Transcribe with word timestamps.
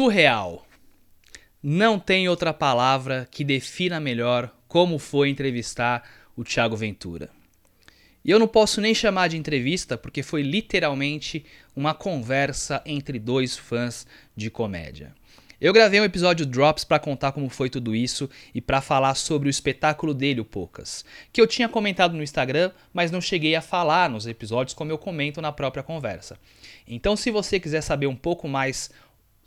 surreal. 0.00 0.66
Não 1.62 1.98
tem 1.98 2.26
outra 2.26 2.54
palavra 2.54 3.28
que 3.30 3.44
defina 3.44 4.00
melhor 4.00 4.50
como 4.66 4.98
foi 4.98 5.28
entrevistar 5.28 6.08
o 6.34 6.42
Thiago 6.42 6.74
Ventura. 6.74 7.28
E 8.24 8.30
eu 8.30 8.38
não 8.38 8.48
posso 8.48 8.80
nem 8.80 8.94
chamar 8.94 9.28
de 9.28 9.36
entrevista 9.36 9.98
porque 9.98 10.22
foi 10.22 10.40
literalmente 10.40 11.44
uma 11.76 11.92
conversa 11.92 12.80
entre 12.86 13.18
dois 13.18 13.58
fãs 13.58 14.06
de 14.34 14.48
comédia. 14.48 15.14
Eu 15.60 15.74
gravei 15.74 16.00
um 16.00 16.04
episódio 16.04 16.46
Drops 16.46 16.84
para 16.84 16.98
contar 16.98 17.32
como 17.32 17.50
foi 17.50 17.68
tudo 17.68 17.94
isso 17.94 18.30
e 18.54 18.62
para 18.62 18.80
falar 18.80 19.14
sobre 19.14 19.46
o 19.46 19.50
espetáculo 19.50 20.14
dele, 20.14 20.40
o 20.40 20.46
Poucas, 20.46 21.04
que 21.30 21.38
eu 21.38 21.46
tinha 21.46 21.68
comentado 21.68 22.16
no 22.16 22.22
Instagram, 22.22 22.70
mas 22.94 23.10
não 23.10 23.20
cheguei 23.20 23.54
a 23.54 23.60
falar 23.60 24.08
nos 24.08 24.26
episódios 24.26 24.72
como 24.72 24.90
eu 24.90 24.96
comento 24.96 25.42
na 25.42 25.52
própria 25.52 25.82
conversa. 25.82 26.38
Então, 26.88 27.14
se 27.14 27.30
você 27.30 27.60
quiser 27.60 27.82
saber 27.82 28.06
um 28.06 28.16
pouco 28.16 28.48
mais 28.48 28.90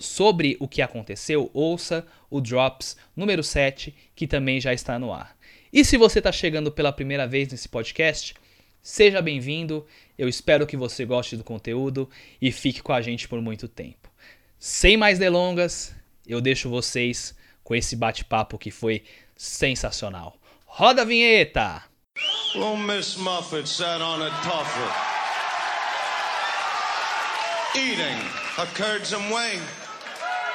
sobre 0.04 0.58
o 0.60 0.68
que 0.68 0.82
aconteceu, 0.82 1.50
ouça 1.54 2.06
o 2.30 2.42
Drops 2.42 2.98
número 3.16 3.44
7, 3.44 3.96
que 4.16 4.28
também 4.28 4.60
já 4.60 4.74
está 4.74 5.00
no 5.00 5.14
ar. 5.14 5.36
E 5.72 5.84
se 5.84 5.98
você 5.98 6.20
está 6.20 6.32
chegando 6.32 6.72
pela 6.72 6.92
primeira 6.92 7.28
vez 7.28 7.50
nesse 7.50 7.68
podcast, 7.70 8.36
seja 8.82 9.22
bem-vindo. 9.22 9.86
Eu 10.18 10.28
espero 10.28 10.68
que 10.68 10.78
você 10.78 11.06
goste 11.06 11.38
do 11.38 11.44
conteúdo 11.44 12.10
e 12.42 12.52
fique 12.52 12.82
com 12.82 12.94
a 12.94 13.02
gente 13.02 13.28
por 13.28 13.42
muito 13.42 13.68
tempo. 13.68 14.10
Sem 14.60 14.98
mais 14.98 15.18
delongas, 15.18 15.96
eu 16.28 16.40
deixo 16.42 16.70
vocês 16.70 17.36
com 17.64 17.74
esse 17.74 17.96
bate-papo 17.96 18.58
que 18.58 18.72
foi 18.72 19.04
sensacional. 19.36 20.38
Roda 20.66 21.02
a 21.04 21.06
vinheta! 21.06 21.84
Little 22.54 22.78
Miss 22.78 23.16
Muffet 23.16 23.68
sat 23.68 24.02
on 24.02 24.22
a 24.22 24.30
eating 27.76 28.22
a 28.60 28.68
curdsome 28.76 29.32
wing. 29.32 29.60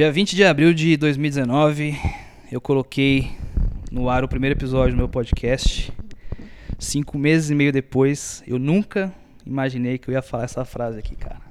Dia 0.00 0.10
20 0.10 0.34
de 0.34 0.44
abril 0.44 0.72
de 0.72 0.96
2019, 0.96 1.94
eu 2.50 2.58
coloquei 2.58 3.32
no 3.92 4.08
ar 4.08 4.24
o 4.24 4.28
primeiro 4.28 4.56
episódio 4.56 4.94
do 4.94 4.96
meu 4.96 5.10
podcast. 5.10 5.92
Cinco 6.78 7.18
meses 7.18 7.50
e 7.50 7.54
meio 7.54 7.70
depois, 7.70 8.42
eu 8.46 8.58
nunca 8.58 9.14
imaginei 9.44 9.98
que 9.98 10.08
eu 10.08 10.14
ia 10.14 10.22
falar 10.22 10.44
essa 10.44 10.64
frase 10.64 10.98
aqui, 10.98 11.14
cara. 11.14 11.42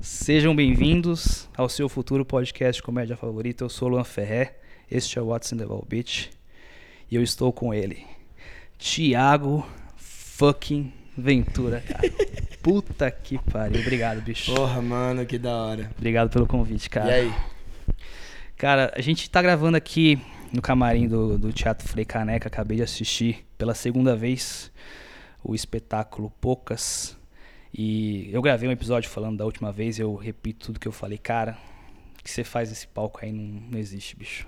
Sejam 0.00 0.56
bem-vindos 0.56 1.50
ao 1.54 1.68
seu 1.68 1.86
futuro 1.86 2.24
podcast 2.24 2.82
comédia 2.82 3.14
favorito. 3.14 3.64
Eu 3.64 3.68
sou 3.68 3.88
o 3.88 3.90
Luan 3.90 4.04
Ferré, 4.04 4.56
este 4.90 5.18
é 5.18 5.20
o 5.20 5.38
the 5.38 5.66
Ball 5.66 5.84
Beach 5.86 6.30
e 7.10 7.14
eu 7.14 7.22
estou 7.22 7.52
com 7.52 7.74
ele, 7.74 8.06
Thiago 8.78 9.68
fucking 9.98 10.90
Ventura, 11.14 11.82
cara. 11.86 12.10
Puta 12.62 13.10
que 13.10 13.36
pariu. 13.36 13.82
Obrigado, 13.82 14.22
bicho. 14.22 14.54
Porra, 14.54 14.80
mano, 14.80 15.26
que 15.26 15.36
da 15.36 15.54
hora. 15.54 15.90
Obrigado 15.94 16.30
pelo 16.30 16.46
convite, 16.46 16.88
cara. 16.88 17.10
E 17.10 17.20
aí? 17.20 17.55
Cara, 18.56 18.92
a 18.96 19.00
gente 19.00 19.28
tá 19.28 19.42
gravando 19.42 19.76
aqui 19.76 20.18
no 20.52 20.62
camarim 20.62 21.06
do, 21.06 21.36
do 21.36 21.52
Teatro 21.52 21.86
Frei 21.86 22.04
Caneca. 22.04 22.48
Acabei 22.48 22.78
de 22.78 22.82
assistir 22.82 23.46
pela 23.58 23.74
segunda 23.74 24.16
vez 24.16 24.72
o 25.44 25.54
espetáculo 25.54 26.32
Poucas. 26.40 27.16
E 27.72 28.30
eu 28.32 28.40
gravei 28.40 28.66
um 28.68 28.72
episódio 28.72 29.10
falando 29.10 29.36
da 29.36 29.44
última 29.44 29.70
vez. 29.70 29.98
Eu 29.98 30.14
repito 30.14 30.66
tudo 30.66 30.80
que 30.80 30.88
eu 30.88 30.92
falei. 30.92 31.18
Cara, 31.18 31.58
o 32.18 32.22
que 32.24 32.30
você 32.30 32.42
faz 32.42 32.70
nesse 32.70 32.86
palco 32.86 33.20
aí 33.22 33.30
não, 33.30 33.60
não 33.70 33.78
existe, 33.78 34.16
bicho. 34.16 34.46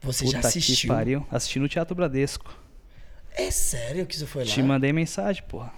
Você 0.00 0.24
Puta 0.24 0.36
já 0.36 0.40
que 0.40 0.46
assistiu? 0.46 0.88
pariu. 0.88 1.26
Assisti 1.30 1.58
no 1.58 1.68
Teatro 1.68 1.94
Bradesco. 1.94 2.56
É 3.34 3.50
sério 3.50 4.06
que 4.06 4.16
você 4.16 4.24
foi 4.26 4.44
lá? 4.44 4.50
Te 4.50 4.62
mandei 4.62 4.92
mensagem, 4.92 5.42
porra. 5.46 5.72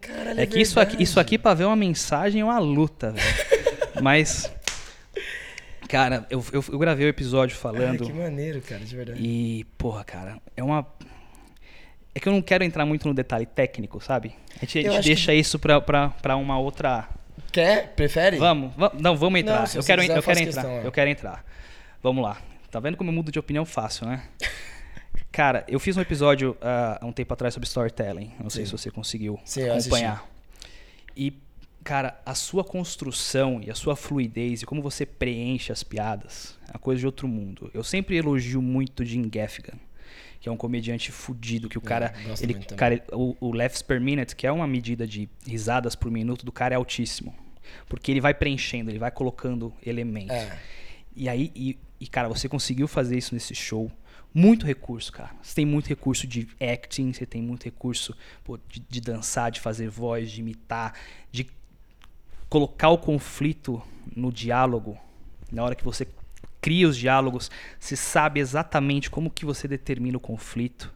Caralho, 0.00 0.40
É 0.40 0.46
que 0.46 0.58
isso 0.58 0.80
aqui, 0.80 1.00
isso 1.02 1.20
aqui 1.20 1.38
pra 1.38 1.52
ver 1.54 1.64
uma 1.64 1.76
mensagem 1.76 2.40
é 2.40 2.44
uma 2.44 2.58
luta, 2.58 3.12
velho. 3.12 3.26
Mas. 4.02 4.50
Cara, 5.92 6.26
eu, 6.30 6.42
eu, 6.54 6.64
eu 6.72 6.78
gravei 6.78 7.04
o 7.04 7.08
episódio 7.10 7.54
falando. 7.54 8.06
que 8.06 8.12
maneiro, 8.14 8.62
cara, 8.62 8.82
de 8.82 8.96
verdade. 8.96 9.20
E, 9.22 9.64
porra, 9.76 10.02
cara, 10.02 10.38
é 10.56 10.64
uma. 10.64 10.86
É 12.14 12.18
que 12.18 12.26
eu 12.26 12.32
não 12.32 12.40
quero 12.40 12.64
entrar 12.64 12.86
muito 12.86 13.06
no 13.06 13.12
detalhe 13.12 13.44
técnico, 13.44 14.02
sabe? 14.02 14.34
A 14.56 14.64
gente, 14.64 14.88
a 14.88 14.92
gente 14.92 15.04
deixa 15.04 15.34
isso 15.34 15.58
pra, 15.58 15.82
pra, 15.82 16.08
pra 16.08 16.36
uma 16.36 16.58
outra. 16.58 17.06
Quer? 17.52 17.92
Prefere? 17.94 18.38
Vamos, 18.38 18.74
va- 18.74 18.90
não, 18.98 19.14
vamos 19.14 19.38
entrar. 19.38 19.68
Não, 19.68 19.74
eu 19.74 19.84
quero, 19.84 20.00
quiser, 20.00 20.16
eu 20.16 20.22
quero 20.22 20.38
entrar. 20.38 20.62
questão, 20.62 20.70
é. 20.70 20.86
eu 20.86 20.92
quero 20.92 21.10
entrar. 21.10 21.44
Vamos 22.02 22.24
lá. 22.24 22.40
Tá 22.70 22.80
vendo 22.80 22.96
como 22.96 23.10
eu 23.10 23.14
mudo 23.14 23.30
de 23.30 23.38
opinião 23.38 23.66
fácil, 23.66 24.06
né? 24.06 24.22
Cara, 25.30 25.62
eu 25.68 25.78
fiz 25.78 25.94
um 25.94 26.00
episódio 26.00 26.56
ah, 26.62 27.00
há 27.02 27.04
um 27.04 27.12
tempo 27.12 27.34
atrás 27.34 27.52
sobre 27.52 27.66
storytelling. 27.66 28.32
Não 28.40 28.48
sei 28.48 28.64
Sim. 28.64 28.70
se 28.70 28.78
você 28.78 28.90
conseguiu 28.90 29.38
Sim, 29.44 29.64
eu 29.64 29.74
acompanhar. 29.74 30.26
E, 31.14 31.34
cara, 31.82 32.20
a 32.24 32.34
sua 32.34 32.64
construção 32.64 33.60
e 33.62 33.70
a 33.70 33.74
sua 33.74 33.96
fluidez 33.96 34.62
e 34.62 34.66
como 34.66 34.80
você 34.80 35.04
preenche 35.04 35.72
as 35.72 35.82
piadas 35.82 36.58
é 36.68 36.72
uma 36.72 36.78
coisa 36.78 37.00
de 37.00 37.06
outro 37.06 37.28
mundo. 37.28 37.70
Eu 37.74 37.84
sempre 37.84 38.16
elogio 38.16 38.62
muito 38.62 39.04
Jim 39.04 39.28
Gaffigan, 39.28 39.78
que 40.40 40.48
é 40.48 40.52
um 40.52 40.56
comediante 40.56 41.12
fudido, 41.12 41.68
que 41.68 41.78
o 41.78 41.80
cara. 41.80 42.14
gosto 42.26 42.42
Ele, 42.42 42.54
cara 42.54 43.02
o, 43.12 43.36
o 43.40 43.52
laughs 43.52 43.82
per 43.82 44.00
minute, 44.00 44.34
que 44.34 44.46
é 44.46 44.52
uma 44.52 44.66
medida 44.66 45.06
de 45.06 45.28
risadas 45.46 45.94
por 45.94 46.10
minuto 46.10 46.44
do 46.44 46.52
cara, 46.52 46.74
é 46.74 46.76
altíssimo. 46.76 47.34
Porque 47.88 48.10
ele 48.10 48.20
vai 48.20 48.34
preenchendo, 48.34 48.90
ele 48.90 48.98
vai 48.98 49.10
colocando 49.10 49.72
elementos. 49.84 50.34
É. 50.34 50.58
E 51.14 51.28
aí, 51.28 51.52
e, 51.54 51.78
e, 52.00 52.06
cara, 52.06 52.28
você 52.28 52.48
conseguiu 52.48 52.88
fazer 52.88 53.16
isso 53.16 53.34
nesse 53.34 53.54
show. 53.54 53.90
Muito 54.34 54.64
recurso, 54.64 55.12
cara. 55.12 55.30
Você 55.42 55.54
tem 55.54 55.66
muito 55.66 55.88
recurso 55.88 56.26
de 56.26 56.48
acting, 56.58 57.12
você 57.12 57.26
tem 57.26 57.42
muito 57.42 57.64
recurso 57.64 58.16
pô, 58.42 58.58
de, 58.66 58.80
de 58.80 59.00
dançar, 59.00 59.50
de 59.50 59.60
fazer 59.60 59.90
voz, 59.90 60.30
de 60.30 60.40
imitar, 60.40 60.94
de 61.30 61.46
colocar 62.52 62.90
o 62.90 62.98
conflito 62.98 63.80
no 64.14 64.30
diálogo. 64.30 64.98
Na 65.50 65.64
hora 65.64 65.74
que 65.74 65.82
você 65.82 66.06
cria 66.60 66.86
os 66.86 66.98
diálogos, 66.98 67.50
você 67.80 67.96
sabe 67.96 68.40
exatamente 68.40 69.10
como 69.10 69.30
que 69.30 69.46
você 69.46 69.66
determina 69.66 70.18
o 70.18 70.20
conflito. 70.20 70.92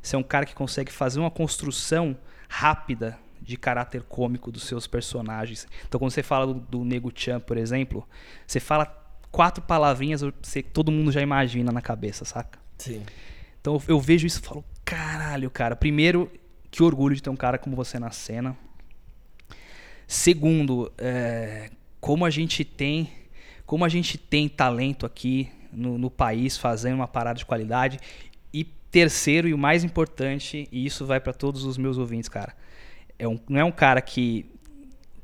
Você 0.00 0.14
é 0.14 0.18
um 0.20 0.22
cara 0.22 0.46
que 0.46 0.54
consegue 0.54 0.92
fazer 0.92 1.18
uma 1.18 1.30
construção 1.30 2.16
rápida 2.48 3.18
de 3.40 3.56
caráter 3.56 4.04
cômico 4.04 4.52
dos 4.52 4.62
seus 4.62 4.86
personagens. 4.86 5.66
Então, 5.88 5.98
quando 5.98 6.12
você 6.12 6.22
fala 6.22 6.46
do, 6.46 6.54
do 6.54 6.84
Nego 6.84 7.10
Chan, 7.12 7.40
por 7.40 7.56
exemplo, 7.56 8.06
você 8.46 8.60
fala 8.60 8.86
quatro 9.32 9.60
palavrinhas, 9.60 10.20
você, 10.40 10.62
todo 10.62 10.92
mundo 10.92 11.10
já 11.10 11.20
imagina 11.20 11.72
na 11.72 11.82
cabeça, 11.82 12.24
saca? 12.24 12.60
Sim. 12.78 13.02
Então 13.60 13.74
eu, 13.74 13.82
eu 13.88 14.00
vejo 14.00 14.24
isso 14.24 14.38
e 14.38 14.42
falo, 14.42 14.64
caralho, 14.84 15.50
cara. 15.50 15.74
Primeiro, 15.74 16.30
que 16.70 16.80
orgulho 16.80 17.16
de 17.16 17.22
ter 17.24 17.30
um 17.30 17.34
cara 17.34 17.58
como 17.58 17.74
você 17.74 17.98
na 17.98 18.12
cena. 18.12 18.56
Segundo, 20.06 20.92
é, 20.98 21.70
como 22.00 22.24
a 22.24 22.30
gente 22.30 22.64
tem, 22.64 23.10
como 23.64 23.84
a 23.84 23.88
gente 23.88 24.18
tem 24.18 24.48
talento 24.48 25.06
aqui 25.06 25.48
no, 25.72 25.96
no 25.96 26.10
país 26.10 26.56
fazendo 26.56 26.96
uma 26.96 27.08
parada 27.08 27.38
de 27.38 27.46
qualidade. 27.46 27.98
E 28.52 28.64
terceiro 28.64 29.48
e 29.48 29.54
o 29.54 29.58
mais 29.58 29.82
importante, 29.82 30.68
e 30.70 30.84
isso 30.84 31.06
vai 31.06 31.18
para 31.18 31.32
todos 31.32 31.64
os 31.64 31.78
meus 31.78 31.96
ouvintes, 31.96 32.28
cara. 32.28 32.54
É 33.18 33.26
um, 33.26 33.38
não 33.48 33.60
é 33.60 33.64
um 33.64 33.72
cara 33.72 34.02
que 34.02 34.46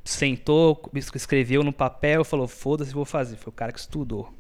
sentou, 0.05 0.81
escreveu 0.95 1.62
no 1.62 1.72
papel 1.72 2.24
falou, 2.24 2.48
foda-se, 2.48 2.95
vou 2.95 3.04
fazer. 3.04 3.36
Foi 3.36 3.51
o 3.51 3.54
cara 3.54 3.72
que 3.72 3.78
estudou. 3.78 4.33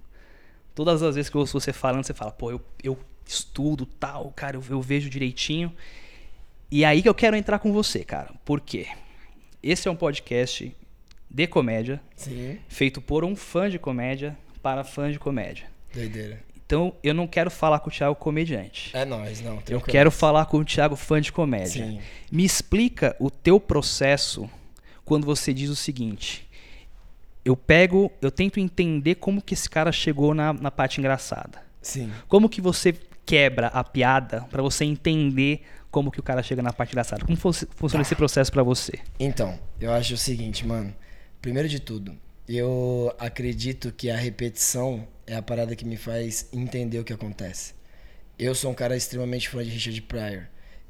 Todas 0.74 1.02
as 1.02 1.14
vezes 1.14 1.30
que 1.30 1.36
eu 1.36 1.40
ouço 1.40 1.60
você 1.60 1.72
falando, 1.72 2.04
você 2.04 2.14
fala, 2.14 2.30
pô, 2.30 2.50
eu, 2.50 2.60
eu 2.82 2.98
estudo 3.26 3.84
tal, 3.84 4.32
cara, 4.34 4.56
eu, 4.56 4.64
eu 4.70 4.80
vejo 4.80 5.10
direitinho. 5.10 5.72
E 6.70 6.84
aí 6.84 7.02
que 7.02 7.08
eu 7.08 7.14
quero 7.14 7.36
entrar 7.36 7.58
com 7.58 7.72
você, 7.72 8.04
cara. 8.04 8.32
Por 8.44 8.60
quê? 8.60 8.86
Esse 9.62 9.88
é 9.88 9.90
um 9.90 9.96
podcast 9.96 10.74
de 11.30 11.46
comédia, 11.46 12.00
Sim. 12.16 12.58
feito 12.68 13.00
por 13.00 13.24
um 13.24 13.34
fã 13.34 13.68
de 13.68 13.78
comédia 13.78 14.36
para 14.62 14.84
fã 14.84 15.10
de 15.10 15.18
comédia. 15.18 15.66
Doideira. 15.92 16.40
Então 16.64 16.94
eu 17.02 17.14
não 17.14 17.26
quero 17.26 17.50
falar 17.50 17.80
com 17.80 17.88
o 17.88 17.92
Thiago 17.92 18.14
comediante. 18.14 18.90
É 18.94 19.04
nóis, 19.04 19.40
não. 19.40 19.62
Eu 19.68 19.80
quero 19.80 20.10
falar 20.10 20.46
com 20.46 20.58
o 20.58 20.64
Thiago 20.64 20.96
fã 20.96 21.20
de 21.20 21.32
comédia. 21.32 21.84
Sim. 21.86 22.00
Me 22.30 22.44
explica 22.44 23.16
o 23.18 23.30
teu 23.30 23.58
processo 23.58 24.48
quando 25.04 25.24
você 25.24 25.52
diz 25.54 25.70
o 25.70 25.76
seguinte: 25.76 26.46
eu 27.44 27.56
pego, 27.56 28.12
eu 28.20 28.30
tento 28.30 28.60
entender 28.60 29.14
como 29.14 29.40
que 29.40 29.54
esse 29.54 29.68
cara 29.68 29.90
chegou 29.90 30.34
na, 30.34 30.52
na 30.52 30.70
parte 30.70 31.00
engraçada. 31.00 31.62
Sim. 31.80 32.12
Como 32.28 32.48
que 32.48 32.60
você 32.60 32.94
quebra 33.24 33.68
a 33.68 33.82
piada 33.82 34.46
pra 34.50 34.62
você 34.62 34.84
entender 34.84 35.62
como 35.90 36.10
que 36.10 36.20
o 36.20 36.22
cara 36.22 36.42
chega 36.42 36.62
na 36.62 36.72
parte 36.72 36.90
engraçada? 36.90 37.24
Como 37.24 37.36
fosse- 37.36 37.66
funciona 37.76 38.02
esse 38.02 38.14
processo 38.14 38.50
pra 38.52 38.62
você? 38.62 38.92
Então, 39.18 39.58
eu 39.80 39.92
acho 39.92 40.14
o 40.14 40.18
seguinte, 40.18 40.66
mano. 40.66 40.94
Primeiro 41.40 41.68
de 41.68 41.78
tudo, 41.80 42.16
eu 42.48 43.14
acredito 43.18 43.92
que 43.92 44.10
a 44.10 44.16
repetição 44.16 45.06
é 45.26 45.34
a 45.36 45.42
parada 45.42 45.74
que 45.76 45.84
me 45.84 45.96
faz 45.96 46.48
entender 46.52 46.98
o 46.98 47.04
que 47.04 47.12
acontece. 47.12 47.74
Eu 48.38 48.54
sou 48.54 48.70
um 48.70 48.74
cara 48.74 48.96
extremamente 48.96 49.48
fã 49.48 49.62
de 49.62 49.70
Richard 49.70 50.00
Pryor. 50.02 50.44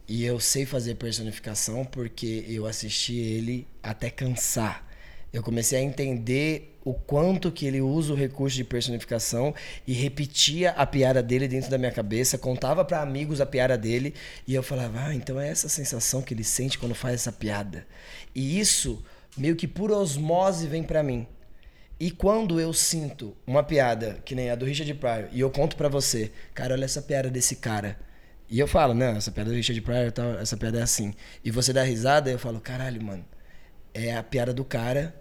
E 0.07 0.25
eu 0.25 0.41
sei 0.41 0.65
fazer 0.65 0.95
personificação 0.95 1.85
porque 1.85 2.45
eu 2.49 2.67
assisti 2.67 3.15
ele 3.17 3.67
até 3.83 4.09
cansar. 4.11 4.87
Eu 5.33 5.43
comecei 5.43 5.79
a 5.79 5.83
entender 5.83 6.78
o 6.89 6.95
quanto 6.95 7.53
que 7.53 7.67
ele 7.67 7.83
usa 7.83 8.15
o 8.15 8.17
recurso 8.17 8.57
de 8.57 8.65
personificação 8.65 9.55
e 9.87 9.93
repetia 9.93 10.71
a 10.71 10.87
piada 10.87 11.23
dele 11.23 11.47
dentro 11.47 11.71
da 11.71 11.77
minha 11.77 11.93
cabeça, 11.93 12.39
contava 12.39 12.83
para 12.83 13.03
amigos 13.03 13.43
a 13.43 13.47
piada 13.47 13.77
dele 13.77 14.15
e 14.47 14.55
eu 14.55 14.63
falava: 14.63 14.99
"Ah, 15.05 15.15
então 15.15 15.39
é 15.39 15.51
essa 15.51 15.69
sensação 15.69 16.23
que 16.23 16.33
ele 16.33 16.45
sente 16.45 16.79
quando 16.79 16.95
faz 16.95 17.17
essa 17.17 17.31
piada". 17.31 17.87
E 18.35 18.59
isso 18.59 19.05
meio 19.37 19.55
que 19.55 19.69
por 19.69 19.91
osmose 19.91 20.67
vem 20.67 20.83
para 20.83 21.03
mim. 21.03 21.27
E 22.01 22.11
quando 22.11 22.59
eu 22.59 22.73
sinto 22.73 23.37
uma 23.47 23.63
piada, 23.63 24.19
que 24.25 24.35
nem 24.35 24.49
a 24.49 24.55
do 24.55 24.65
Richard 24.65 24.95
Pryor, 24.95 25.29
e 25.31 25.41
eu 25.41 25.51
conto 25.51 25.77
para 25.77 25.91
você, 25.91 26.33
cara, 26.55 26.73
olha 26.73 26.87
essa 26.87 27.03
piada 27.03 27.29
desse 27.29 27.57
cara. 27.57 27.99
E 28.49 28.59
eu 28.59 28.67
falo, 28.67 28.95
não, 28.95 29.17
essa 29.17 29.31
piada 29.31 29.51
do 29.51 29.57
Richard 29.57 29.81
Pryor, 29.83 30.11
tal, 30.11 30.39
essa 30.39 30.57
piada 30.57 30.79
é 30.79 30.83
assim. 30.83 31.13
E 31.45 31.51
você 31.51 31.71
dá 31.71 31.83
risada, 31.83 32.31
eu 32.31 32.39
falo, 32.39 32.61
caralho, 32.61 33.03
mano, 33.03 33.27
é 33.93 34.17
a 34.17 34.23
piada 34.23 34.55
do 34.55 34.65
cara 34.65 35.15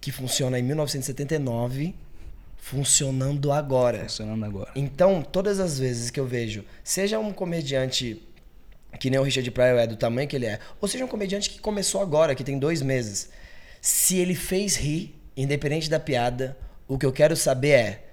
que 0.00 0.12
funciona 0.12 0.58
em 0.58 0.62
1979, 0.62 1.94
funcionando 2.56 3.52
agora. 3.52 4.00
Funcionando 4.00 4.44
agora. 4.44 4.70
Então, 4.74 5.22
todas 5.22 5.60
as 5.60 5.78
vezes 5.78 6.10
que 6.10 6.18
eu 6.18 6.26
vejo, 6.26 6.64
seja 6.82 7.18
um 7.18 7.32
comediante 7.32 8.22
que 8.98 9.10
nem 9.10 9.20
o 9.20 9.22
Richard 9.22 9.50
Pryor 9.50 9.78
é 9.78 9.86
do 9.86 9.96
tamanho 9.96 10.26
que 10.26 10.36
ele 10.36 10.46
é, 10.46 10.58
ou 10.80 10.88
seja 10.88 11.04
um 11.04 11.08
comediante 11.08 11.50
que 11.50 11.58
começou 11.58 12.00
agora, 12.00 12.34
que 12.34 12.42
tem 12.42 12.58
dois 12.58 12.80
meses, 12.80 13.28
se 13.80 14.16
ele 14.16 14.34
fez 14.34 14.76
rir, 14.76 15.14
independente 15.36 15.90
da 15.90 16.00
piada, 16.00 16.56
o 16.88 16.98
que 16.98 17.04
eu 17.04 17.12
quero 17.12 17.36
saber 17.36 17.68
é 17.68 18.04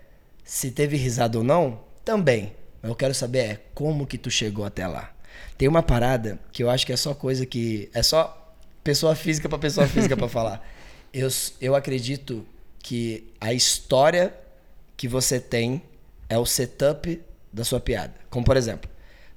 se 0.43 0.71
teve 0.71 0.97
risada 0.97 1.37
ou 1.37 1.43
não, 1.43 1.79
também. 2.03 2.53
Mas 2.81 2.89
eu 2.89 2.95
quero 2.95 3.13
saber 3.13 3.39
é 3.39 3.59
como 3.73 4.05
que 4.05 4.17
tu 4.17 4.29
chegou 4.29 4.65
até 4.65 4.85
lá. 4.85 5.11
Tem 5.57 5.67
uma 5.67 5.81
parada 5.81 6.39
que 6.51 6.61
eu 6.61 6.69
acho 6.69 6.85
que 6.85 6.91
é 6.91 6.97
só 6.97 7.13
coisa 7.13 7.45
que 7.45 7.89
é 7.93 8.03
só 8.03 8.53
pessoa 8.83 9.15
física 9.15 9.47
para 9.47 9.57
pessoa 9.57 9.87
física 9.87 10.17
para 10.17 10.27
falar. 10.29 10.67
Eu, 11.13 11.29
eu 11.61 11.75
acredito 11.75 12.45
que 12.79 13.31
a 13.39 13.53
história 13.53 14.33
que 14.97 15.07
você 15.07 15.39
tem 15.39 15.81
é 16.27 16.37
o 16.37 16.45
setup 16.45 17.21
da 17.51 17.63
sua 17.63 17.79
piada. 17.79 18.13
Como 18.29 18.45
por 18.45 18.57
exemplo, 18.57 18.89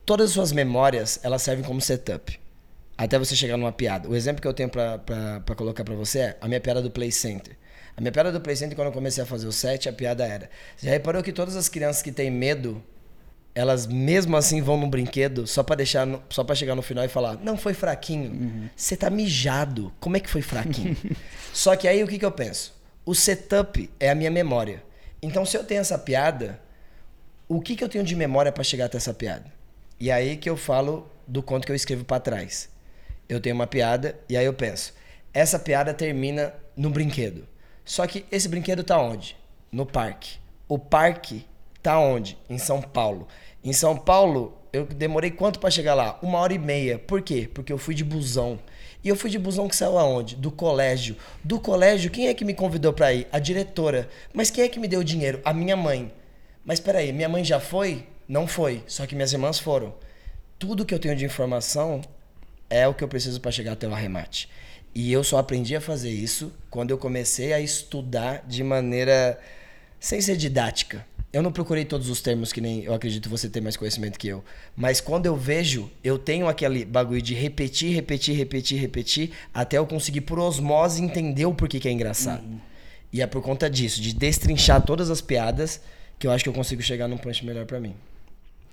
todas 0.04 0.30
as 0.30 0.32
suas 0.32 0.52
memórias 0.52 1.20
elas 1.22 1.42
servem 1.42 1.64
como 1.64 1.80
setup 1.80 2.40
até 2.96 3.18
você 3.18 3.36
chegar 3.36 3.56
numa 3.56 3.72
piada. 3.72 4.08
O 4.08 4.16
exemplo 4.16 4.40
que 4.40 4.48
eu 4.48 4.54
tenho 4.54 4.70
para 4.70 5.54
colocar 5.54 5.84
para 5.84 5.94
você 5.94 6.18
é 6.20 6.36
a 6.40 6.48
minha 6.48 6.60
piada 6.60 6.80
do 6.80 6.90
Play 6.90 7.12
Center. 7.12 7.56
A 7.96 8.00
minha 8.00 8.12
piada 8.12 8.32
do 8.32 8.40
Play 8.40 8.56
Center, 8.56 8.74
quando 8.74 8.88
eu 8.88 8.92
comecei 8.92 9.22
a 9.22 9.26
fazer 9.26 9.46
o 9.46 9.52
set, 9.52 9.88
a 9.88 9.92
piada 9.92 10.26
era: 10.26 10.50
Você 10.76 10.86
já 10.86 10.92
reparou 10.92 11.22
que 11.22 11.32
todas 11.32 11.56
as 11.56 11.68
crianças 11.68 12.02
que 12.02 12.12
têm 12.12 12.30
medo, 12.30 12.82
elas 13.56 13.86
mesmo 13.86 14.36
assim 14.36 14.62
vão 14.62 14.76
no 14.76 14.86
brinquedo 14.86 15.46
só 15.46 15.64
para 15.64 15.76
deixar, 15.76 16.06
no, 16.06 16.22
só 16.28 16.44
para 16.44 16.54
chegar 16.54 16.76
no 16.76 16.82
final 16.82 17.04
e 17.04 17.08
falar: 17.08 17.36
Não, 17.42 17.56
foi 17.56 17.74
fraquinho. 17.74 18.70
Você 18.76 18.94
uhum. 18.94 18.98
tá 19.00 19.10
mijado. 19.10 19.92
Como 19.98 20.16
é 20.16 20.20
que 20.20 20.30
foi 20.30 20.42
fraquinho? 20.42 20.96
só 21.52 21.74
que 21.74 21.88
aí 21.88 22.04
o 22.04 22.06
que, 22.06 22.18
que 22.18 22.24
eu 22.24 22.32
penso? 22.32 22.72
O 23.04 23.14
setup 23.14 23.90
é 23.98 24.10
a 24.10 24.14
minha 24.14 24.30
memória. 24.30 24.82
Então, 25.20 25.44
se 25.44 25.56
eu 25.56 25.64
tenho 25.64 25.80
essa 25.80 25.98
piada, 25.98 26.60
o 27.48 27.60
que, 27.60 27.74
que 27.74 27.82
eu 27.82 27.88
tenho 27.88 28.04
de 28.04 28.14
memória 28.14 28.52
para 28.52 28.62
chegar 28.62 28.84
até 28.84 28.98
essa 28.98 29.14
piada? 29.14 29.50
E 29.98 30.10
aí 30.10 30.36
que 30.36 30.48
eu 30.48 30.56
falo 30.56 31.10
do 31.26 31.42
conto 31.42 31.66
que 31.66 31.72
eu 31.72 31.76
escrevo 31.76 32.04
para 32.04 32.20
trás 32.20 32.68
eu 33.28 33.40
tenho 33.40 33.54
uma 33.54 33.66
piada 33.66 34.18
e 34.28 34.36
aí 34.36 34.44
eu 34.44 34.54
penso, 34.54 34.94
essa 35.32 35.58
piada 35.58 35.92
termina 35.92 36.54
no 36.76 36.90
brinquedo. 36.90 37.46
Só 37.84 38.06
que 38.06 38.24
esse 38.30 38.48
brinquedo 38.48 38.82
tá 38.82 38.98
onde? 38.98 39.36
No 39.70 39.86
parque. 39.86 40.38
O 40.68 40.78
parque 40.78 41.46
tá 41.82 41.98
onde? 41.98 42.38
Em 42.48 42.58
São 42.58 42.80
Paulo. 42.80 43.28
Em 43.66 43.72
São 43.72 43.96
Paulo, 43.96 44.56
eu 44.72 44.86
demorei 44.86 45.28
quanto 45.28 45.58
para 45.58 45.72
chegar 45.72 45.94
lá? 45.94 46.20
Uma 46.22 46.38
hora 46.38 46.54
e 46.54 46.58
meia. 46.58 47.00
Por 47.00 47.20
quê? 47.20 47.50
Porque 47.52 47.72
eu 47.72 47.78
fui 47.78 47.96
de 47.96 48.04
busão. 48.04 48.60
E 49.02 49.08
eu 49.08 49.16
fui 49.16 49.28
de 49.28 49.40
busão 49.40 49.66
que 49.66 49.74
saiu 49.74 49.98
aonde? 49.98 50.36
Do 50.36 50.52
colégio. 50.52 51.16
Do 51.42 51.58
colégio, 51.58 52.08
quem 52.08 52.28
é 52.28 52.34
que 52.34 52.44
me 52.44 52.54
convidou 52.54 52.92
para 52.92 53.12
ir? 53.12 53.26
A 53.32 53.40
diretora. 53.40 54.08
Mas 54.32 54.50
quem 54.50 54.62
é 54.62 54.68
que 54.68 54.78
me 54.78 54.86
deu 54.86 55.00
o 55.00 55.04
dinheiro? 55.04 55.40
A 55.44 55.52
minha 55.52 55.76
mãe. 55.76 56.12
Mas 56.64 56.78
peraí, 56.78 57.12
minha 57.12 57.28
mãe 57.28 57.42
já 57.42 57.58
foi? 57.58 58.06
Não 58.28 58.46
foi. 58.46 58.84
Só 58.86 59.04
que 59.04 59.16
minhas 59.16 59.32
irmãs 59.32 59.58
foram. 59.58 59.92
Tudo 60.60 60.86
que 60.86 60.94
eu 60.94 61.00
tenho 61.00 61.16
de 61.16 61.24
informação 61.24 62.02
é 62.70 62.86
o 62.86 62.94
que 62.94 63.02
eu 63.02 63.08
preciso 63.08 63.40
para 63.40 63.50
chegar 63.50 63.72
até 63.72 63.88
o 63.88 63.92
arremate. 63.92 64.48
E 64.94 65.12
eu 65.12 65.24
só 65.24 65.38
aprendi 65.38 65.74
a 65.74 65.80
fazer 65.80 66.10
isso 66.10 66.52
quando 66.70 66.92
eu 66.92 66.98
comecei 66.98 67.52
a 67.52 67.58
estudar 67.58 68.44
de 68.46 68.62
maneira 68.62 69.36
sem 69.98 70.20
ser 70.20 70.36
didática. 70.36 71.04
Eu 71.36 71.42
não 71.42 71.52
procurei 71.52 71.84
todos 71.84 72.08
os 72.08 72.22
termos 72.22 72.50
que 72.50 72.62
nem 72.62 72.84
eu 72.84 72.94
acredito 72.94 73.28
você 73.28 73.46
ter 73.46 73.60
mais 73.60 73.76
conhecimento 73.76 74.18
que 74.18 74.26
eu. 74.26 74.42
Mas 74.74 75.02
quando 75.02 75.26
eu 75.26 75.36
vejo, 75.36 75.90
eu 76.02 76.18
tenho 76.18 76.48
aquele 76.48 76.82
bagulho 76.82 77.20
de 77.20 77.34
repetir, 77.34 77.94
repetir, 77.94 78.34
repetir, 78.34 78.80
repetir, 78.80 79.32
até 79.52 79.76
eu 79.76 79.86
conseguir 79.86 80.22
por 80.22 80.38
osmose 80.38 81.04
entender 81.04 81.44
o 81.44 81.52
porquê 81.52 81.78
que 81.78 81.86
é 81.90 81.92
engraçado. 81.92 82.42
Uhum. 82.42 82.58
E 83.12 83.20
é 83.20 83.26
por 83.26 83.42
conta 83.42 83.68
disso, 83.68 84.00
de 84.00 84.14
destrinchar 84.14 84.80
todas 84.80 85.10
as 85.10 85.20
piadas, 85.20 85.78
que 86.18 86.26
eu 86.26 86.30
acho 86.30 86.42
que 86.42 86.48
eu 86.48 86.54
consigo 86.54 86.80
chegar 86.80 87.06
num 87.06 87.18
punch 87.18 87.44
melhor 87.44 87.66
para 87.66 87.78
mim. 87.78 87.94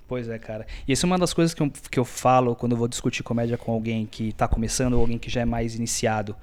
Pois 0.08 0.26
é, 0.30 0.38
cara. 0.38 0.66
E 0.88 0.92
essa 0.94 1.04
é 1.04 1.06
uma 1.06 1.18
das 1.18 1.34
coisas 1.34 1.52
que 1.52 1.62
eu, 1.62 1.70
que 1.90 1.98
eu 1.98 2.04
falo 2.06 2.56
quando 2.56 2.72
eu 2.72 2.78
vou 2.78 2.88
discutir 2.88 3.22
comédia 3.22 3.58
com 3.58 3.72
alguém 3.72 4.06
que 4.06 4.30
está 4.30 4.48
começando 4.48 4.94
ou 4.94 5.02
alguém 5.02 5.18
que 5.18 5.28
já 5.28 5.42
é 5.42 5.44
mais 5.44 5.74
iniciado. 5.74 6.34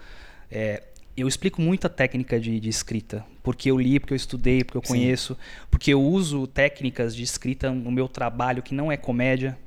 É, 0.52 0.84
eu 1.16 1.28
explico 1.28 1.62
muito 1.62 1.86
a 1.86 1.90
técnica 1.90 2.40
de, 2.40 2.60
de, 2.60 2.69
escrita. 2.69 3.25
Porque 3.44 3.69
eu 3.69 3.80
li, 3.80 4.00
porque 4.00 4.13
eu 4.13 4.18
estudei, 4.18 4.63
porque 4.63 4.78
eu 4.78 4.81
Sim. 4.84 4.94
conheço. 4.94 5.38
Porque 5.69 5.94
eu 5.94 6.02
uso 6.02 6.48
técnicas 6.48 7.16
de 7.16 7.24
escrita 7.24 7.72
no 7.72 7.92
meu 7.92 8.08
trabalho 8.08 8.63
que 8.63 8.74
não 8.74 8.92
é 8.92 8.98
comédia. 8.98 9.58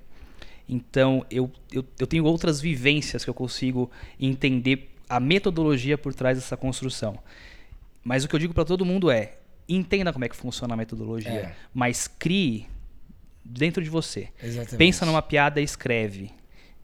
Então, 0.68 1.24
eu, 1.30 1.50
eu, 1.70 1.84
eu 1.98 2.06
tenho 2.06 2.24
outras 2.24 2.60
vivências 2.60 3.24
que 3.24 3.30
eu 3.30 3.34
consigo 3.34 3.90
entender 4.18 4.90
a 5.08 5.20
metodologia 5.20 5.98
por 5.98 6.14
trás 6.14 6.38
dessa 6.38 6.56
construção. 6.56 7.18
Mas 8.02 8.24
o 8.24 8.28
que 8.28 8.34
eu 8.34 8.38
digo 8.38 8.54
para 8.54 8.64
todo 8.64 8.84
mundo 8.84 9.10
é: 9.10 9.34
entenda 9.68 10.12
como 10.12 10.24
é 10.24 10.28
que 10.28 10.36
funciona 10.36 10.74
a 10.74 10.76
metodologia, 10.76 11.30
é. 11.30 11.54
mas 11.72 12.08
crie 12.08 12.66
dentro 13.44 13.82
de 13.82 13.90
você. 13.90 14.28
Exatamente. 14.42 14.76
Pensa 14.76 15.04
numa 15.04 15.22
piada 15.22 15.60
e 15.60 15.64
escreve. 15.64 16.30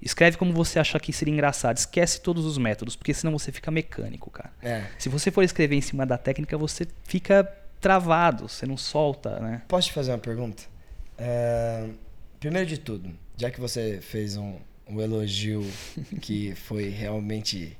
Escreve 0.02 0.36
como 0.36 0.52
você 0.52 0.78
achar 0.78 0.98
que 0.98 1.12
seria 1.12 1.32
engraçado. 1.32 1.76
Esquece 1.76 2.20
todos 2.20 2.46
os 2.46 2.56
métodos, 2.56 2.96
porque 2.96 3.12
senão 3.12 3.38
você 3.38 3.52
fica 3.52 3.70
mecânico, 3.70 4.30
cara. 4.30 4.50
É. 4.62 4.84
Se 4.98 5.08
você 5.08 5.30
for 5.30 5.42
escrever 5.42 5.76
em 5.76 5.80
cima 5.80 6.06
da 6.06 6.16
técnica, 6.16 6.56
você 6.56 6.86
fica 7.04 7.44
travado, 7.80 8.48
você 8.48 8.66
não 8.66 8.76
solta, 8.76 9.38
né? 9.40 9.62
Posso 9.68 9.88
te 9.88 9.94
fazer 9.94 10.12
uma 10.12 10.18
pergunta? 10.18 10.62
É... 11.18 11.86
Primeiro 12.38 12.66
de 12.66 12.78
tudo, 12.78 13.10
já 13.36 13.50
que 13.50 13.60
você 13.60 14.00
fez 14.00 14.36
um, 14.36 14.56
um 14.88 15.00
elogio 15.00 15.66
que 16.22 16.54
foi 16.54 16.88
realmente 16.88 17.76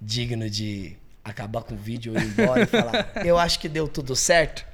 digno 0.00 0.48
de 0.48 0.96
acabar 1.22 1.62
com 1.62 1.74
o 1.74 1.76
vídeo 1.76 2.14
e 2.16 2.18
ir 2.18 2.26
embora 2.26 2.62
e 2.62 2.66
falar, 2.66 3.12
eu 3.24 3.38
acho 3.38 3.60
que 3.60 3.68
deu 3.68 3.86
tudo 3.86 4.16
certo, 4.16 4.64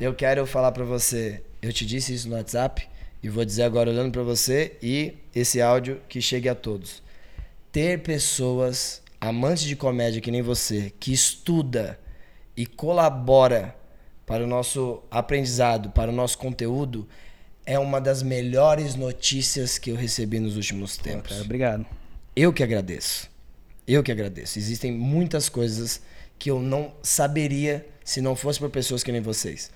eu 0.00 0.12
quero 0.12 0.44
falar 0.46 0.72
para 0.72 0.84
você, 0.84 1.42
eu 1.62 1.72
te 1.72 1.86
disse 1.86 2.12
isso 2.12 2.28
no 2.28 2.34
WhatsApp 2.34 2.88
e 3.26 3.28
vou 3.28 3.44
dizer 3.44 3.64
agora 3.64 3.90
olhando 3.90 4.12
para 4.12 4.22
você 4.22 4.76
e 4.80 5.14
esse 5.34 5.60
áudio 5.60 6.00
que 6.08 6.22
chegue 6.22 6.48
a 6.48 6.54
todos. 6.54 7.02
Ter 7.72 8.00
pessoas 8.04 9.02
amantes 9.20 9.64
de 9.64 9.74
comédia 9.74 10.20
que 10.20 10.30
nem 10.30 10.42
você, 10.42 10.92
que 11.00 11.12
estuda 11.12 11.98
e 12.56 12.64
colabora 12.64 13.74
para 14.24 14.44
o 14.44 14.46
nosso 14.46 15.02
aprendizado, 15.10 15.90
para 15.90 16.08
o 16.08 16.14
nosso 16.14 16.38
conteúdo, 16.38 17.08
é 17.64 17.76
uma 17.80 18.00
das 18.00 18.22
melhores 18.22 18.94
notícias 18.94 19.76
que 19.76 19.90
eu 19.90 19.96
recebi 19.96 20.38
nos 20.38 20.54
últimos 20.54 20.96
tempos. 20.96 21.32
Cara, 21.32 21.42
obrigado. 21.42 21.86
Eu 22.36 22.52
que 22.52 22.62
agradeço. 22.62 23.28
Eu 23.88 24.04
que 24.04 24.12
agradeço. 24.12 24.56
Existem 24.56 24.92
muitas 24.92 25.48
coisas 25.48 26.00
que 26.38 26.48
eu 26.48 26.60
não 26.60 26.94
saberia 27.02 27.84
se 28.04 28.20
não 28.20 28.36
fosse 28.36 28.60
por 28.60 28.70
pessoas 28.70 29.02
que 29.02 29.10
nem 29.10 29.20
vocês. 29.20 29.72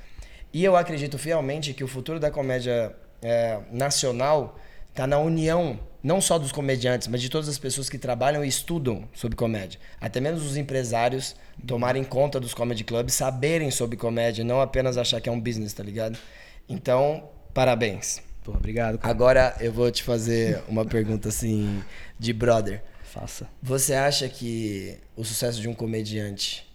E 0.53 0.65
eu 0.65 0.77
acredito 0.77 1.19
fielmente 1.19 1.75
que 1.75 1.83
o 1.83 1.89
futuro 1.89 2.21
da 2.21 2.31
comédia 2.31 2.95
é, 3.23 3.59
nacional 3.71 4.59
está 4.89 5.07
na 5.07 5.19
união, 5.19 5.79
não 6.03 6.21
só 6.21 6.39
dos 6.39 6.53
comediantes, 6.53 7.09
mas 7.09 7.21
de 7.21 7.29
todas 7.29 7.49
as 7.49 7.59
pessoas 7.59 7.89
que 7.89 7.99
trabalham 7.99 8.45
e 8.45 8.49
estudam 8.49 9.09
sobre 9.15 9.37
comédia. 9.37 9.79
Até 10.01 10.21
menos 10.21 10.45
os 10.45 10.57
empresários 10.57 11.37
tomarem 11.67 12.05
conta 12.05 12.41
dos 12.41 12.55
comedy 12.55 12.85
clubs, 12.85 13.15
saberem 13.15 13.71
sobre 13.71 13.97
comédia, 13.97 14.45
não 14.45 14.61
apenas 14.61 14.97
achar 14.97 15.21
que 15.21 15.29
é 15.29 15.33
um 15.33 15.41
business, 15.41 15.73
tá 15.73 15.83
ligado? 15.83 16.19
Então, 16.69 17.29
parabéns. 17.53 18.23
Pô, 18.45 18.53
obrigado. 18.53 18.99
Cara. 18.99 19.11
Agora 19.11 19.57
eu 19.61 19.73
vou 19.73 19.91
te 19.91 20.03
fazer 20.03 20.63
uma 20.69 20.85
pergunta 20.85 21.29
assim 21.29 21.83
de 22.19 22.33
brother. 22.33 22.83
Faça. 23.05 23.49
Você 23.63 23.93
acha 23.93 24.29
que 24.29 24.97
o 25.17 25.25
sucesso 25.25 25.61
de 25.61 25.69
um 25.69 25.75
comediante 25.75 26.70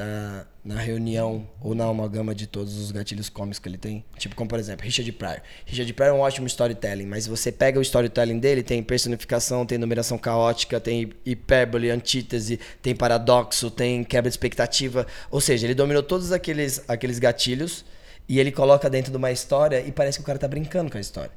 tá 0.00 0.46
na 0.64 0.76
reunião 0.76 1.46
ou 1.60 1.74
na 1.74 1.84
amálgama 1.84 2.34
de 2.34 2.46
todos 2.46 2.78
os 2.78 2.90
gatilhos 2.90 3.28
cômicos 3.28 3.58
que 3.58 3.68
ele 3.68 3.76
tem. 3.76 4.04
Tipo, 4.16 4.34
como 4.34 4.48
por 4.48 4.58
exemplo, 4.58 4.84
Richard 4.84 5.10
Pryor. 5.12 5.40
Richard 5.66 5.92
Pryor 5.92 6.10
é 6.10 6.12
um 6.12 6.20
ótimo 6.20 6.46
storytelling, 6.46 7.06
mas 7.06 7.26
você 7.26 7.52
pega 7.52 7.78
o 7.78 7.82
storytelling 7.82 8.38
dele, 8.38 8.62
tem 8.62 8.82
personificação, 8.82 9.66
tem 9.66 9.76
numeração 9.76 10.16
caótica, 10.16 10.80
tem 10.80 11.12
hipérbole, 11.24 11.90
antítese, 11.90 12.58
tem 12.80 12.94
paradoxo, 12.94 13.70
tem 13.70 14.02
quebra 14.02 14.30
de 14.30 14.34
expectativa. 14.34 15.06
Ou 15.30 15.40
seja, 15.40 15.66
ele 15.66 15.74
dominou 15.74 16.02
todos 16.02 16.32
aqueles, 16.32 16.82
aqueles 16.88 17.18
gatilhos 17.18 17.84
e 18.28 18.40
ele 18.40 18.50
coloca 18.50 18.88
dentro 18.88 19.10
de 19.10 19.16
uma 19.18 19.30
história 19.30 19.80
e 19.80 19.92
parece 19.92 20.18
que 20.18 20.22
o 20.22 20.26
cara 20.26 20.38
tá 20.38 20.48
brincando 20.48 20.90
com 20.90 20.96
a 20.96 21.00
história. 21.00 21.32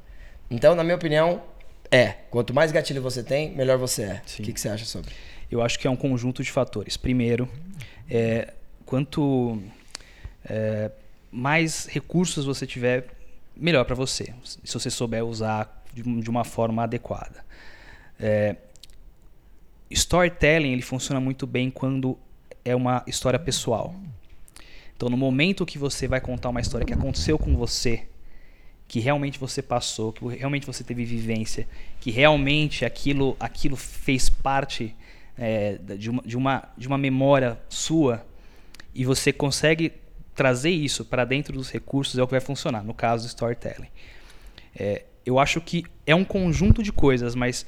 Então, 0.50 0.74
na 0.74 0.82
minha 0.82 0.96
opinião, 0.96 1.42
é. 1.90 2.14
Quanto 2.30 2.54
mais 2.54 2.72
gatilho 2.72 3.02
você 3.02 3.22
tem, 3.22 3.54
melhor 3.54 3.78
você 3.78 4.02
é. 4.02 4.22
O 4.38 4.42
que, 4.42 4.52
que 4.52 4.60
você 4.60 4.68
acha 4.68 4.84
sobre? 4.84 5.12
Eu 5.50 5.62
acho 5.62 5.78
que 5.78 5.86
é 5.86 5.90
um 5.90 5.96
conjunto 5.96 6.42
de 6.42 6.50
fatores. 6.50 6.96
Primeiro, 6.96 7.48
é, 8.08 8.52
quanto 8.84 9.60
é, 10.44 10.90
mais 11.30 11.86
recursos 11.86 12.44
você 12.44 12.66
tiver, 12.66 13.08
melhor 13.56 13.84
para 13.84 13.94
você, 13.94 14.34
se 14.42 14.72
você 14.72 14.90
souber 14.90 15.24
usar 15.24 15.84
de, 15.92 16.30
uma 16.30 16.44
forma 16.44 16.82
adequada. 16.82 17.44
É, 18.18 18.56
storytelling 19.90 20.72
ele 20.72 20.82
funciona 20.82 21.20
muito 21.20 21.46
bem 21.46 21.70
quando 21.70 22.18
é 22.64 22.74
uma 22.74 23.02
história 23.06 23.38
pessoal. 23.38 23.94
Então, 24.96 25.08
no 25.08 25.16
momento 25.16 25.66
que 25.66 25.78
você 25.78 26.06
vai 26.06 26.20
contar 26.20 26.48
uma 26.48 26.60
história 26.60 26.86
que 26.86 26.94
aconteceu 26.94 27.38
com 27.38 27.56
você, 27.56 28.06
que 28.86 29.00
realmente 29.00 29.38
você 29.38 29.60
passou, 29.60 30.12
que 30.12 30.26
realmente 30.28 30.66
você 30.66 30.84
teve 30.84 31.04
vivência, 31.04 31.66
que 32.00 32.10
realmente 32.10 32.84
aquilo, 32.84 33.36
aquilo 33.40 33.76
fez 33.76 34.28
parte 34.28 34.94
é, 35.36 35.78
de, 35.98 36.10
uma, 36.10 36.22
de, 36.22 36.36
uma, 36.36 36.68
de 36.76 36.88
uma 36.88 36.98
memória 36.98 37.58
sua 37.68 38.24
e 38.94 39.04
você 39.04 39.32
consegue 39.32 39.92
trazer 40.34 40.70
isso 40.70 41.04
para 41.04 41.24
dentro 41.24 41.52
dos 41.52 41.70
recursos, 41.70 42.18
é 42.18 42.22
o 42.22 42.26
que 42.26 42.32
vai 42.32 42.40
funcionar, 42.40 42.82
no 42.82 42.94
caso 42.94 43.24
do 43.24 43.28
storytelling. 43.28 43.88
É, 44.76 45.04
eu 45.24 45.38
acho 45.38 45.60
que 45.60 45.84
é 46.06 46.14
um 46.14 46.24
conjunto 46.24 46.82
de 46.82 46.92
coisas, 46.92 47.34
mas 47.34 47.64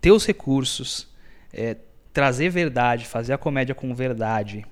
ter 0.00 0.10
os 0.10 0.26
recursos, 0.26 1.08
é, 1.52 1.76
trazer 2.12 2.50
verdade, 2.50 3.06
fazer 3.06 3.32
a 3.32 3.38
comédia 3.38 3.74
com 3.74 3.94
verdade 3.94 4.66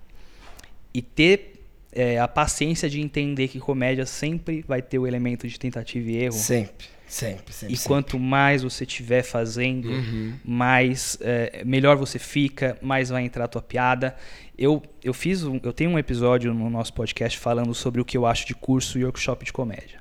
e 0.92 1.00
ter 1.00 1.64
é, 1.92 2.18
a 2.18 2.28
paciência 2.28 2.88
de 2.88 3.00
entender 3.00 3.48
que 3.48 3.58
comédia 3.58 4.04
sempre 4.04 4.64
vai 4.66 4.82
ter 4.82 4.98
o 4.98 5.06
elemento 5.06 5.46
de 5.46 5.58
tentativa 5.58 6.10
e 6.10 6.16
erro. 6.16 6.32
Sempre. 6.32 6.86
Sempre, 7.10 7.52
sempre. 7.52 7.74
E 7.74 7.76
sempre. 7.76 7.88
quanto 7.88 8.18
mais 8.20 8.62
você 8.62 8.84
estiver 8.84 9.24
fazendo, 9.24 9.90
uhum. 9.90 10.32
mais 10.44 11.18
é, 11.20 11.64
melhor 11.64 11.96
você 11.96 12.20
fica, 12.20 12.78
mais 12.80 13.08
vai 13.08 13.24
entrar 13.24 13.46
a 13.46 13.48
tua 13.48 13.60
piada. 13.60 14.16
Eu, 14.56 14.80
eu 15.02 15.12
fiz 15.12 15.42
um, 15.42 15.58
eu 15.64 15.72
tenho 15.72 15.90
um 15.90 15.98
episódio 15.98 16.54
no 16.54 16.70
nosso 16.70 16.94
podcast 16.94 17.36
falando 17.36 17.74
sobre 17.74 18.00
o 18.00 18.04
que 18.04 18.16
eu 18.16 18.26
acho 18.26 18.46
de 18.46 18.54
curso 18.54 18.96
e 18.96 19.04
workshop 19.04 19.44
de 19.44 19.52
comédia. 19.52 20.00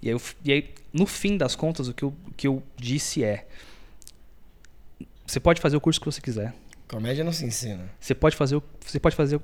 E, 0.00 0.08
eu, 0.08 0.22
e 0.44 0.52
aí, 0.52 0.70
no 0.92 1.04
fim 1.04 1.36
das 1.36 1.56
contas, 1.56 1.88
o 1.88 1.92
que 1.92 2.04
eu, 2.04 2.14
o 2.24 2.34
que 2.36 2.46
eu 2.46 2.62
disse 2.76 3.24
é: 3.24 3.48
você 5.26 5.40
pode 5.40 5.60
fazer 5.60 5.76
o 5.76 5.80
curso 5.80 5.98
que 5.98 6.06
você 6.06 6.20
quiser. 6.20 6.54
Comédia 6.86 7.24
não 7.24 7.32
se 7.32 7.44
ensina. 7.44 7.90
Você 7.98 8.14
pode 8.14 8.36
fazer, 8.36 8.62
você 8.86 9.00
pode 9.00 9.16
fazer 9.16 9.40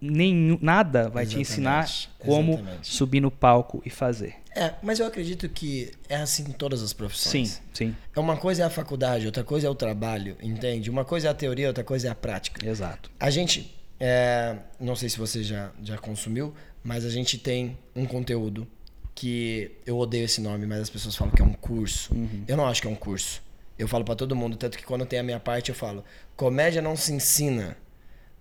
nenhum, 0.00 0.58
nada 0.60 1.08
vai 1.08 1.24
Exatamente. 1.24 1.46
te 1.46 1.52
ensinar 1.52 1.90
como 2.18 2.54
Exatamente. 2.54 2.88
subir 2.88 3.20
no 3.20 3.30
palco 3.30 3.82
e 3.84 3.90
fazer. 3.90 4.36
É, 4.54 4.74
mas 4.82 4.98
eu 4.98 5.06
acredito 5.06 5.48
que 5.48 5.92
é 6.08 6.16
assim 6.16 6.42
em 6.42 6.52
todas 6.52 6.82
as 6.82 6.92
profissões. 6.92 7.48
Sim, 7.50 7.60
sim. 7.72 7.96
É 8.14 8.18
uma 8.18 8.36
coisa 8.36 8.62
é 8.62 8.66
a 8.66 8.70
faculdade, 8.70 9.26
outra 9.26 9.44
coisa 9.44 9.66
é 9.66 9.70
o 9.70 9.74
trabalho, 9.74 10.36
entende? 10.42 10.90
Uma 10.90 11.04
coisa 11.04 11.28
é 11.28 11.30
a 11.30 11.34
teoria, 11.34 11.68
outra 11.68 11.84
coisa 11.84 12.08
é 12.08 12.10
a 12.10 12.14
prática. 12.14 12.68
Exato. 12.68 13.10
A 13.20 13.30
gente, 13.30 13.72
é, 14.00 14.56
não 14.80 14.96
sei 14.96 15.08
se 15.08 15.18
você 15.18 15.42
já, 15.42 15.70
já 15.82 15.96
consumiu, 15.96 16.52
mas 16.82 17.04
a 17.04 17.10
gente 17.10 17.38
tem 17.38 17.78
um 17.94 18.04
conteúdo 18.04 18.66
que 19.14 19.72
eu 19.84 19.98
odeio 19.98 20.24
esse 20.24 20.40
nome, 20.40 20.66
mas 20.66 20.80
as 20.80 20.90
pessoas 20.90 21.14
falam 21.14 21.34
que 21.34 21.42
é 21.42 21.44
um 21.44 21.52
curso. 21.52 22.14
Uhum. 22.14 22.44
Eu 22.46 22.56
não 22.56 22.66
acho 22.66 22.80
que 22.80 22.88
é 22.88 22.90
um 22.90 22.96
curso. 22.96 23.42
Eu 23.78 23.86
falo 23.86 24.04
para 24.04 24.16
todo 24.16 24.34
mundo, 24.34 24.56
tanto 24.56 24.76
que 24.76 24.84
quando 24.84 25.06
tem 25.06 25.18
a 25.18 25.22
minha 25.22 25.38
parte 25.38 25.68
eu 25.68 25.74
falo, 25.74 26.04
comédia 26.36 26.82
não 26.82 26.96
se 26.96 27.12
ensina 27.12 27.76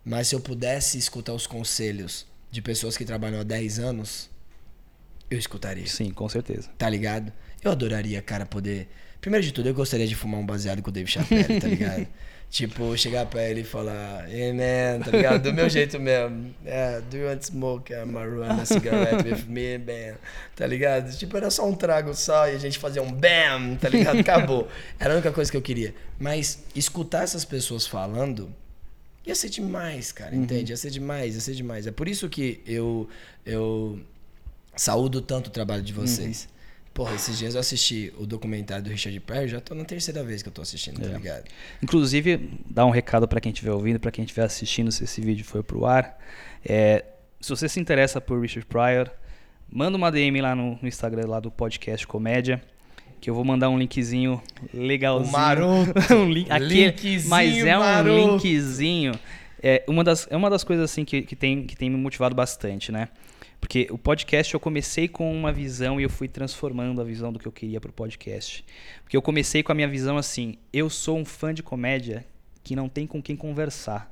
mas 0.08 0.30
se 0.30 0.36
eu 0.36 0.40
pudesse 0.40 0.98
escutar 0.98 1.34
os 1.34 1.46
conselhos 1.46 2.26
de 2.50 2.62
pessoas 2.62 2.96
que 2.96 3.04
trabalham 3.04 3.42
há 3.42 3.44
10 3.44 3.80
anos, 3.80 4.30
eu 5.30 5.38
escutaria. 5.38 5.86
Sim, 5.86 6.12
com 6.12 6.30
certeza. 6.30 6.70
Tá 6.78 6.90
ligado? 6.90 7.30
Eu 7.62 7.72
adoraria, 7.72 8.22
cara, 8.22 8.46
poder. 8.46 8.88
Primeiro 9.20 9.46
de 9.46 9.52
tudo, 9.52 9.68
eu 9.68 9.74
gostaria 9.74 10.08
de 10.08 10.16
fumar 10.16 10.40
um 10.40 10.46
baseado 10.46 10.82
com 10.82 10.90
o 10.90 10.94
Dave 10.94 11.12
Chappelle, 11.12 11.60
tá 11.60 11.68
ligado? 11.68 12.08
tipo, 12.50 12.98
chegar 12.98 13.26
pra 13.26 13.44
ele 13.44 13.62
e 13.62 13.64
falar, 13.66 14.34
hey 14.34 14.54
man, 14.54 15.04
tá 15.04 15.12
ligado? 15.12 15.44
Do 15.44 15.54
meu 15.54 15.68
jeito 15.68 16.00
mesmo. 16.00 16.56
Yeah, 16.66 17.02
do 17.02 17.18
you 17.18 17.28
want 17.28 17.42
to 17.42 17.48
smoke 17.48 17.94
a 17.94 18.06
marijuana 18.06 18.66
cigarette 18.66 19.28
with 19.28 19.44
me, 19.50 19.78
bam? 19.78 20.16
Tá 20.56 20.66
ligado? 20.66 21.14
Tipo, 21.18 21.36
era 21.36 21.52
só 21.52 21.68
um 21.68 21.76
trago 21.76 22.14
só 22.14 22.48
e 22.48 22.56
a 22.56 22.58
gente 22.58 22.80
fazia 22.80 23.02
um 23.02 23.12
bam, 23.12 23.76
tá 23.76 23.90
ligado? 23.90 24.20
Acabou. 24.22 24.70
Era 24.98 25.12
a 25.12 25.14
única 25.16 25.34
coisa 25.34 25.52
que 25.52 25.58
eu 25.58 25.62
queria. 25.62 25.94
Mas 26.18 26.64
escutar 26.74 27.24
essas 27.24 27.44
pessoas 27.44 27.86
falando 27.86 28.50
Ia 29.27 29.36
ser 29.36 29.50
demais, 29.50 30.13
cara, 30.13 30.34
uhum. 30.34 30.43
entende? 30.43 30.72
Ia 30.72 30.77
ser 30.77 30.89
demais, 30.89 31.36
ia 31.36 31.41
ser 31.41 31.53
demais. 31.53 31.86
É 31.86 31.91
por 31.91 32.07
isso 32.07 32.29
que 32.29 32.62
eu, 32.65 33.10
eu 33.46 34.00
saúdo 34.74 35.22
tanto 35.22 35.48
o 35.48 35.50
trabalho 35.50 35.84
de 35.84 35.91
vocês. 35.91 36.46
Uhum. 36.50 36.57
Porra, 36.93 37.13
esses 37.13 37.38
dias 37.38 37.53
eu 37.53 37.60
assisti 37.60 38.12
o 38.17 38.25
documentário 38.25 38.84
do 38.86 38.89
Richard 38.89 39.19
Pryor, 39.19 39.48
já 39.48 39.60
tô 39.62 39.75
na 39.75 39.86
terceira 39.86 40.24
vez 40.24 40.41
que 40.41 40.50
eu 40.50 40.53
tô 40.53 40.63
assistindo, 40.63 41.00
tá 41.00 41.10
é. 41.10 41.13
ligado? 41.13 41.43
Inclusive, 41.84 42.50
dá 42.67 42.86
um 42.86 42.89
recado 42.89 43.27
para 43.27 43.39
quem 43.39 43.51
estiver 43.51 43.72
ouvindo, 43.72 44.00
para 44.00 44.10
quem 44.12 44.24
estiver 44.24 44.43
assistindo, 44.43 44.91
se 44.91 45.03
esse 45.03 45.22
vídeo 45.22 45.46
foi 45.46 45.62
pro 45.62 45.86
ar. 45.86 46.17
É, 46.65 47.05
se 47.39 47.50
você 47.50 47.69
se 47.69 47.79
interessa 47.79 48.19
por 48.19 48.41
Richard 48.41 48.65
Pryor, 48.65 49.12
manda 49.69 49.96
uma 49.96 50.10
DM 50.10 50.41
lá 50.41 50.55
no, 50.55 50.79
no 50.81 50.88
Instagram 50.88 51.27
lá 51.27 51.39
do 51.39 51.51
podcast 51.51 52.07
Comédia 52.07 52.63
que 53.20 53.30
eu 53.30 53.34
vou 53.34 53.44
mandar 53.44 53.70
um 53.70 53.78
linkzinho 53.78 54.42
legalzinho. 54.74 55.30
O 55.30 55.32
maroto. 55.32 55.94
um 56.14 56.30
link, 56.30 56.52
aquele, 56.52 56.86
linkzinho 56.86 57.30
mas 57.30 57.58
é 57.58 57.78
maroto. 57.78 58.10
um 58.10 58.32
linkzinho. 58.32 59.14
É 59.62 59.84
uma 59.88 60.04
das, 60.04 60.28
é 60.30 60.38
uma 60.38 60.50
das 60.50 60.64
coisas 60.64 60.90
assim 60.90 61.04
que, 61.04 61.22
que, 61.24 61.36
tem, 61.36 61.66
que 61.66 61.76
tem 61.76 61.90
me 61.90 61.98
motivado 61.98 62.36
bastante, 62.36 62.92
né? 62.92 63.10
Porque 63.60 63.88
o 63.90 63.98
podcast 63.98 64.54
eu 64.54 64.60
comecei 64.60 65.08
com 65.08 65.36
uma 65.36 65.52
visão 65.52 66.00
e 66.00 66.04
eu 66.04 66.10
fui 66.10 66.28
transformando 66.28 67.02
a 67.02 67.04
visão 67.04 67.34
do 67.34 67.40
que 67.40 67.48
eu 67.48 67.52
queria 67.52 67.82
para 67.82 67.90
o 67.90 67.94
podcast. 67.94 68.64
Porque 69.04 69.18
eu 69.18 69.22
comecei 69.22 69.64
com 69.64 69.72
a 69.72 69.76
minha 69.76 69.88
visão 69.88 70.18
assim: 70.18 70.58
eu 70.72 70.90
sou 70.90 71.18
um 71.18 71.26
fã 71.26 71.54
de 71.54 71.64
comédia 71.64 72.26
que 72.64 72.76
não 72.76 72.88
tem 72.88 73.08
com 73.08 73.22
quem 73.22 73.36
conversar. 73.36 74.12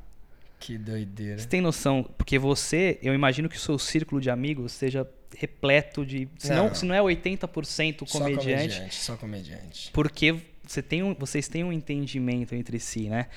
Que 0.66 0.80
doideira. 0.80 1.38
Você 1.38 1.48
tem 1.48 1.62
noção? 1.62 2.04
Porque 2.18 2.40
você, 2.40 2.98
eu 3.04 3.14
imagino 3.14 3.48
que 3.48 3.56
o 3.56 3.60
seu 3.60 3.78
círculo 3.78 4.20
de 4.20 4.32
amigos 4.32 4.72
seja 4.72 5.08
repleto 5.38 6.04
de. 6.04 6.28
Se 6.40 6.50
não, 6.50 6.70
não, 6.70 6.76
se 6.76 6.86
não 6.86 6.96
é 6.96 7.00
80% 7.00 8.10
comediante. 8.10 8.10
Só 8.10 8.24
comediante, 8.24 8.96
só 8.96 9.16
comediante. 9.16 9.92
Porque 9.94 10.36
você 10.66 10.82
tem 10.82 11.04
um, 11.04 11.14
vocês 11.14 11.48
têm 11.48 11.64
um 11.64 11.72
entendimento 11.72 12.56
entre 12.56 12.80
si, 12.80 13.10
né? 13.10 13.28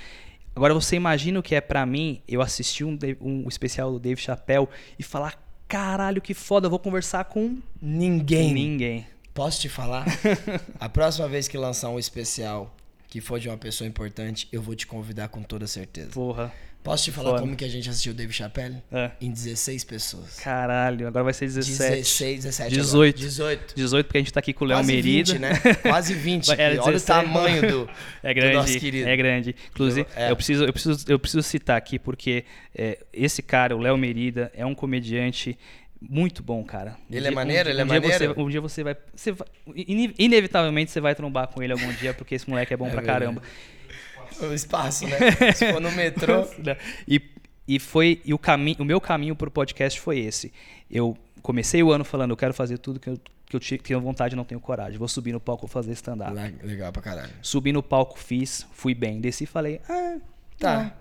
Agora 0.56 0.72
você 0.72 0.96
imagina 0.96 1.38
o 1.38 1.42
que 1.42 1.54
é 1.54 1.60
para 1.60 1.84
mim 1.84 2.22
eu 2.26 2.40
assistir 2.40 2.84
um, 2.84 2.98
um 3.20 3.46
especial 3.46 3.92
do 3.92 3.98
Dave 3.98 4.18
Chappelle 4.18 4.66
e 4.98 5.02
falar: 5.02 5.38
caralho, 5.68 6.22
que 6.22 6.32
foda, 6.32 6.64
eu 6.64 6.70
vou 6.70 6.78
conversar 6.78 7.24
com 7.26 7.58
ninguém. 7.78 8.54
Ninguém. 8.54 9.06
Posso 9.34 9.60
te 9.60 9.68
falar? 9.68 10.06
a 10.80 10.88
próxima 10.88 11.28
vez 11.28 11.46
que 11.46 11.58
lançar 11.58 11.90
um 11.90 11.98
especial 11.98 12.74
que 13.06 13.20
for 13.20 13.38
de 13.38 13.48
uma 13.48 13.58
pessoa 13.58 13.86
importante, 13.86 14.48
eu 14.50 14.60
vou 14.62 14.74
te 14.74 14.86
convidar 14.86 15.28
com 15.28 15.42
toda 15.42 15.66
certeza. 15.66 16.10
Porra. 16.10 16.52
Posso 16.88 17.04
te 17.04 17.12
falar 17.12 17.32
Foda. 17.32 17.42
como 17.42 17.54
que 17.54 17.66
a 17.66 17.68
gente 17.68 17.86
assistiu 17.90 18.12
o 18.12 18.14
Dave 18.14 18.32
Chappelle? 18.32 18.76
É. 18.90 19.10
Em 19.20 19.30
16 19.30 19.84
pessoas. 19.84 20.40
Caralho, 20.40 21.06
agora 21.06 21.22
vai 21.22 21.34
ser 21.34 21.44
17. 21.44 21.96
16, 21.96 22.44
17. 22.44 22.74
18. 22.74 23.14
Agora. 23.14 23.28
18. 23.28 23.74
18, 23.76 24.06
porque 24.06 24.16
a 24.16 24.20
gente 24.22 24.32
tá 24.32 24.40
aqui 24.40 24.54
com 24.54 24.64
o 24.64 24.68
Léo 24.68 24.82
Merida. 24.82 25.32
20, 25.34 25.38
né? 25.38 25.50
Quase 25.82 26.14
20. 26.14 26.50
Olha 26.80 26.96
o 26.96 27.00
tamanho 27.02 27.60
do, 27.84 27.90
é 28.22 28.32
grande, 28.32 28.52
do 28.52 28.56
nosso 28.56 28.78
querido. 28.78 29.06
É 29.06 29.14
grande. 29.18 29.54
Inclusive, 29.70 30.06
eu, 30.16 30.22
é. 30.22 30.30
eu, 30.30 30.36
preciso, 30.36 30.64
eu, 30.64 30.72
preciso, 30.72 31.04
eu 31.08 31.18
preciso 31.18 31.42
citar 31.42 31.76
aqui, 31.76 31.98
porque 31.98 32.46
é, 32.74 32.98
esse 33.12 33.42
cara, 33.42 33.76
o 33.76 33.80
Léo 33.80 33.98
Merida, 33.98 34.50
é 34.54 34.64
um 34.64 34.74
comediante 34.74 35.58
muito 36.00 36.42
bom, 36.42 36.64
cara. 36.64 36.96
Um 37.10 37.14
ele 37.14 37.18
é 37.18 37.20
dia, 37.20 37.28
é 37.28 37.34
maneiro, 37.34 37.68
um, 37.68 37.72
ele 37.72 37.78
um 37.80 37.82
é 37.82 37.84
maneiro. 37.84 38.34
Você, 38.34 38.40
um 38.40 38.48
dia 38.48 38.60
você 38.62 38.82
vai, 38.82 38.96
você 39.14 39.32
vai, 39.32 39.46
Inevitavelmente 40.18 40.90
você 40.90 41.02
vai 41.02 41.14
trombar 41.14 41.48
com 41.48 41.62
ele 41.62 41.74
algum 41.74 41.92
dia, 41.92 42.14
porque 42.14 42.34
esse 42.34 42.48
moleque 42.48 42.72
é 42.72 42.78
bom 42.78 42.86
é 42.86 42.90
pra 42.90 43.00
verdade. 43.02 43.20
caramba. 43.20 43.42
O 44.40 44.52
espaço, 44.52 45.06
né? 45.06 45.18
Se 45.54 45.72
for 45.72 45.80
no 45.80 45.90
metrô. 45.92 46.46
e, 47.06 47.20
e 47.66 47.78
foi 47.78 48.20
e 48.24 48.32
o 48.32 48.38
caminho, 48.38 48.76
o 48.80 48.84
meu 48.84 49.00
caminho 49.00 49.34
para 49.34 49.48
o 49.48 49.50
podcast 49.50 50.00
foi 50.00 50.18
esse. 50.18 50.52
Eu 50.90 51.16
comecei 51.42 51.82
o 51.82 51.90
ano 51.90 52.04
falando, 52.04 52.30
eu 52.30 52.36
quero 52.36 52.54
fazer 52.54 52.78
tudo 52.78 53.00
que 53.00 53.08
eu 53.08 53.18
que 53.48 53.56
eu 53.56 53.60
tinha 53.60 53.98
vontade 53.98 54.34
e 54.34 54.36
não 54.36 54.44
tenho 54.44 54.60
coragem. 54.60 54.98
Vou 54.98 55.08
subir 55.08 55.32
no 55.32 55.40
palco 55.40 55.66
fazer 55.66 55.92
stand-up. 55.92 56.32
Legal 56.62 56.92
pra 56.92 57.00
caralho. 57.00 57.32
Subi 57.40 57.72
no 57.72 57.82
palco, 57.82 58.18
fiz, 58.18 58.66
fui 58.72 58.94
bem. 58.94 59.20
Desci 59.20 59.44
e 59.44 59.46
falei, 59.46 59.80
ah, 59.88 60.18
tá. 60.58 60.94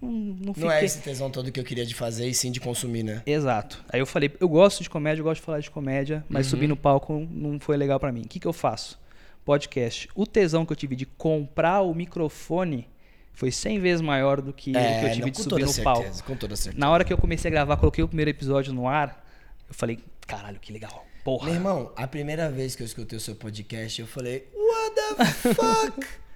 Não, 0.00 0.10
não, 0.10 0.54
não, 0.56 0.70
é 0.70 0.84
esse 0.84 1.00
tesão 1.00 1.30
todo 1.30 1.50
que 1.50 1.58
eu 1.58 1.64
queria 1.64 1.84
de 1.84 1.94
fazer 1.94 2.28
e 2.28 2.34
sim 2.34 2.52
de 2.52 2.60
consumir, 2.60 3.02
né? 3.02 3.22
Exato. 3.26 3.82
Aí 3.88 3.98
eu 3.98 4.06
falei, 4.06 4.30
eu 4.38 4.48
gosto 4.48 4.82
de 4.82 4.90
comédia, 4.90 5.20
eu 5.20 5.24
gosto 5.24 5.40
de 5.40 5.46
falar 5.46 5.60
de 5.60 5.70
comédia, 5.70 6.24
mas 6.28 6.46
uhum. 6.46 6.50
subir 6.50 6.66
no 6.68 6.76
palco 6.76 7.26
não 7.30 7.58
foi 7.58 7.76
legal 7.76 7.98
para 7.98 8.12
mim. 8.12 8.22
O 8.22 8.28
que, 8.28 8.38
que 8.38 8.46
eu 8.46 8.52
faço? 8.52 8.99
Podcast. 9.44 10.08
O 10.14 10.26
tesão 10.26 10.64
que 10.66 10.72
eu 10.72 10.76
tive 10.76 10.94
de 10.96 11.06
comprar 11.06 11.80
o 11.82 11.94
microfone 11.94 12.88
foi 13.32 13.50
100 13.50 13.78
vezes 13.80 14.00
maior 14.02 14.40
do 14.40 14.52
que, 14.52 14.72
do 14.72 14.78
que 14.78 14.84
eu 14.84 15.12
tive 15.12 15.22
É, 15.22 15.24
não, 15.24 15.30
de 15.30 15.36
subir 15.38 15.48
toda 15.50 15.64
no 15.66 15.72
certeza, 15.72 15.82
palco. 15.82 16.22
com 16.24 16.36
toda 16.36 16.56
certeza. 16.56 16.78
Na 16.78 16.90
hora 16.90 17.04
que 17.04 17.12
eu 17.12 17.18
comecei 17.18 17.48
a 17.48 17.52
gravar, 17.52 17.76
coloquei 17.78 18.04
o 18.04 18.08
primeiro 18.08 18.30
episódio 18.30 18.72
no 18.72 18.86
ar, 18.86 19.26
eu 19.68 19.74
falei, 19.74 19.98
caralho, 20.26 20.58
que 20.60 20.72
legal. 20.72 21.06
Porra. 21.24 21.46
Meu 21.46 21.54
irmão, 21.54 21.92
a 21.96 22.06
primeira 22.06 22.50
vez 22.50 22.74
que 22.76 22.82
eu 22.82 22.86
escutei 22.86 23.16
o 23.16 23.20
seu 23.20 23.34
podcast, 23.34 24.00
eu 24.00 24.06
falei, 24.06 24.46
what 24.54 24.94
the 25.16 25.24
fuck? 25.54 26.06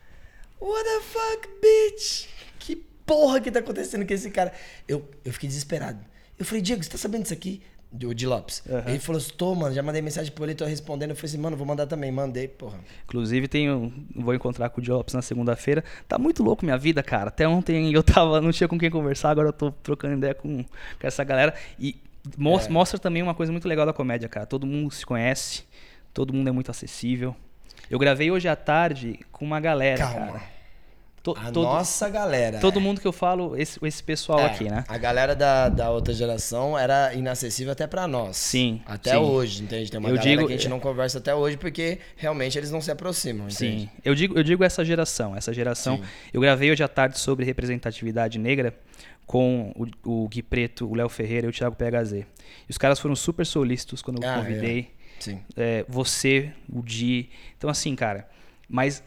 What 0.60 0.84
the 0.84 1.00
fuck, 1.02 1.48
bitch? 1.60 2.26
Que 2.58 2.76
porra 3.04 3.38
que 3.40 3.50
tá 3.50 3.58
acontecendo 3.58 4.06
com 4.06 4.14
esse 4.14 4.30
cara? 4.30 4.50
Eu, 4.88 5.06
eu 5.22 5.30
fiquei 5.32 5.46
desesperado. 5.48 5.98
Eu 6.38 6.44
falei, 6.44 6.62
Diego, 6.62 6.82
você 6.82 6.88
tá 6.88 6.96
sabendo 6.96 7.22
disso 7.22 7.34
aqui? 7.34 7.60
Do 7.96 8.12
de 8.12 8.26
Lopes. 8.26 8.60
Ele 8.88 8.98
falou 8.98 9.18
assim, 9.20 9.30
tô, 9.36 9.54
mano, 9.54 9.72
já 9.72 9.80
mandei 9.80 10.02
mensagem 10.02 10.32
pro 10.32 10.44
ele, 10.44 10.54
tô 10.56 10.64
respondendo. 10.64 11.10
Eu 11.10 11.16
falei 11.16 11.28
assim, 11.30 11.38
mano, 11.38 11.56
vou 11.56 11.64
mandar 11.64 11.86
também. 11.86 12.10
Mandei, 12.10 12.48
porra. 12.48 12.76
Inclusive, 13.04 13.46
tenho, 13.46 13.92
vou 14.16 14.34
encontrar 14.34 14.68
com 14.70 14.80
o 14.80 14.84
Jobs 14.84 15.14
na 15.14 15.22
segunda-feira. 15.22 15.84
Tá 16.08 16.18
muito 16.18 16.42
louco 16.42 16.64
minha 16.64 16.76
vida, 16.76 17.04
cara. 17.04 17.28
Até 17.28 17.46
ontem 17.46 17.92
eu 17.94 18.02
tava, 18.02 18.40
não 18.40 18.50
tinha 18.50 18.66
com 18.66 18.76
quem 18.76 18.90
conversar, 18.90 19.30
agora 19.30 19.50
eu 19.50 19.52
tô 19.52 19.70
trocando 19.70 20.16
ideia 20.16 20.34
com, 20.34 20.64
com 20.64 21.06
essa 21.06 21.22
galera. 21.22 21.54
E 21.78 21.96
mos- 22.36 22.66
É. 22.66 22.68
mostra 22.68 22.98
também 22.98 23.22
uma 23.22 23.34
coisa 23.34 23.52
muito 23.52 23.68
legal 23.68 23.86
da 23.86 23.92
comédia, 23.92 24.28
cara. 24.28 24.44
Todo 24.44 24.66
mundo 24.66 24.90
se 24.92 25.06
conhece, 25.06 25.62
todo 26.12 26.32
mundo 26.32 26.48
é 26.48 26.52
muito 26.52 26.72
acessível. 26.72 27.36
Eu 27.88 27.98
gravei 27.98 28.28
hoje 28.30 28.48
à 28.48 28.56
tarde 28.56 29.20
com 29.30 29.44
uma 29.44 29.60
galera, 29.60 29.98
Calma. 29.98 30.26
cara. 30.32 30.53
To- 31.24 31.34
A 31.38 31.50
todo, 31.50 31.62
nossa 31.64 32.06
galera. 32.10 32.60
todo 32.60 32.78
mundo 32.80 33.00
que 33.00 33.06
eu 33.06 33.12
falo, 33.12 33.56
esse, 33.56 33.78
esse 33.82 34.04
pessoal 34.04 34.40
É, 34.40 34.44
aqui, 34.44 34.64
né? 34.68 34.84
A 34.86 34.98
galera 34.98 35.34
da, 35.34 35.70
da 35.70 35.90
outra 35.90 36.12
geração 36.12 36.78
era 36.78 37.14
inacessível 37.14 37.72
até 37.72 37.86
pra 37.86 38.06
nós. 38.06 38.36
Sim, 38.36 38.82
Até 38.84 39.12
sim. 39.12 39.16
hoje, 39.16 39.62
entende? 39.62 39.90
Tem 39.90 39.98
uma 39.98 40.10
Eu 40.10 40.16
galera 40.16 40.36
digo- 40.36 40.46
que 40.48 40.52
a 40.52 40.56
gente 40.58 40.68
não 40.68 40.78
conversa 40.78 41.16
até 41.16 41.34
hoje 41.34 41.56
porque 41.56 41.98
realmente 42.14 42.58
eles 42.58 42.70
não 42.70 42.80
se 42.82 42.90
aproximam, 42.90 43.46
entende? 43.48 43.84
Sim, 43.84 43.88
eu 44.04 44.14
digo, 44.14 44.38
eu 44.38 44.42
digo 44.44 44.62
essa 44.62 44.84
geração. 44.84 45.34
Essa 45.34 45.50
geração. 45.52 45.96
Sim. 45.96 46.04
Eu 46.30 46.42
gravei 46.42 46.70
hoje 46.70 46.82
à 46.84 46.88
tarde 46.88 47.18
sobre 47.18 47.46
representatividade 47.46 48.38
negra 48.38 48.74
com 49.26 49.72
o, 50.04 50.24
o 50.24 50.28
Gui 50.28 50.42
Preto, 50.42 50.86
o 50.86 50.94
Léo 50.94 51.08
Ferreira 51.08 51.46
e 51.46 51.48
o 51.48 51.52
Thiago 51.54 51.74
PHZ. 51.74 52.12
E 52.12 52.26
os 52.68 52.76
caras 52.76 52.98
foram 53.00 53.16
super 53.16 53.46
solícitos 53.46 54.02
quando 54.02 54.22
eu 54.22 54.28
Ah, 54.28 54.36
convidei. 54.36 54.92
Sim. 55.18 55.40
É, 55.56 55.86
você, 55.88 56.52
o 56.70 56.82
Di. 56.82 57.30
Então, 57.56 57.70
assim, 57.70 57.96
cara, 57.96 58.28
mas 58.68 59.02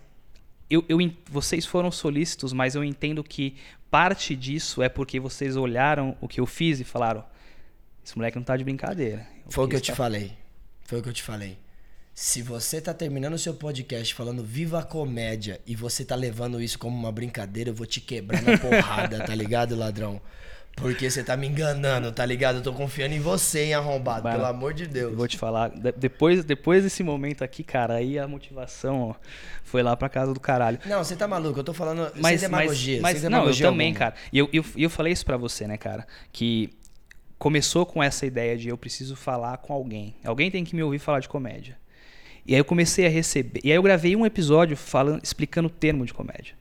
eu, 0.69 0.83
eu, 0.89 0.99
vocês 1.29 1.65
foram 1.65 1.91
solícitos, 1.91 2.53
mas 2.53 2.75
eu 2.75 2.83
entendo 2.83 3.23
que 3.23 3.55
parte 3.89 4.35
disso 4.35 4.81
é 4.81 4.89
porque 4.89 5.19
vocês 5.19 5.55
olharam 5.55 6.17
o 6.19 6.27
que 6.27 6.39
eu 6.39 6.45
fiz 6.45 6.79
e 6.79 6.83
falaram: 6.83 7.23
esse 8.03 8.15
moleque 8.17 8.37
não 8.37 8.43
tá 8.43 8.55
de 8.55 8.63
brincadeira. 8.63 9.27
Foi 9.49 9.65
o 9.65 9.67
que 9.67 9.75
eu 9.75 9.81
te 9.81 9.93
falei. 9.93 10.33
Foi 10.81 10.99
o 10.99 11.03
que 11.03 11.09
eu 11.09 11.13
te 11.13 11.23
falei. 11.23 11.57
Se 12.13 12.41
você 12.41 12.81
tá 12.81 12.93
terminando 12.93 13.33
o 13.33 13.37
seu 13.37 13.53
podcast 13.53 14.13
falando 14.13 14.43
viva 14.43 14.79
a 14.79 14.83
comédia 14.83 15.61
e 15.67 15.75
você 15.75 16.03
tá 16.03 16.15
levando 16.15 16.59
isso 16.59 16.79
como 16.79 16.97
uma 16.97 17.11
brincadeira, 17.11 17.69
eu 17.69 17.75
vou 17.75 17.85
te 17.85 18.01
quebrar 18.01 18.41
na 18.41 18.57
porrada, 18.57 19.23
tá 19.23 19.35
ligado, 19.35 19.75
ladrão? 19.75 20.19
Porque 20.77 21.09
você 21.09 21.23
tá 21.23 21.35
me 21.35 21.47
enganando, 21.47 22.11
tá 22.11 22.23
ligado? 22.23 22.57
Eu 22.57 22.61
tô 22.61 22.71
confiando 22.71 23.15
em 23.15 23.19
você, 23.19 23.63
hein, 23.63 23.73
arrombado, 23.73 24.29
pelo 24.29 24.45
amor 24.45 24.75
de 24.75 24.85
Deus. 24.85 25.11
Eu 25.11 25.17
vou 25.17 25.27
te 25.27 25.35
falar, 25.37 25.69
de- 25.69 25.91
depois, 25.93 26.45
depois 26.45 26.83
desse 26.83 27.01
momento 27.01 27.43
aqui, 27.43 27.63
cara, 27.63 27.95
aí 27.95 28.19
a 28.19 28.27
motivação 28.27 29.09
ó, 29.09 29.15
foi 29.63 29.81
lá 29.81 29.97
pra 29.97 30.07
casa 30.07 30.33
do 30.35 30.39
caralho. 30.39 30.77
Não, 30.85 31.03
você 31.03 31.15
tá 31.15 31.27
maluco, 31.27 31.59
eu 31.59 31.63
tô 31.63 31.73
falando 31.73 32.01
Mas, 32.15 32.39
sem 32.41 32.49
mas, 32.49 32.61
demagogia. 32.61 33.01
mas 33.01 33.17
sem 33.19 33.29
não, 33.29 33.37
eu 33.39 33.41
demagogia 33.45 33.67
também, 33.67 33.87
alguma. 33.87 33.99
cara. 33.99 34.15
E 34.31 34.37
eu, 34.37 34.47
eu, 34.53 34.63
eu 34.77 34.89
falei 34.89 35.11
isso 35.11 35.25
pra 35.25 35.35
você, 35.35 35.65
né, 35.67 35.77
cara? 35.77 36.05
Que 36.31 36.69
começou 37.39 37.83
com 37.83 38.01
essa 38.01 38.25
ideia 38.27 38.55
de 38.55 38.69
eu 38.69 38.77
preciso 38.77 39.15
falar 39.15 39.57
com 39.57 39.73
alguém. 39.73 40.15
Alguém 40.23 40.51
tem 40.51 40.63
que 40.63 40.75
me 40.75 40.83
ouvir 40.83 40.99
falar 40.99 41.19
de 41.21 41.27
comédia. 41.27 41.75
E 42.45 42.53
aí 42.53 42.59
eu 42.61 42.65
comecei 42.65 43.05
a 43.05 43.09
receber. 43.09 43.61
E 43.63 43.71
aí 43.71 43.75
eu 43.75 43.83
gravei 43.83 44.15
um 44.15 44.25
episódio 44.27 44.77
falando, 44.77 45.23
explicando 45.23 45.67
o 45.67 45.71
termo 45.71 46.05
de 46.05 46.13
comédia. 46.13 46.53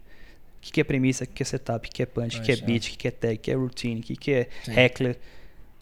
O 0.66 0.68
que, 0.68 0.72
que 0.72 0.80
é 0.80 0.84
premissa, 0.84 1.24
o 1.24 1.26
que, 1.26 1.34
que 1.34 1.42
é 1.42 1.46
setup, 1.46 1.88
o 1.88 1.92
que 1.92 2.02
é 2.02 2.06
punch, 2.06 2.38
o 2.38 2.42
que 2.42 2.50
é 2.52 2.56
Punch, 2.56 2.66
beat, 2.66 2.86
o 2.94 2.98
que 2.98 3.06
é 3.08 3.10
tag, 3.10 3.34
o 3.36 3.38
que 3.38 3.50
é 3.50 3.54
routine, 3.54 4.00
o 4.00 4.02
que, 4.02 4.16
que 4.16 4.32
é 4.32 4.48
Sim. 4.64 4.72
heckler. 4.78 5.16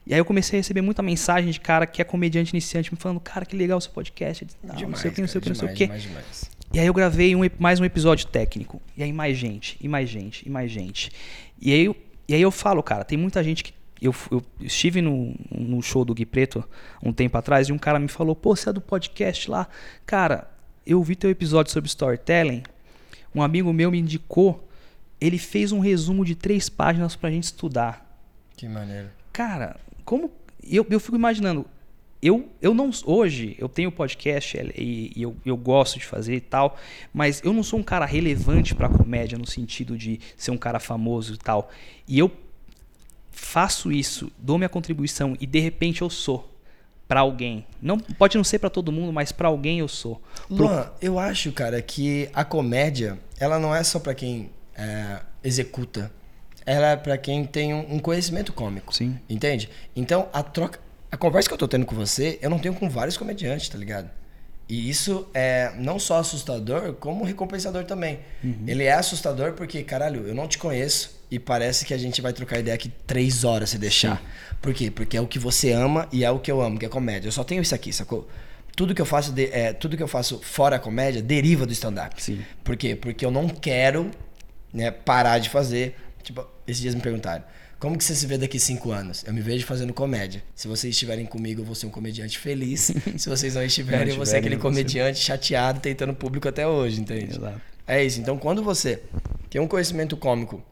E 0.07 0.13
aí 0.13 0.21
eu 0.21 0.25
comecei 0.25 0.59
a 0.59 0.61
receber 0.61 0.83
muita 0.83 1.03
mensagem 1.03 1.51
de 1.51 1.59
cara 1.59 1.87
que 1.87 2.03
é 2.03 2.05
comediante 2.05 2.51
iniciante 2.53 2.93
me 2.93 3.01
falando, 3.01 3.19
cara, 3.21 3.47
que 3.47 3.57
legal 3.57 3.79
o 3.79 3.81
seu 3.81 3.91
podcast. 3.93 4.47
Não, 4.63 4.75
não 4.91 4.97
sei 4.97 5.11
o 5.11 5.15
que, 5.15 5.21
não 5.23 5.29
sei 5.29 5.39
o 5.39 5.43
que, 5.43 5.49
não 5.49 5.55
sei 5.57 5.69
o 5.69 5.73
demais, 5.75 5.79
que. 5.79 5.87
demais, 5.87 6.03
demais. 6.03 6.51
E 6.75 6.79
aí 6.81 6.87
eu 6.87 6.93
gravei 6.93 7.35
um 7.35 7.41
mais 7.59 7.81
um 7.81 7.85
episódio 7.85 8.27
técnico. 8.27 8.83
E 8.97 9.03
aí 9.03 9.13
mais 9.13 9.39
gente, 9.39 9.79
e 9.81 9.89
mais 9.89 10.11
gente, 10.11 10.47
e 10.47 10.51
mais 10.51 10.71
gente. 10.71 11.11
E 11.59 11.73
aí, 11.73 11.85
eu- 11.87 11.97
e 12.29 12.35
aí 12.35 12.43
eu 12.43 12.51
falo, 12.51 12.83
cara, 12.83 13.05
tem 13.05 13.17
muita 13.17 13.43
gente 13.43 13.65
que. 13.65 13.73
Eu, 14.03 14.15
eu 14.31 14.43
estive 14.61 15.01
no, 15.01 15.35
no 15.51 15.81
show 15.81 16.05
do 16.05 16.13
Gui 16.13 16.27
Preto 16.27 16.63
um 17.03 17.11
tempo 17.11 17.39
atrás 17.39 17.69
e 17.69 17.73
um 17.73 17.79
cara 17.79 17.99
me 17.99 18.09
falou, 18.09 18.37
pô, 18.37 18.55
você 18.55 18.69
é 18.69 18.73
do 18.73 18.81
podcast 18.83 19.51
lá? 19.51 19.67
Cara, 20.05 20.51
eu 20.87 21.03
vi 21.03 21.17
teu 21.17 21.31
episódio 21.31 21.73
sobre 21.73 21.89
storytelling. 21.89 22.63
Um 23.35 23.41
amigo 23.41 23.73
meu 23.73 23.91
me 23.91 23.99
indicou. 23.99 24.69
Ele 25.25 25.39
fez 25.39 25.73
um 25.73 25.79
resumo 25.79 26.25
de 26.25 26.35
três 26.35 26.69
páginas 26.69 27.17
pra 27.17 27.31
gente 27.31 27.45
estudar. 27.45 28.05
Que 28.57 28.69
maneiro. 28.69 29.09
Cara, 29.33 29.77
como. 30.05 30.31
Eu, 30.63 30.87
eu 30.91 31.01
fico 31.01 31.17
imaginando. 31.17 31.65
Eu, 32.23 32.49
eu 32.61 32.73
não. 32.75 32.91
Hoje, 33.05 33.55
eu 33.59 33.69
tenho 33.69 33.93
podcast 33.93 34.57
e, 34.77 35.13
e 35.15 35.23
eu, 35.23 35.37
eu 35.45 35.57
gosto 35.57 35.99
de 35.99 36.07
fazer 36.07 36.37
e 36.37 36.41
tal, 36.41 36.77
mas 37.13 37.41
eu 37.45 37.53
não 37.53 37.63
sou 37.63 37.79
um 37.79 37.83
cara 37.83 38.05
relevante 38.07 38.75
pra 38.75 38.89
comédia 38.89 39.37
no 39.39 39.47
sentido 39.47 39.97
de 39.97 40.19
ser 40.37 40.51
um 40.51 40.57
cara 40.59 40.81
famoso 40.81 41.35
e 41.35 41.37
tal. 41.39 41.71
E 42.09 42.19
eu 42.19 42.31
faço 43.31 43.91
isso, 43.93 44.31
dou 44.39 44.57
minha 44.59 44.69
contribuição 44.69 45.37
e 45.41 45.47
de 45.47 45.59
repente 45.59 46.03
eu 46.03 46.09
sou 46.11 46.51
pra 47.07 47.21
alguém. 47.21 47.67
Não 47.83 47.99
pode 47.99 48.37
não 48.37 48.45
ser 48.45 48.59
pra 48.59 48.71
todo 48.71 48.91
mundo, 48.93 49.13
mas 49.13 49.33
pra 49.33 49.49
alguém 49.49 49.81
eu 49.81 49.89
sou. 49.89 50.21
Pro- 50.49 50.57
Luan, 50.57 50.91
eu 51.03 51.19
acho, 51.19 51.53
cara, 51.53 51.81
que 51.83 52.29
a 52.33 52.45
comédia, 52.45 53.19
ela 53.39 53.59
não 53.59 53.75
é 53.75 53.83
só 53.85 53.99
pra 53.99 54.15
quem 54.15 54.51
é, 54.77 55.19
executa. 55.43 56.11
Ela 56.67 56.93
é 56.93 56.97
pra 56.97 57.19
quem 57.19 57.45
tem 57.45 57.75
um, 57.75 57.95
um 57.95 57.99
conhecimento 57.99 58.53
cômico. 58.53 58.95
Sim. 58.95 59.19
Entende? 59.29 59.69
Então, 59.95 60.29
a 60.33 60.43
troca. 60.43 60.81
A 61.13 61.17
conversa 61.17 61.49
que 61.49 61.55
eu 61.55 61.59
tô 61.59 61.69
tendo 61.69 61.87
com 61.87 61.95
você, 61.95 62.39
eu 62.43 62.51
não 62.51 62.59
tenho 62.59 62.75
com 62.75 62.89
vários 62.89 63.17
comediantes, 63.17 63.69
tá 63.69 63.79
ligado? 63.79 64.11
E 64.69 64.89
isso 64.89 65.29
é 65.35 65.73
não 65.77 65.99
só 65.99 66.19
assustador, 66.19 66.95
como 66.95 67.23
recompensador 67.25 67.85
também. 67.85 68.21
Ele 68.67 68.85
é 68.85 68.95
assustador 68.95 69.53
porque, 69.53 69.83
caralho, 69.85 70.27
eu 70.27 70.35
não 70.35 70.49
te 70.49 70.57
conheço 70.59 71.21
e 71.31 71.39
parece 71.39 71.85
que 71.85 71.93
a 71.93 71.99
gente 71.99 72.21
vai 72.23 72.33
trocar 72.33 72.59
ideia 72.59 72.75
aqui 72.75 72.91
três 73.07 73.45
horas 73.45 73.71
se 73.71 73.79
deixar. 73.79 74.23
Por 74.63 74.73
quê? 74.73 74.91
Porque 74.91 75.17
é 75.19 75.21
o 75.21 75.27
que 75.27 75.39
você 75.39 75.71
ama 75.73 76.09
e 76.11 76.25
é 76.25 76.31
o 76.31 76.39
que 76.39 76.51
eu 76.51 76.63
amo, 76.63 76.79
que 76.79 76.87
é 76.87 76.89
comédia. 76.89 77.29
Eu 77.29 77.33
só 77.33 77.45
tenho 77.45 77.61
isso 77.61 77.75
aqui, 77.75 77.93
sacou? 77.93 78.27
Tudo 78.75 78.95
que 78.95 79.01
eu 79.03 79.07
faço, 79.07 79.31
de- 79.33 79.51
é, 79.53 79.73
tudo 79.75 79.97
que 79.99 80.03
eu 80.03 80.09
faço 80.09 80.41
fora 80.43 80.77
a 80.77 80.79
comédia 80.81 81.23
deriva 81.23 81.65
do 81.67 81.73
stand-up. 81.73 82.21
Sim. 82.21 82.43
Por 82.65 82.75
quê? 82.77 82.97
Porque 82.97 83.25
eu 83.25 83.31
não 83.31 83.47
quero 83.49 84.11
né, 84.75 84.91
parar 84.91 85.39
de 85.39 85.49
fazer. 85.49 85.97
Tipo, 86.23 86.45
esses 86.67 86.83
dias 86.83 86.95
me 86.95 87.01
perguntaram. 87.01 87.45
Como 87.79 87.99
que 87.99 88.05
você 88.05 88.15
se 88.15 88.27
vê 88.27 88.39
daqui 88.39 88.59
cinco 88.59 88.91
anos? 88.91 89.23
Eu 89.27 89.33
me 89.33 89.41
vejo 89.41 89.67
fazendo 89.67 89.93
comédia. 89.93 90.43
Se 90.55 90.67
vocês 90.67 90.95
estiverem 90.95 91.27
comigo, 91.27 91.61
eu 91.61 91.65
vou 91.65 91.75
ser 91.75 91.87
um 91.87 91.91
comediante 91.91 92.39
feliz. 92.39 92.91
Se 93.19 93.29
vocês 93.29 93.55
não 93.55 93.63
estiverem, 93.63 94.09
eu 94.09 94.17
vou 94.17 94.25
ser 94.25 94.39
aquele 94.39 94.57
comediante 94.57 95.19
chateado 95.19 95.81
tentando 95.81 96.15
público 96.15 96.49
até 96.49 96.67
hoje, 96.67 97.01
entende? 97.01 97.37
Exato. 97.37 97.61
É 97.87 98.03
isso. 98.03 98.21
Então, 98.21 98.39
quando 98.39 98.63
você 98.63 99.03
tem 99.51 99.61
um 99.61 99.69
conhecimento 99.69 100.17
cômico 100.17 100.65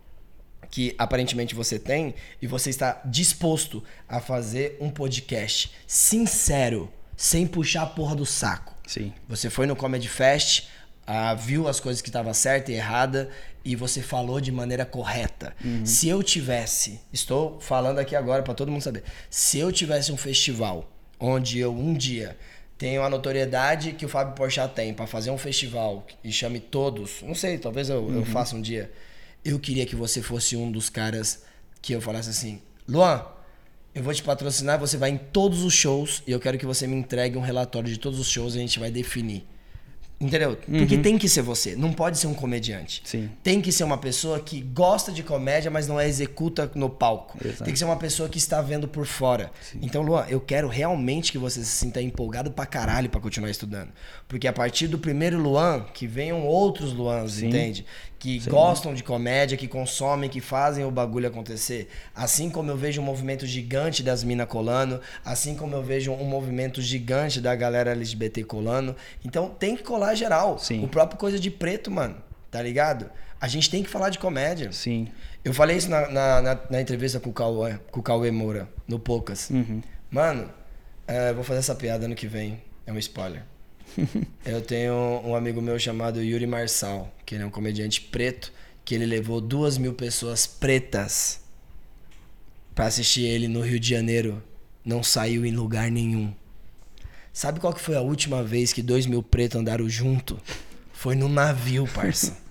que 0.70 0.94
aparentemente 0.96 1.54
você 1.54 1.78
tem 1.78 2.14
e 2.40 2.46
você 2.46 2.70
está 2.70 3.02
disposto 3.04 3.84
a 4.08 4.18
fazer 4.18 4.78
um 4.80 4.88
podcast 4.88 5.70
sincero, 5.86 6.90
sem 7.14 7.46
puxar 7.46 7.82
a 7.82 7.86
porra 7.86 8.16
do 8.16 8.24
saco. 8.24 8.74
Sim. 8.86 9.12
Você 9.28 9.50
foi 9.50 9.66
no 9.66 9.76
Comedy 9.76 10.08
Fest, 10.08 10.68
ah, 11.06 11.34
viu 11.34 11.68
as 11.68 11.78
coisas 11.78 12.00
que 12.00 12.08
estavam 12.08 12.32
certa 12.32 12.72
e 12.72 12.76
errada 12.76 13.28
e 13.64 13.76
você 13.76 14.02
falou 14.02 14.40
de 14.40 14.50
maneira 14.50 14.84
correta. 14.84 15.54
Se 15.84 16.08
eu 16.08 16.22
tivesse, 16.22 17.00
estou 17.12 17.60
falando 17.60 17.98
aqui 17.98 18.16
agora 18.16 18.42
para 18.42 18.54
todo 18.54 18.70
mundo 18.70 18.82
saber, 18.82 19.04
se 19.30 19.58
eu 19.58 19.70
tivesse 19.72 20.12
um 20.12 20.16
festival 20.16 20.90
onde 21.18 21.58
eu 21.58 21.72
um 21.72 21.94
dia 21.94 22.36
tenho 22.76 23.04
a 23.04 23.08
notoriedade 23.08 23.92
que 23.92 24.04
o 24.04 24.08
Fábio 24.08 24.34
Porchat 24.34 24.74
tem 24.74 24.92
para 24.92 25.06
fazer 25.06 25.30
um 25.30 25.38
festival 25.38 26.04
e 26.24 26.32
chame 26.32 26.58
todos, 26.58 27.22
não 27.22 27.34
sei, 27.34 27.56
talvez 27.56 27.88
eu, 27.88 28.12
eu 28.12 28.24
faça 28.24 28.56
um 28.56 28.60
dia. 28.60 28.90
Eu 29.44 29.58
queria 29.60 29.86
que 29.86 29.94
você 29.94 30.20
fosse 30.20 30.56
um 30.56 30.70
dos 30.70 30.90
caras 30.90 31.44
que 31.80 31.92
eu 31.92 32.00
falasse 32.00 32.30
assim, 32.30 32.60
Luan, 32.88 33.24
eu 33.94 34.02
vou 34.02 34.12
te 34.12 34.22
patrocinar, 34.22 34.80
você 34.80 34.96
vai 34.96 35.10
em 35.10 35.16
todos 35.16 35.62
os 35.62 35.72
shows 35.72 36.22
e 36.26 36.32
eu 36.32 36.40
quero 36.40 36.58
que 36.58 36.66
você 36.66 36.86
me 36.86 36.96
entregue 36.96 37.36
um 37.38 37.40
relatório 37.40 37.88
de 37.88 37.98
todos 37.98 38.18
os 38.18 38.28
shows 38.28 38.54
e 38.54 38.58
a 38.58 38.60
gente 38.60 38.80
vai 38.80 38.90
definir. 38.90 39.46
Entendeu? 40.22 40.56
Porque 40.56 40.98
tem 40.98 41.18
que 41.18 41.28
ser 41.28 41.42
você, 41.42 41.74
não 41.74 41.92
pode 41.92 42.16
ser 42.16 42.28
um 42.28 42.34
comediante. 42.34 43.02
Sim. 43.04 43.28
Tem 43.42 43.60
que 43.60 43.72
ser 43.72 43.82
uma 43.82 43.98
pessoa 43.98 44.38
que 44.38 44.60
gosta 44.60 45.10
de 45.10 45.22
comédia, 45.22 45.70
mas 45.70 45.88
não 45.88 45.98
a 45.98 46.06
executa 46.06 46.70
no 46.76 46.88
palco. 46.88 47.36
Exato. 47.44 47.64
Tem 47.64 47.72
que 47.72 47.78
ser 47.78 47.84
uma 47.84 47.96
pessoa 47.96 48.28
que 48.28 48.38
está 48.38 48.62
vendo 48.62 48.86
por 48.86 49.04
fora. 49.04 49.50
Então, 49.80 50.02
Luan, 50.02 50.24
eu 50.28 50.40
quero 50.40 50.68
realmente 50.68 51.32
que 51.32 51.38
você 51.38 51.64
se 51.64 51.70
sinta 51.70 52.00
empolgado 52.00 52.52
pra 52.52 52.64
caralho 52.64 53.10
pra 53.10 53.20
continuar 53.20 53.50
estudando. 53.50 53.90
Porque 54.28 54.46
a 54.46 54.52
partir 54.52 54.86
do 54.86 54.98
primeiro 54.98 55.38
Luan, 55.40 55.84
que 55.92 56.06
venham 56.06 56.46
outros 56.46 56.92
Luans, 56.92 57.32
Sim. 57.32 57.48
entende? 57.48 57.84
Que 58.22 58.38
gostam 58.48 58.94
de 58.94 59.02
comédia, 59.02 59.56
que 59.58 59.66
consomem, 59.66 60.30
que 60.30 60.40
fazem 60.40 60.84
o 60.84 60.92
bagulho 60.92 61.26
acontecer. 61.26 61.88
Assim 62.14 62.48
como 62.50 62.70
eu 62.70 62.76
vejo 62.76 63.00
um 63.00 63.04
movimento 63.04 63.44
gigante 63.44 64.00
das 64.00 64.22
minas 64.22 64.46
colando, 64.46 65.00
assim 65.24 65.56
como 65.56 65.74
eu 65.74 65.82
vejo 65.82 66.12
um 66.12 66.24
movimento 66.24 66.80
gigante 66.80 67.40
da 67.40 67.52
galera 67.56 67.90
LGBT 67.90 68.44
colando. 68.44 68.94
Então 69.24 69.48
tem 69.48 69.74
que 69.76 69.82
colar 69.82 70.14
geral. 70.14 70.56
Sim. 70.56 70.84
O 70.84 70.88
próprio 70.88 71.18
Coisa 71.18 71.36
de 71.40 71.50
Preto, 71.50 71.90
mano. 71.90 72.14
Tá 72.48 72.62
ligado? 72.62 73.10
A 73.40 73.48
gente 73.48 73.68
tem 73.68 73.82
que 73.82 73.90
falar 73.90 74.08
de 74.08 74.20
comédia. 74.20 74.70
Sim. 74.70 75.08
Eu 75.44 75.52
falei 75.52 75.76
isso 75.76 75.90
na, 75.90 76.08
na, 76.08 76.40
na- 76.42 76.58
na 76.70 76.80
entrevista 76.80 77.18
com 77.18 77.30
o, 77.30 77.32
Cauê, 77.32 77.76
com 77.90 77.98
o 77.98 78.02
Cauê 78.04 78.30
Moura, 78.30 78.68
no 78.86 79.00
Poucas. 79.00 79.50
Mano, 80.08 80.48
é, 81.08 81.32
vou 81.32 81.42
fazer 81.42 81.58
essa 81.58 81.74
piada 81.74 82.04
ano 82.04 82.14
que 82.14 82.28
vem. 82.28 82.62
É 82.86 82.92
um 82.92 82.98
spoiler. 82.98 83.42
eu 84.44 84.60
tenho 84.60 84.94
um 85.24 85.34
amigo 85.34 85.60
meu 85.60 85.78
chamado 85.78 86.22
Yuri 86.22 86.46
Marçal, 86.46 87.12
que 87.24 87.34
ele 87.34 87.42
é 87.42 87.46
um 87.46 87.50
comediante 87.50 88.00
preto, 88.00 88.52
que 88.84 88.94
ele 88.94 89.06
levou 89.06 89.40
duas 89.40 89.78
mil 89.78 89.94
pessoas 89.94 90.46
pretas 90.46 91.40
pra 92.74 92.86
assistir 92.86 93.22
ele 93.22 93.48
no 93.48 93.60
Rio 93.60 93.78
de 93.78 93.88
Janeiro. 93.88 94.42
Não 94.84 95.02
saiu 95.02 95.46
em 95.46 95.52
lugar 95.52 95.90
nenhum. 95.90 96.34
Sabe 97.32 97.60
qual 97.60 97.72
que 97.72 97.80
foi 97.80 97.96
a 97.96 98.00
última 98.00 98.42
vez 98.42 98.72
que 98.72 98.82
dois 98.82 99.06
mil 99.06 99.22
pretos 99.22 99.60
andaram 99.60 99.88
junto? 99.88 100.40
Foi 100.92 101.14
no 101.14 101.28
navio, 101.28 101.86
parça. 101.86 102.36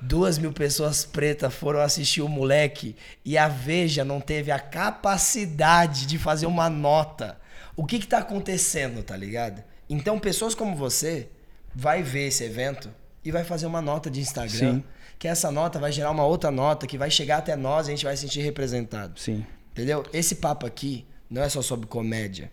Duas 0.00 0.36
mil 0.36 0.52
pessoas 0.52 1.06
pretas 1.06 1.54
foram 1.54 1.80
assistir 1.80 2.20
o 2.20 2.28
moleque 2.28 2.94
e 3.24 3.38
a 3.38 3.48
Veja 3.48 4.04
não 4.04 4.20
teve 4.20 4.50
a 4.50 4.58
capacidade 4.58 6.04
de 6.04 6.18
fazer 6.18 6.44
uma 6.44 6.68
nota. 6.68 7.40
O 7.74 7.84
que 7.86 7.98
que 7.98 8.06
tá 8.06 8.18
acontecendo, 8.18 9.02
tá 9.02 9.16
ligado? 9.16 9.64
Então, 9.88 10.18
pessoas 10.18 10.54
como 10.54 10.74
você 10.76 11.28
vai 11.74 12.02
ver 12.02 12.28
esse 12.28 12.44
evento 12.44 12.90
e 13.24 13.30
vai 13.30 13.44
fazer 13.44 13.66
uma 13.66 13.82
nota 13.82 14.10
de 14.10 14.20
Instagram, 14.20 14.76
Sim. 14.76 14.84
que 15.18 15.28
essa 15.28 15.50
nota 15.50 15.78
vai 15.78 15.92
gerar 15.92 16.10
uma 16.10 16.24
outra 16.24 16.50
nota 16.50 16.86
que 16.86 16.96
vai 16.96 17.10
chegar 17.10 17.38
até 17.38 17.54
nós 17.56 17.86
e 17.86 17.90
a 17.90 17.94
gente 17.94 18.04
vai 18.04 18.16
se 18.16 18.22
sentir 18.22 18.40
representado. 18.40 19.18
Sim. 19.18 19.44
Entendeu? 19.72 20.04
Esse 20.12 20.36
papo 20.36 20.64
aqui 20.64 21.04
não 21.28 21.42
é 21.42 21.48
só 21.48 21.60
sobre 21.60 21.86
comédia. 21.86 22.50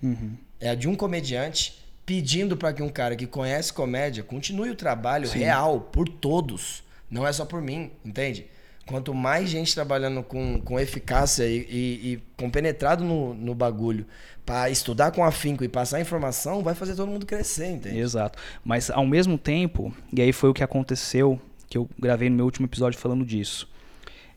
É 0.59 0.75
de 0.75 0.87
um 0.87 0.95
comediante 0.95 1.83
pedindo 2.05 2.57
para 2.57 2.73
que 2.73 2.83
um 2.83 2.89
cara 2.89 3.15
que 3.15 3.25
conhece 3.25 3.71
comédia 3.71 4.23
continue 4.23 4.69
o 4.69 4.75
trabalho 4.75 5.29
real 5.29 5.79
por 5.79 6.07
todos. 6.09 6.83
Não 7.09 7.25
é 7.25 7.31
só 7.31 7.45
por 7.45 7.61
mim, 7.61 7.91
entende? 8.03 8.47
Quanto 8.85 9.13
mais 9.13 9.49
gente 9.49 9.73
trabalhando 9.73 10.21
com, 10.23 10.59
com 10.59 10.79
eficácia 10.79 11.45
e, 11.45 11.59
e, 11.69 12.13
e 12.13 12.23
compenetrado 12.37 13.03
no, 13.03 13.33
no 13.33 13.55
bagulho 13.55 14.05
para 14.45 14.69
estudar 14.69 15.11
com 15.11 15.23
afinco 15.23 15.63
e 15.63 15.69
passar 15.69 16.01
informação, 16.01 16.61
vai 16.61 16.75
fazer 16.75 16.95
todo 16.95 17.09
mundo 17.09 17.25
crescer, 17.25 17.71
entende? 17.71 17.97
Exato. 17.97 18.37
Mas 18.63 18.89
ao 18.89 19.05
mesmo 19.05 19.37
tempo, 19.37 19.95
e 20.11 20.21
aí 20.21 20.33
foi 20.33 20.49
o 20.49 20.53
que 20.53 20.63
aconteceu, 20.63 21.39
que 21.69 21.77
eu 21.77 21.89
gravei 21.97 22.29
no 22.29 22.35
meu 22.35 22.45
último 22.45 22.67
episódio 22.67 22.99
falando 22.99 23.25
disso. 23.25 23.69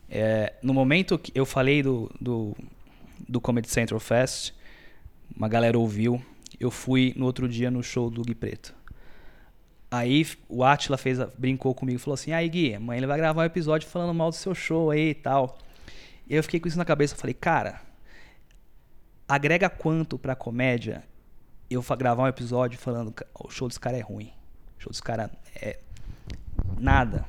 É, 0.09 0.53
no 0.63 0.73
momento 0.73 1.19
que 1.19 1.31
eu 1.35 1.45
falei 1.45 1.83
do, 1.83 2.09
do, 2.19 2.55
do 3.27 3.41
Comedy 3.41 3.69
Central 3.69 3.99
Fest, 3.99 4.53
uma 5.35 5.49
galera 5.49 5.77
ouviu, 5.77 6.21
eu 6.59 6.71
fui 6.71 7.13
no 7.17 7.25
outro 7.25 7.47
dia 7.47 7.69
no 7.69 7.83
show 7.83 8.09
do 8.09 8.21
Gui 8.23 8.33
Preto. 8.33 8.73
Aí 9.89 10.25
o 10.49 10.63
Atila 10.63 10.97
fez, 10.97 11.17
brincou 11.37 11.73
comigo 11.73 11.95
e 11.97 11.99
falou 12.01 12.15
assim: 12.15 12.31
Aí 12.33 12.47
Gui, 12.49 12.75
amanhã 12.75 12.97
ele 12.99 13.07
vai 13.07 13.17
gravar 13.17 13.41
um 13.41 13.45
episódio 13.45 13.87
falando 13.87 14.13
mal 14.13 14.29
do 14.29 14.35
seu 14.35 14.53
show 14.53 14.91
aí 14.91 15.09
e 15.11 15.13
tal. 15.15 15.57
E 16.29 16.35
eu 16.35 16.43
fiquei 16.43 16.59
com 16.59 16.67
isso 16.67 16.77
na 16.77 16.83
cabeça. 16.85 17.15
Falei, 17.15 17.33
cara, 17.33 17.79
agrega 19.27 19.69
quanto 19.69 20.17
pra 20.17 20.35
comédia 20.35 21.03
eu 21.69 21.83
gravar 21.97 22.23
um 22.23 22.27
episódio 22.27 22.77
falando 22.77 23.11
"Ca- 23.11 23.25
o 23.33 23.49
show 23.49 23.67
desse 23.67 23.79
cara 23.79 23.97
é 23.97 24.01
ruim. 24.01 24.31
O 24.77 24.83
show 24.83 24.89
desse 24.91 25.03
cara 25.03 25.29
é 25.55 25.79
nada. 26.77 27.25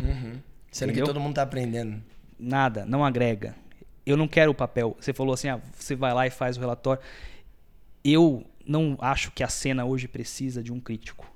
Sendo 0.70 0.90
Entendeu? 0.90 1.06
que 1.06 1.12
todo 1.12 1.20
mundo 1.20 1.34
tá 1.34 1.42
aprendendo. 1.42 2.02
Nada, 2.38 2.84
não 2.84 3.04
agrega. 3.04 3.54
Eu 4.06 4.16
não 4.16 4.28
quero 4.28 4.50
o 4.50 4.54
papel. 4.54 4.96
Você 5.00 5.12
falou 5.12 5.34
assim, 5.34 5.48
ah, 5.48 5.60
você 5.76 5.94
vai 5.94 6.12
lá 6.14 6.26
e 6.26 6.30
faz 6.30 6.56
o 6.56 6.60
relatório. 6.60 7.02
Eu 8.04 8.44
não 8.64 8.96
acho 9.00 9.30
que 9.32 9.42
a 9.42 9.48
cena 9.48 9.84
hoje 9.84 10.06
precisa 10.08 10.62
de 10.62 10.72
um 10.72 10.80
crítico. 10.80 11.30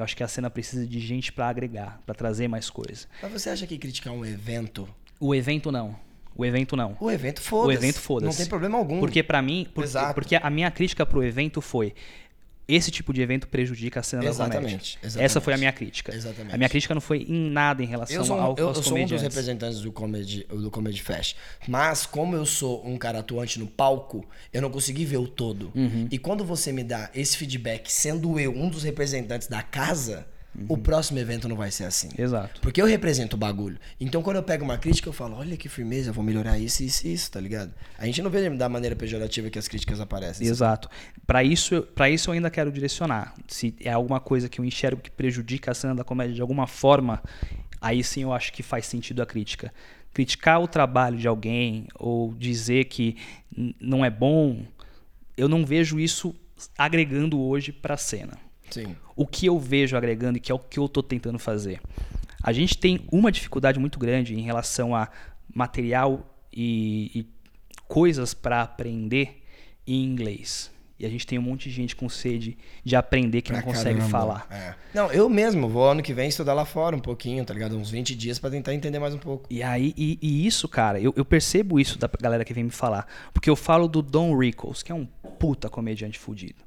Eu 0.00 0.04
acho 0.04 0.16
que 0.16 0.22
a 0.22 0.28
cena 0.28 0.48
precisa 0.48 0.86
de 0.86 0.98
gente 0.98 1.30
pra 1.30 1.48
agregar, 1.48 2.00
pra 2.06 2.14
trazer 2.14 2.48
mais 2.48 2.70
coisa. 2.70 3.06
Mas 3.22 3.30
você 3.32 3.50
acha 3.50 3.66
que 3.66 3.76
criticar 3.76 4.12
um 4.14 4.24
evento. 4.24 4.88
O 5.20 5.34
evento 5.34 5.70
não. 5.70 5.94
O 6.34 6.42
evento 6.46 6.74
não. 6.74 6.96
O 6.98 7.10
evento 7.10 7.42
foda-se. 7.42 7.68
O 7.68 7.78
evento 7.78 8.00
foda-se. 8.00 8.26
Não 8.30 8.36
tem 8.36 8.46
problema 8.46 8.78
algum. 8.78 8.98
Porque 8.98 9.22
pra 9.22 9.42
mim, 9.42 9.66
por- 9.74 9.84
Exato. 9.84 10.14
porque 10.14 10.36
a 10.36 10.48
minha 10.48 10.70
crítica 10.70 11.04
pro 11.04 11.22
evento 11.22 11.60
foi 11.60 11.92
esse 12.74 12.90
tipo 12.90 13.12
de 13.12 13.20
evento 13.20 13.48
prejudica 13.48 14.00
a 14.00 14.02
cena 14.02 14.22
da 14.22 14.28
Exatamente, 14.28 14.56
comédia. 14.62 14.98
exatamente. 15.02 15.24
Essa 15.24 15.40
foi 15.40 15.54
a 15.54 15.56
minha 15.56 15.72
crítica. 15.72 16.14
Exatamente. 16.14 16.54
A 16.54 16.58
minha 16.58 16.68
crítica 16.68 16.94
não 16.94 17.00
foi 17.00 17.26
em 17.28 17.50
nada 17.50 17.82
em 17.82 17.86
relação 17.86 18.16
Eu 18.16 18.24
sou, 18.24 18.38
ao, 18.38 18.56
eu, 18.56 18.68
aos 18.68 18.76
eu 18.78 18.82
sou 18.82 18.98
um 18.98 19.06
dos 19.06 19.22
representantes 19.22 19.80
do 19.80 19.92
Comedy, 19.92 20.46
do 20.48 20.70
Comedy 20.70 21.02
Fest. 21.02 21.36
Mas, 21.66 22.06
como 22.06 22.34
eu 22.36 22.46
sou 22.46 22.86
um 22.86 22.96
cara 22.96 23.20
atuante 23.20 23.58
no 23.58 23.66
palco, 23.66 24.26
eu 24.52 24.62
não 24.62 24.70
consegui 24.70 25.04
ver 25.04 25.18
o 25.18 25.26
todo. 25.26 25.70
Uhum. 25.74 26.08
E 26.10 26.18
quando 26.18 26.44
você 26.44 26.72
me 26.72 26.84
dá 26.84 27.10
esse 27.14 27.36
feedback, 27.36 27.90
sendo 27.90 28.38
eu 28.38 28.52
um 28.52 28.68
dos 28.68 28.82
representantes 28.82 29.48
da 29.48 29.62
casa, 29.62 30.26
o 30.68 30.74
Uhum. 30.74 30.80
próximo 30.82 31.18
evento 31.18 31.48
não 31.48 31.56
vai 31.56 31.70
ser 31.70 31.84
assim. 31.84 32.08
Exato. 32.18 32.60
Porque 32.60 32.82
eu 32.82 32.86
represento 32.86 33.36
o 33.36 33.38
bagulho. 33.38 33.78
Então, 34.00 34.20
quando 34.22 34.36
eu 34.36 34.42
pego 34.42 34.64
uma 34.64 34.76
crítica, 34.76 35.08
eu 35.08 35.12
falo: 35.12 35.36
olha 35.36 35.56
que 35.56 35.68
firmeza, 35.68 36.10
eu 36.10 36.14
vou 36.14 36.24
melhorar 36.24 36.58
isso, 36.58 36.82
isso 36.82 37.06
e 37.06 37.12
isso, 37.12 37.30
tá 37.30 37.40
ligado? 37.40 37.72
A 37.96 38.04
gente 38.06 38.20
não 38.20 38.30
vê 38.30 38.50
da 38.50 38.68
maneira 38.68 38.96
pejorativa 38.96 39.48
que 39.48 39.58
as 39.58 39.68
críticas 39.68 40.00
aparecem. 40.00 40.46
Exato. 40.46 40.88
Para 41.26 41.44
isso, 41.44 41.82
para 41.94 42.10
isso 42.10 42.30
eu 42.30 42.34
ainda 42.34 42.50
quero 42.50 42.72
direcionar. 42.72 43.34
Se 43.46 43.74
é 43.80 43.92
alguma 43.92 44.18
coisa 44.20 44.48
que 44.48 44.60
eu 44.60 44.64
enxergo 44.64 45.00
que 45.00 45.10
prejudica 45.10 45.70
a 45.70 45.74
cena 45.74 45.94
da 45.94 46.02
comédia 46.04 46.34
de 46.34 46.40
alguma 46.42 46.66
forma, 46.66 47.22
aí 47.80 48.02
sim 48.02 48.22
eu 48.22 48.32
acho 48.32 48.52
que 48.52 48.62
faz 48.62 48.86
sentido 48.86 49.22
a 49.22 49.26
crítica. 49.26 49.72
Criticar 50.12 50.60
o 50.60 50.66
trabalho 50.66 51.16
de 51.16 51.28
alguém 51.28 51.86
ou 51.94 52.34
dizer 52.34 52.86
que 52.86 53.16
não 53.80 54.04
é 54.04 54.10
bom, 54.10 54.64
eu 55.36 55.48
não 55.48 55.64
vejo 55.64 56.00
isso 56.00 56.34
agregando 56.76 57.40
hoje 57.40 57.70
para 57.70 57.94
a 57.94 57.96
cena. 57.96 58.32
Sim. 58.70 58.96
O 59.16 59.26
que 59.26 59.46
eu 59.46 59.58
vejo 59.58 59.96
agregando 59.96 60.38
e 60.38 60.40
que 60.40 60.50
é 60.50 60.54
o 60.54 60.58
que 60.58 60.78
eu 60.78 60.86
estou 60.86 61.02
tentando 61.02 61.38
fazer. 61.38 61.80
A 62.42 62.52
gente 62.52 62.78
tem 62.78 63.06
uma 63.12 63.30
dificuldade 63.30 63.78
muito 63.78 63.98
grande 63.98 64.34
em 64.34 64.42
relação 64.42 64.94
a 64.94 65.08
material 65.54 66.24
e, 66.52 67.10
e 67.14 67.26
coisas 67.86 68.32
para 68.32 68.62
aprender 68.62 69.42
em 69.86 70.04
inglês. 70.04 70.70
E 71.00 71.06
a 71.06 71.08
gente 71.08 71.26
tem 71.26 71.38
um 71.38 71.42
monte 71.42 71.70
de 71.70 71.74
gente 71.74 71.96
com 71.96 72.10
sede 72.10 72.58
de 72.84 72.94
aprender 72.94 73.40
que 73.40 73.50
não 73.50 73.62
consegue 73.62 74.00
caramba. 74.00 74.10
falar. 74.10 74.46
É. 74.50 74.74
Não, 74.92 75.10
eu 75.10 75.30
mesmo 75.30 75.66
vou 75.66 75.90
ano 75.90 76.02
que 76.02 76.12
vem 76.12 76.28
estudar 76.28 76.52
lá 76.52 76.66
fora 76.66 76.94
um 76.94 77.00
pouquinho, 77.00 77.42
tá 77.42 77.54
ligado? 77.54 77.74
Uns 77.74 77.90
20 77.90 78.14
dias 78.14 78.38
pra 78.38 78.50
tentar 78.50 78.74
entender 78.74 78.98
mais 78.98 79.14
um 79.14 79.18
pouco. 79.18 79.46
E 79.48 79.62
aí, 79.62 79.94
e, 79.96 80.18
e 80.20 80.46
isso, 80.46 80.68
cara, 80.68 81.00
eu, 81.00 81.14
eu 81.16 81.24
percebo 81.24 81.80
isso 81.80 81.98
da 81.98 82.08
galera 82.20 82.44
que 82.44 82.52
vem 82.52 82.64
me 82.64 82.70
falar. 82.70 83.06
Porque 83.32 83.48
eu 83.48 83.56
falo 83.56 83.88
do 83.88 84.02
Don 84.02 84.36
Rickles, 84.36 84.82
que 84.82 84.92
é 84.92 84.94
um 84.94 85.06
puta 85.38 85.70
comediante 85.70 86.18
fudido. 86.18 86.62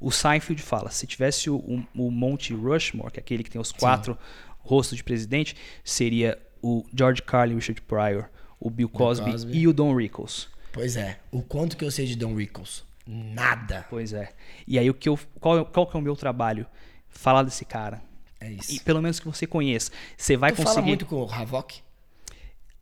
O 0.00 0.10
Seinfeld 0.10 0.60
fala, 0.62 0.90
se 0.90 1.06
tivesse 1.06 1.48
o, 1.50 1.56
o, 1.56 1.86
o 1.94 2.10
Monte 2.10 2.52
Rushmore, 2.54 3.10
que 3.12 3.18
é 3.18 3.22
aquele 3.22 3.42
que 3.42 3.50
tem 3.50 3.60
os 3.60 3.72
quatro 3.72 4.16
rostos 4.58 4.96
de 4.96 5.04
presidente, 5.04 5.56
seria 5.84 6.38
o 6.62 6.84
George 6.96 7.22
Carlin, 7.22 7.54
o 7.54 7.56
Richard 7.56 7.80
Pryor, 7.82 8.26
o 8.60 8.68
Bill 8.70 8.88
Cosby, 8.88 9.30
Cosby. 9.30 9.58
e 9.58 9.68
o 9.68 9.72
Don 9.72 9.94
Rickles. 9.94 10.48
Pois 10.72 10.96
é. 10.96 11.18
O 11.30 11.40
quanto 11.42 11.76
que 11.76 11.84
eu 11.84 11.90
sei 11.90 12.04
de 12.06 12.16
Don 12.16 12.34
Rickles? 12.34 12.84
Nada. 13.06 13.86
Pois 13.88 14.12
é. 14.12 14.32
E 14.66 14.78
aí 14.78 14.90
o 14.90 14.94
que 14.94 15.08
eu, 15.08 15.18
qual, 15.40 15.64
qual 15.66 15.86
que 15.86 15.96
é 15.96 16.00
o 16.00 16.02
meu 16.02 16.16
trabalho? 16.16 16.66
Falar 17.08 17.42
desse 17.44 17.64
cara. 17.64 18.02
É 18.40 18.50
isso. 18.50 18.72
E 18.74 18.80
pelo 18.80 19.00
menos 19.00 19.18
que 19.20 19.26
você 19.26 19.46
conheça. 19.46 19.90
Você 20.16 20.36
vai 20.36 20.50
tu 20.52 20.56
conseguir. 20.56 20.74
fala 20.74 20.86
muito 20.86 21.06
com 21.06 21.22
o 21.22 21.30
Havok? 21.32 21.80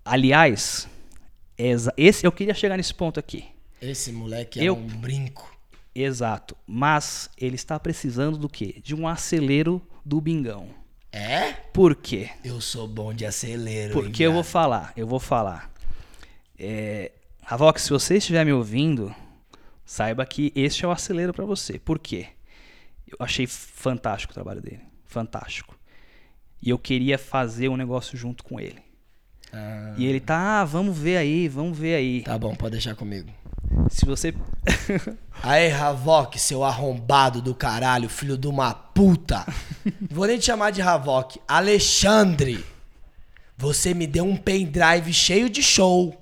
Aliás, 0.05 0.89
esse 1.97 2.27
eu 2.27 2.33
queria 2.33 2.55
chegar 2.55 2.77
nesse 2.77 2.93
ponto 2.93 3.19
aqui. 3.21 3.45
Esse 3.81 4.11
moleque 4.13 4.61
é 4.61 4.65
Eu- 4.65 4.77
um 4.77 4.87
brinco. 4.87 5.54
Exato. 5.95 6.57
Mas 6.67 7.31
ele 7.39 7.55
está 7.55 7.79
precisando 7.79 8.37
do 8.37 8.49
quê? 8.49 8.81
De 8.83 8.95
um 8.95 9.07
acelero 9.07 9.81
do 10.05 10.21
bingão. 10.21 10.69
É? 11.13 11.53
Por 11.73 11.95
quê? 11.95 12.31
Eu 12.45 12.61
sou 12.61 12.89
bom 12.89 13.15
de 13.15 13.25
acelero. 13.25 13.93
Porque 13.93 14.25
hein, 14.25 14.27
eu 14.27 14.33
vou 14.33 14.43
falar, 14.43 14.93
eu 14.97 15.07
vou 15.07 15.21
falar. 15.21 15.73
É, 16.59 17.13
Avox, 17.47 17.83
se 17.83 17.91
você 17.91 18.17
estiver 18.17 18.45
me 18.45 18.53
ouvindo, 18.53 19.15
saiba 19.85 20.27
que 20.27 20.53
este 20.57 20.85
é 20.85 20.89
o 20.89 20.91
acelero 20.91 21.33
para 21.33 21.45
você. 21.45 21.79
Por 21.79 21.99
quê? 21.99 22.29
Eu 23.07 23.17
achei 23.21 23.47
fantástico 23.47 24.33
o 24.33 24.35
trabalho 24.35 24.61
dele. 24.61 24.81
Fantástico. 25.05 25.79
E 26.61 26.71
eu 26.71 26.79
queria 26.79 27.19
fazer 27.19 27.69
um 27.69 27.77
negócio 27.77 28.17
junto 28.19 28.43
com 28.43 28.59
ele. 28.59 28.83
Ah, 29.53 29.95
E 29.97 30.07
ele 30.07 30.19
tá, 30.19 30.63
ah, 30.63 30.65
vamos 30.65 30.99
ver 30.99 31.19
aí, 31.19 31.47
vamos 31.47 31.79
ver 31.79 31.95
aí. 31.95 32.23
tá 32.23 32.37
bom, 32.37 32.57
pode 32.57 32.73
deixar 32.73 32.97
comigo. 32.97 33.31
Se 33.95 34.05
você. 34.05 34.35
Aê, 35.41 35.71
Havok, 35.71 36.37
seu 36.37 36.65
arrombado 36.65 37.41
do 37.41 37.55
caralho, 37.55 38.09
filho 38.09 38.37
de 38.37 38.49
uma 38.49 38.75
puta. 38.75 39.47
Vou 40.11 40.27
nem 40.27 40.37
te 40.37 40.47
chamar 40.47 40.73
de 40.73 40.83
Havok. 40.83 41.41
Alexandre, 41.47 42.65
você 43.57 43.95
me 43.95 44.09
deu 44.09 44.25
um 44.25 44.37
pendrive 44.37 45.13
cheio 45.13 45.49
de 45.49 45.63
show. 45.63 46.21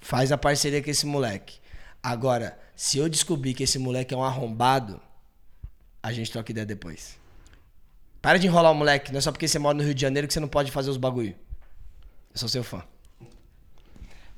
Faz 0.00 0.32
a 0.32 0.38
parceria 0.38 0.82
com 0.82 0.88
esse 0.88 1.04
moleque. 1.04 1.58
Agora, 2.02 2.58
se 2.74 2.96
eu 2.96 3.10
descobrir 3.10 3.52
que 3.52 3.64
esse 3.64 3.78
moleque 3.78 4.14
é 4.14 4.16
um 4.16 4.24
arrombado, 4.24 4.98
a 6.02 6.14
gente 6.14 6.32
troca 6.32 6.50
ideia 6.50 6.64
depois. 6.64 7.18
Para 8.22 8.38
de 8.38 8.46
enrolar 8.46 8.72
o 8.72 8.74
moleque. 8.74 9.12
Não 9.12 9.18
é 9.18 9.20
só 9.20 9.32
porque 9.32 9.46
você 9.46 9.58
mora 9.58 9.76
no 9.76 9.84
Rio 9.84 9.94
de 9.94 10.00
Janeiro 10.00 10.26
que 10.26 10.32
você 10.32 10.40
não 10.40 10.48
pode 10.48 10.72
fazer 10.72 10.88
os 10.88 10.96
bagulho. 10.96 11.36
Eu 12.32 12.38
sou 12.38 12.48
seu 12.48 12.64
fã. 12.64 12.82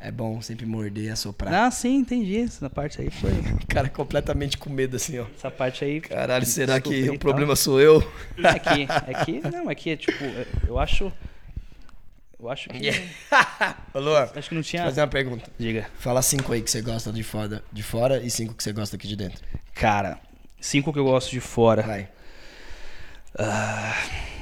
É 0.07 0.11
bom 0.11 0.39
sempre 0.43 0.67
morder 0.67 1.05
e 1.05 1.09
assoprar. 1.09 1.55
ah, 1.55 1.71
sim, 1.71 1.97
entendi. 1.97 2.39
Essa 2.41 2.69
parte 2.69 3.01
aí 3.01 3.09
foi. 3.11 3.31
Cara 3.67 3.89
completamente 3.89 4.59
com 4.59 4.69
medo 4.69 4.97
assim, 4.97 5.19
ó. 5.19 5.25
Essa 5.35 5.51
parte 5.51 5.83
aí. 5.83 5.99
Caralho, 6.03 6.45
será 6.45 6.79
que 6.79 6.91
o 6.91 7.15
e 7.15 7.19
problema 7.19 7.57
sou 7.57 7.81
eu? 7.81 8.07
É 8.37 8.59
que, 8.59 8.83
é 8.83 9.25
que, 9.25 9.41
não, 9.49 9.71
é 9.71 9.75
que, 9.75 9.97
tipo, 9.97 10.23
eu 10.69 10.79
acho. 10.79 11.11
Eu 12.39 12.51
acho 12.51 12.69
que. 12.69 12.91
Ô, 13.95 13.99
Luan, 13.99 14.29
Acho 14.37 14.51
que 14.51 14.55
não 14.55 14.61
vou 14.61 14.69
tinha. 14.69 14.85
fazer 14.85 15.01
uma 15.01 15.07
pergunta. 15.07 15.51
Diga. 15.59 15.87
Fala 15.99 16.21
cinco 16.21 16.53
aí 16.53 16.61
que 16.61 16.71
você 16.71 16.83
gosta 16.83 17.11
de 17.11 17.23
fora, 17.23 17.65
de 17.73 17.83
fora 17.83 18.23
e 18.23 18.29
cinco 18.29 18.53
que 18.53 18.63
você 18.63 18.75
gosta 18.75 18.97
aqui 18.97 19.09
de 19.09 19.17
dentro. 19.17 19.43
Cara, 19.73 20.19
cinco 20.61 20.93
que 20.93 20.99
eu 20.99 21.05
gosto 21.05 21.31
de 21.31 21.41
fora. 21.41 21.81
Vai. 21.81 22.09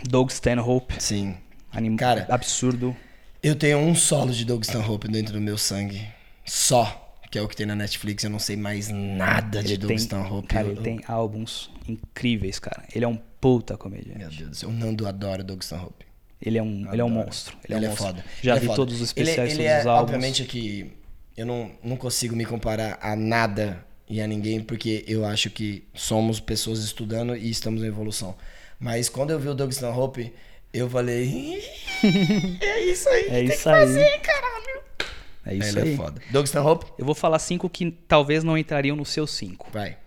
Doug 0.08 0.28
Stanhope. 0.30 1.00
Sim. 1.00 1.36
Anim... 1.70 1.96
Cara. 1.96 2.26
Absurdo. 2.28 2.96
Eu 3.42 3.56
tenho 3.56 3.78
um 3.78 3.94
solo 3.94 4.32
de 4.32 4.44
Doug 4.44 4.62
Stanhope 4.62 5.08
dentro 5.08 5.32
do 5.32 5.40
meu 5.40 5.58
sangue. 5.58 6.06
Só. 6.44 6.98
Que 7.30 7.38
é 7.38 7.42
o 7.42 7.48
que 7.48 7.56
tem 7.56 7.66
na 7.66 7.74
Netflix. 7.74 8.22
Eu 8.22 8.30
não 8.30 8.38
sei 8.38 8.56
mais 8.56 8.88
nada 8.90 9.62
de 9.62 9.70
Ele 9.72 9.78
Doug 9.78 9.88
tem, 9.88 9.96
Stanhope. 9.96 10.46
cara, 10.48 10.68
ele 10.68 10.80
tem 10.80 11.00
álbuns 11.08 11.70
incríveis, 11.88 12.58
cara. 12.58 12.84
Ele 12.94 13.04
é 13.04 13.08
um 13.08 13.16
puta 13.40 13.72
Meu 13.74 13.78
comediante. 13.78 14.36
Deus 14.38 14.50
do 14.50 14.54
céu. 14.56 14.68
O 14.68 14.72
Nando 14.72 15.06
adora 15.08 15.42
Doug 15.42 15.60
Stanhope. 15.62 16.04
Ele 16.40 16.58
é 16.58 16.62
um, 16.62 16.92
ele 16.92 17.00
é 17.00 17.04
um 17.04 17.08
monstro. 17.08 17.56
Ele, 17.64 17.74
é 17.74 17.78
um 17.78 17.90
monstro. 17.90 18.06
foda. 18.06 18.24
Já 18.42 18.52
Ele 18.52 18.58
é 18.58 18.60
vi 18.60 18.66
foda. 18.66 18.76
todos 18.76 19.00
os 19.00 19.12
Ele- 19.16 19.30
especiais, 19.30 19.52
ele 19.52 19.62
todos 19.62 19.72
é, 19.72 19.80
os 19.80 19.86
álbuns. 19.86 20.02
Obviamente 20.02 20.44
que 20.44 20.92
eu 21.36 21.46
não, 21.46 21.70
não 21.82 21.96
consigo 21.96 22.36
me 22.36 22.44
comparar 22.44 22.98
a 23.00 23.16
nada 23.16 23.84
e 24.08 24.20
a 24.20 24.26
ninguém, 24.26 24.60
porque 24.60 25.04
eu 25.08 25.24
acho 25.24 25.48
que 25.50 25.84
somos 25.94 26.38
pessoas 26.38 26.80
estudando 26.84 27.34
e 27.34 27.48
estamos 27.50 27.82
em 27.82 27.86
evolução. 27.86 28.36
Mas 28.78 29.08
quando 29.08 29.30
eu 29.30 29.38
vi 29.40 29.48
o 29.48 29.54
Doug 29.54 29.70
Stanhope, 29.70 30.32
eu 30.72 30.88
falei... 30.88 31.62
é 32.60 32.80
isso 32.84 33.08
aí, 33.08 33.24
É 33.26 33.28
tem 33.30 33.44
isso 33.46 33.62
que 33.62 33.68
aí. 33.68 33.80
fazer, 33.80 34.20
caralho. 34.20 34.82
É 35.44 35.54
isso 35.54 35.78
Ele 35.78 35.88
aí. 35.88 35.94
é 35.94 35.96
foda. 35.96 36.22
Doug 36.30 36.46
Stanhope? 36.46 36.86
Eu 36.98 37.04
vou 37.04 37.14
falar 37.14 37.38
cinco 37.38 37.68
que 37.68 37.90
talvez 37.90 38.44
não 38.44 38.56
entrariam 38.56 38.96
no 38.96 39.04
seu 39.04 39.26
cinco. 39.26 39.68
Vai. 39.72 39.98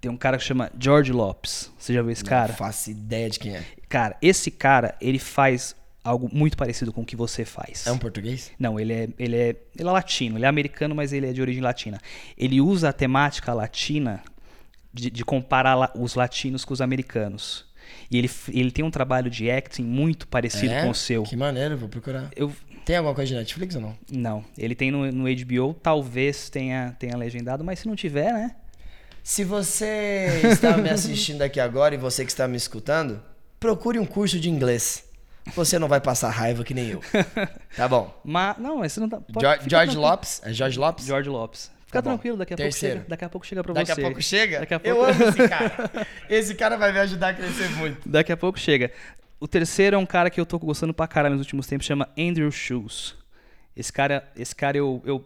Tem 0.00 0.10
um 0.10 0.16
cara 0.16 0.38
que 0.38 0.44
chama 0.44 0.70
George 0.78 1.12
Lopes. 1.12 1.70
Você 1.78 1.92
já 1.92 2.00
viu 2.02 2.10
esse 2.10 2.24
cara? 2.24 2.48
Não 2.48 2.56
faço 2.56 2.90
ideia 2.90 3.28
de 3.28 3.38
quem 3.38 3.54
é. 3.56 3.64
Cara, 3.88 4.16
esse 4.22 4.50
cara, 4.50 4.94
ele 5.00 5.18
faz 5.18 5.74
algo 6.02 6.30
muito 6.32 6.56
parecido 6.56 6.92
com 6.92 7.02
o 7.02 7.04
que 7.04 7.16
você 7.16 7.44
faz. 7.44 7.86
É 7.86 7.92
um 7.92 7.98
português? 7.98 8.50
Não, 8.58 8.78
ele 8.78 8.92
é, 8.92 9.08
ele 9.18 9.36
é, 9.36 9.48
ele 9.76 9.88
é 9.88 9.90
latino, 9.90 10.38
ele 10.38 10.44
é 10.44 10.48
americano, 10.48 10.94
mas 10.94 11.12
ele 11.12 11.26
é 11.28 11.32
de 11.32 11.40
origem 11.42 11.62
latina. 11.62 12.00
Ele 12.38 12.60
usa 12.60 12.90
a 12.90 12.92
temática 12.92 13.52
latina 13.52 14.22
de, 14.92 15.10
de 15.10 15.24
comparar 15.24 15.74
la- 15.74 15.92
os 15.96 16.14
latinos 16.14 16.64
com 16.64 16.72
os 16.72 16.80
americanos. 16.80 17.65
E 18.10 18.18
ele, 18.18 18.30
ele 18.52 18.70
tem 18.70 18.84
um 18.84 18.90
trabalho 18.90 19.28
de 19.30 19.50
acting 19.50 19.82
muito 19.82 20.26
parecido 20.28 20.72
É? 20.72 20.82
com 20.82 20.90
o 20.90 20.94
seu. 20.94 21.22
Que 21.24 21.36
maneiro, 21.36 21.76
vou 21.76 21.88
procurar. 21.88 22.30
Eu, 22.36 22.52
Tem 22.84 22.96
alguma 22.96 23.14
coisa 23.14 23.28
de 23.28 23.34
Netflix 23.34 23.74
ou 23.74 23.80
não? 23.80 23.98
não, 24.12 24.44
ele 24.56 24.74
tem 24.74 24.90
no, 24.90 25.10
no 25.10 25.24
HBO, 25.24 25.74
talvez 25.74 26.48
tenha, 26.48 26.94
tenha 26.98 27.16
legendado, 27.16 27.64
mas 27.64 27.80
se 27.80 27.88
não 27.88 27.96
tiver, 27.96 28.32
né? 28.32 28.54
Se 29.24 29.42
você 29.42 30.40
está 30.52 30.76
me 30.76 30.88
assistindo 30.88 31.42
aqui 31.42 31.58
agora 31.58 31.94
e 31.96 31.98
você 31.98 32.24
que 32.24 32.30
está 32.30 32.46
me 32.46 32.56
escutando, 32.56 33.20
procure 33.58 33.98
um 33.98 34.06
curso 34.06 34.38
de 34.38 34.48
inglês. 34.48 35.04
Você 35.54 35.78
não 35.78 35.88
vai 35.88 36.00
passar 36.00 36.30
raiva 36.30 36.62
que 36.64 36.74
nem 36.74 36.88
eu. 36.90 37.00
Tá 37.76 37.86
bom. 37.88 38.16
Mas, 38.24 38.56
não, 38.58 38.78
mas 38.78 38.92
você 38.92 39.00
não 39.00 39.08
tá. 39.08 39.20
pode- 39.20 39.40
George, 39.40 39.68
George. 39.68 39.96
Lopes? 39.96 40.40
É 40.44 40.52
George 40.52 40.78
Lopes? 40.78 41.06
George 41.06 41.28
Lopes. 41.28 41.70
Fica 41.86 42.02
Tá 42.02 42.10
tranquilo, 42.10 42.36
daqui 42.36 42.52
a 42.52 42.56
Terceiro. 42.56 42.96
pouco 42.96 43.04
chega. 43.04 43.08
Daqui 43.10 43.24
a 43.24 43.28
pouco 43.28 43.46
chega 43.46 43.62
pra 43.62 43.72
Daqui 43.74 43.94
você. 43.94 44.00
a 44.00 44.04
pouco 44.04 44.22
chega? 44.22 44.58
Daqui 44.60 44.74
a 44.74 44.80
Eu 44.82 44.96
pouco- 44.96 45.10
amo 45.12 45.22
esse 45.28 45.48
cara. 45.48 45.90
Esse 46.28 46.54
cara 46.54 46.76
vai 46.76 46.92
me 46.92 46.98
ajudar 46.98 47.28
a 47.28 47.34
crescer 47.34 47.68
muito. 47.76 48.08
Daqui 48.08 48.32
a 48.32 48.36
pouco 48.36 48.58
chega. 48.58 48.90
O 49.38 49.46
terceiro 49.46 49.94
é 49.96 49.98
um 49.98 50.06
cara 50.06 50.28
que 50.30 50.40
eu 50.40 50.46
tô 50.46 50.58
gostando 50.58 50.92
pra 50.92 51.06
caralho 51.06 51.34
nos 51.36 51.42
últimos 51.44 51.66
tempos, 51.66 51.86
chama 51.86 52.08
Andrew 52.18 52.50
Shoes. 52.50 53.14
Esse 53.76 53.92
cara, 53.92 54.26
esse 54.36 54.54
cara 54.54 54.76
eu, 54.78 55.00
eu 55.04 55.24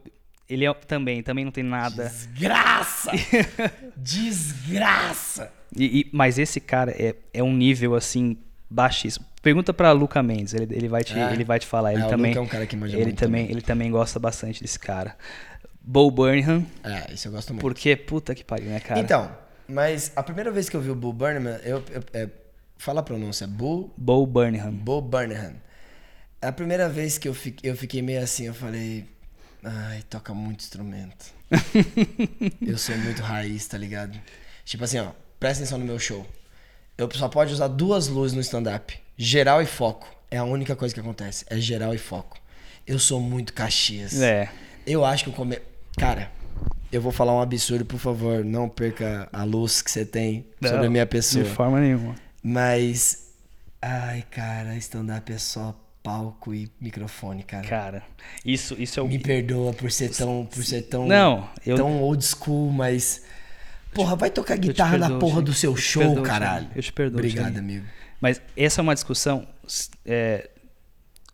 ele 0.49 0.67
é 0.67 0.75
também, 0.75 1.23
também 1.23 1.45
não 1.45 1.53
tem 1.53 1.63
nada. 1.65 2.05
Desgraça! 2.05 3.13
Desgraça! 3.97 5.53
E- 5.77 6.01
e- 6.01 6.11
mas 6.13 6.39
esse 6.39 6.61
cara 6.61 6.91
é, 6.93 7.15
é 7.33 7.43
um 7.43 7.55
nível 7.55 7.95
assim 7.95 8.37
baixíssimo. 8.69 9.25
Pergunta 9.43 9.73
pra 9.73 9.93
Luca 9.93 10.23
Mendes, 10.23 10.53
ele, 10.53 10.75
ele 10.75 10.89
vai 10.89 11.03
te 11.03 11.19
É. 11.19 11.33
ele 11.33 11.45
vai 11.45 11.59
te 11.59 11.67
falar. 11.67 11.93
Ele 11.95 12.03
É, 12.03 12.07
também 12.09 12.35
é 12.37 12.41
um 12.41 12.47
cara 12.47 12.67
que 12.67 12.77
manja 12.77 12.97
ele 12.97 13.07
muito 13.07 13.19
também, 13.19 13.43
também. 13.43 13.53
ele 13.57 13.63
também 13.63 13.91
gosta 13.91 14.19
bastante 14.19 14.61
desse 14.63 14.79
cara. 14.79 15.17
Bo 15.91 16.09
Burnham, 16.09 16.65
É, 16.85 17.13
isso 17.13 17.27
eu 17.27 17.33
gosto 17.33 17.49
muito. 17.53 17.63
porque 17.63 17.97
puta 17.97 18.33
que 18.33 18.45
pariu, 18.45 18.69
né, 18.71 18.79
cara? 18.79 19.01
Então, 19.01 19.37
mas 19.67 20.13
a 20.15 20.23
primeira 20.23 20.49
vez 20.53 20.69
que 20.69 20.77
eu 20.77 20.81
vi 20.81 20.89
o 20.89 20.95
Bull 20.95 21.13
Burnham, 21.13 21.57
eu, 21.65 21.83
eu- 21.91 22.05
é, 22.13 22.29
fala 22.79 23.01
a 23.01 23.03
pronúncia, 23.03 23.45
Bull 23.49 23.93
Bo 23.97 24.25
Burnham. 24.25 24.71
Bo 24.71 25.01
Burnham. 25.01 25.55
A 26.41 26.53
primeira 26.53 26.89
vez 26.89 27.19
que 27.19 27.27
eu 27.27 27.35
fiquei, 27.35 27.69
eu 27.69 27.77
fiquei 27.77 28.03
meio 28.03 28.23
assim, 28.23 28.45
eu 28.47 28.55
falei, 28.55 29.05
ai, 29.65 30.03
toca 30.09 30.33
muito 30.33 30.61
instrumento. 30.61 31.27
eu 32.65 32.79
sou 32.79 32.97
muito 32.99 33.21
raiz, 33.23 33.67
tá 33.67 33.77
ligado? 33.77 34.17
Tipo 34.65 34.85
assim, 34.85 35.01
ó, 35.01 35.11
presta 35.41 35.65
atenção 35.65 35.77
no 35.79 35.85
meu 35.85 35.99
show. 35.99 36.25
Eu 36.97 37.11
só 37.15 37.29
pode 37.29 37.53
usar 37.53 37.67
duas 37.67 38.07
luzes 38.07 38.35
no 38.35 38.41
stand-up. 38.43 38.97
Geral 39.17 39.61
e 39.61 39.67
foco. 39.67 40.07
É 40.31 40.37
a 40.37 40.45
única 40.45 40.77
coisa 40.77 40.95
que 40.95 41.01
acontece. 41.01 41.45
É 41.51 41.57
geral 41.59 41.93
e 41.93 41.99
foco. 41.99 42.39
Eu 42.87 42.99
sou 43.01 43.21
muito 43.21 43.53
Caxias. 43.53 44.23
É. 44.23 44.49
Eu 44.87 45.05
acho 45.05 45.25
que 45.25 45.31
o 45.31 45.33
come... 45.33 45.59
Cara, 45.99 46.31
eu 46.93 47.01
vou 47.01 47.13
falar 47.13 47.35
um 47.35 47.41
absurdo, 47.41 47.85
por 47.85 47.99
favor. 47.99 48.45
Não 48.45 48.69
perca 48.69 49.29
a 49.33 49.45
luz 49.45 49.83
que 49.83 49.91
você 49.91 50.05
tem 50.05 50.47
sobre 50.63 50.79
Não, 50.79 50.87
a 50.87 50.91
minha 50.91 51.07
pessoa. 51.07 51.45
De 51.45 51.51
forma 51.51 51.81
nenhuma. 51.81 52.15
Mas. 52.43 53.29
Ai, 53.83 54.25
cara, 54.31 54.77
stand-up 54.77 55.33
é 55.33 55.39
só 55.39 55.75
palco 56.03 56.55
e 56.55 56.71
microfone, 56.81 57.43
cara. 57.43 57.67
Cara, 57.67 58.03
isso 58.45 58.75
isso 58.79 58.99
é 59.01 59.03
o 59.03 59.09
Me 59.09 59.19
perdoa 59.19 59.73
por 59.73 59.91
ser 59.91 60.11
tão. 60.11 60.47
Por 60.51 60.63
ser 60.65 60.83
tão. 60.83 61.07
Não, 61.07 61.49
eu- 61.67 61.77
Tão 61.77 62.01
old 62.03 62.25
school, 62.25 62.71
mas. 62.71 63.23
Porra, 63.93 64.15
vai 64.17 64.31
tocar 64.31 64.57
guitarra 64.57 64.97
na 64.99 65.07
perdoo, 65.09 65.19
porra 65.19 65.33
Chico. 65.37 65.43
do 65.47 65.55
seu 65.55 65.77
show, 65.77 66.03
perdoo, 66.03 66.23
caralho. 66.23 66.69
Eu 66.77 66.83
te 66.83 66.93
perdoo, 66.93 67.19
Obrigado, 67.19 67.47
Chico. 67.49 67.59
amigo. 67.59 67.87
Mas 68.21 68.41
essa 68.57 68.81
é 68.81 68.83
uma 68.83 68.95
discussão 68.95 69.47
é, 70.05 70.49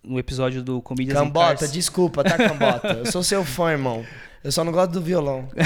no 0.03 0.19
episódio 0.19 0.63
do 0.63 0.81
Comedians 0.81 1.19
Cambota, 1.19 1.67
desculpa, 1.69 2.23
tá, 2.25 2.37
Cambota? 2.39 2.89
Eu 2.95 3.07
sou 3.13 3.23
seu 3.23 3.45
fã, 3.45 3.73
irmão. 3.73 4.07
Eu 4.47 4.53
só 4.53 4.63
não 4.65 4.71
gosto 4.73 4.93
do 4.93 5.01
violão. 5.03 5.49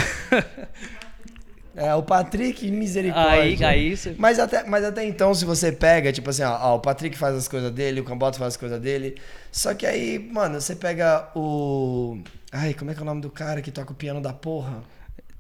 É, 1.76 1.94
o 1.94 2.02
Patrick, 2.02 2.68
misericórdia. 2.68 3.68
Aí, 3.68 3.88
aí 3.90 3.96
você- 3.96 4.14
Mas 4.18 4.40
até, 4.40 4.64
mas 4.64 4.84
até 4.84 5.04
então, 5.04 5.32
se 5.32 5.44
você 5.44 5.70
pega, 5.70 6.12
tipo 6.12 6.28
assim, 6.28 6.42
ó, 6.42 6.58
ó, 6.60 6.74
o 6.76 6.80
Patrick 6.80 7.16
faz 7.16 7.34
as 7.36 7.46
coisas 7.46 7.70
dele, 7.70 8.00
o 8.00 8.04
Cambota 8.04 8.36
faz 8.38 8.54
as 8.54 8.56
coisas 8.56 8.80
dele. 8.80 9.14
Só 9.52 9.72
que 9.72 9.86
aí, 9.86 10.18
mano, 10.18 10.60
você 10.60 10.74
pega 10.74 11.28
o. 11.34 12.18
Ai, 12.50 12.74
como 12.74 12.90
é 12.90 12.94
que 12.94 12.98
é 13.00 13.02
o 13.02 13.06
nome 13.06 13.20
do 13.20 13.30
cara 13.30 13.62
que 13.62 13.70
toca 13.70 13.92
o 13.92 13.94
piano 13.94 14.20
da 14.20 14.32
porra? 14.32 14.82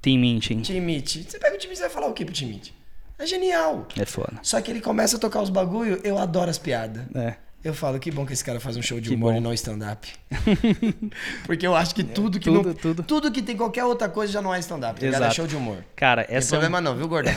Minting. 0.06 0.60
Timite. 0.62 1.26
Você 1.28 1.38
pega 1.38 1.56
o 1.56 1.58
Timite 1.58 1.78
e 1.80 1.82
vai 1.82 1.90
falar 1.90 2.06
o 2.06 2.12
que 2.14 2.24
pro 2.24 2.32
Timite? 2.32 2.72
É 3.18 3.26
genial. 3.26 3.86
É 3.98 4.06
foda. 4.06 4.38
Só 4.40 4.60
que 4.62 4.70
ele 4.70 4.80
começa 4.80 5.16
a 5.16 5.20
tocar 5.20 5.42
os 5.42 5.50
bagulho, 5.50 6.00
eu 6.04 6.16
adoro 6.16 6.48
as 6.48 6.58
piadas. 6.58 7.02
É. 7.14 7.34
Eu 7.62 7.74
falo, 7.74 7.98
que 7.98 8.10
bom 8.10 8.24
que 8.24 8.32
esse 8.32 8.42
cara 8.44 8.58
faz 8.58 8.76
um 8.76 8.82
show 8.82 8.98
de 9.00 9.10
Que 9.10 9.14
humor 9.14 9.32
bom. 9.32 9.38
e 9.38 9.40
não 9.42 9.52
stand-up. 9.52 10.08
Porque 11.44 11.66
eu 11.66 11.76
acho 11.76 11.94
que 11.94 12.02
tudo 12.02 12.38
que 12.38 12.44
tudo, 12.50 12.68
não, 12.68 12.74
tudo. 12.74 13.02
tudo 13.02 13.30
que 13.30 13.42
tem 13.42 13.56
qualquer 13.56 13.84
outra 13.84 14.08
coisa 14.08 14.32
já 14.32 14.40
não 14.40 14.54
é 14.54 14.58
stand-up. 14.60 14.98
tá? 14.98 15.04
É 15.06 15.08
Exato. 15.10 15.34
show 15.34 15.46
de 15.46 15.56
humor. 15.56 15.84
Cara, 15.94 16.22
Não 16.22 16.28
tem 16.28 16.36
essa 16.38 16.54
é, 16.54 16.58
um- 16.58 16.60
problema 16.62 16.80
não, 16.80 16.96
viu, 16.96 17.06
gordão? 17.06 17.32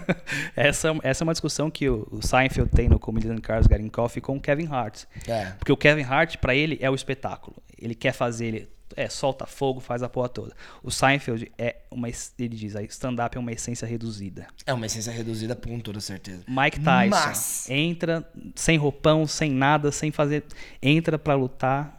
essa, 0.56 0.88
essa 1.02 1.22
é 1.22 1.24
uma 1.24 1.32
discussão 1.32 1.70
que 1.70 1.88
o, 1.88 2.06
o 2.10 2.26
Seinfeld 2.26 2.70
tem 2.70 2.88
no 2.88 2.98
Comedians 2.98 3.38
in 3.38 3.40
Cars 3.42 3.66
Getting 3.70 3.88
Coffee 3.88 4.22
com 4.22 4.36
o 4.36 4.40
Kevin 4.40 4.68
Hart. 4.68 5.04
É. 5.26 5.52
Porque 5.58 5.72
o 5.72 5.76
Kevin 5.76 6.02
Hart, 6.02 6.36
pra 6.38 6.54
ele, 6.54 6.78
é 6.80 6.88
o 6.90 6.94
espetáculo. 6.94 7.56
Ele 7.78 7.94
quer 7.94 8.12
fazer, 8.12 8.46
ele 8.46 8.68
é, 8.96 9.08
solta 9.08 9.46
fogo, 9.46 9.80
faz 9.80 10.02
a 10.02 10.08
porra 10.08 10.28
toda. 10.28 10.54
O 10.82 10.90
Seinfeld 10.90 11.50
é 11.58 11.76
uma, 11.90 12.08
ele 12.08 12.56
diz, 12.56 12.74
a 12.76 12.82
stand-up 12.82 13.36
é 13.36 13.40
uma 13.40 13.52
essência 13.52 13.86
reduzida. 13.86 14.46
É 14.66 14.72
uma 14.72 14.86
essência 14.86 15.12
reduzida 15.12 15.54
com 15.54 15.78
toda 15.80 16.00
certeza. 16.00 16.42
Mike 16.48 16.80
Tyson 16.80 17.08
Mas- 17.10 17.70
entra 17.70 18.28
sem 18.54 18.76
roupão, 18.76 19.26
sem 19.26 19.50
nada, 19.50 19.90
sem 19.92 20.10
fazer, 20.10 20.44
entra 20.82 21.18
pra 21.18 21.34
lutar, 21.34 21.97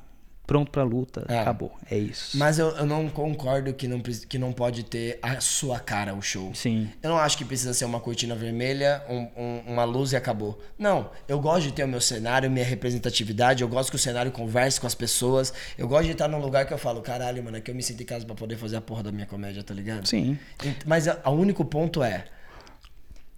pronto 0.49 0.71
pra 0.71 0.81
luta, 0.83 1.25
É. 1.29 1.39
acabou. 1.41 1.71
É 1.91 1.95
isso. 1.97 2.35
Mas 2.37 2.57
eu, 2.57 2.69
eu 2.69 2.85
não 2.85 3.07
concordo 3.07 3.71
que 3.71 3.87
não, 3.87 3.99
que 4.01 4.37
não 4.39 4.51
pode 4.51 4.83
ter 4.83 5.19
a 5.21 5.39
sua 5.39 5.79
cara 5.79 6.15
o 6.15 6.21
show. 6.23 6.53
Sim. 6.55 6.89
Eu 7.03 7.11
não 7.11 7.17
acho 7.19 7.37
que 7.37 7.45
precisa 7.45 7.71
ser 7.71 7.85
uma 7.85 7.99
cortina 7.99 8.33
vermelha, 8.33 9.03
um- 9.07 9.29
um- 9.37 9.63
uma 9.73 9.83
luz 9.83 10.11
e 10.11 10.15
acabou. 10.15 10.59
Não, 10.77 11.11
eu 11.27 11.39
gosto 11.39 11.67
de 11.67 11.73
ter 11.73 11.83
o 11.83 11.87
meu 11.87 12.01
cenário, 12.01 12.49
minha 12.49 12.65
representatividade, 12.65 13.61
eu 13.61 13.69
gosto 13.69 13.91
que 13.91 13.95
o 13.95 13.99
cenário 13.99 14.31
converse 14.31 14.81
com 14.81 14.87
as 14.87 14.95
pessoas. 14.95 15.53
Eu 15.77 15.87
gosto 15.87 16.05
de 16.05 16.13
estar 16.13 16.27
num 16.27 16.39
lugar 16.39 16.65
que 16.65 16.73
eu 16.73 16.77
falo, 16.79 16.99
caralho, 17.01 17.43
mano, 17.43 17.57
aqui 17.57 17.69
eu 17.69 17.75
me 17.75 17.83
sinto 17.83 18.01
em 18.01 18.05
casa 18.07 18.25
pra 18.25 18.33
poder 18.33 18.57
fazer 18.57 18.77
a 18.77 18.81
porra 18.81 19.03
da 19.03 19.11
minha 19.11 19.27
comédia, 19.27 19.61
tá 19.63 19.73
ligado? 19.75 20.07
Sim. 20.07 20.35
Mas 20.83 21.05
o 21.07 21.29
único 21.29 21.63
ponto 21.63 22.01
é, 22.01 22.25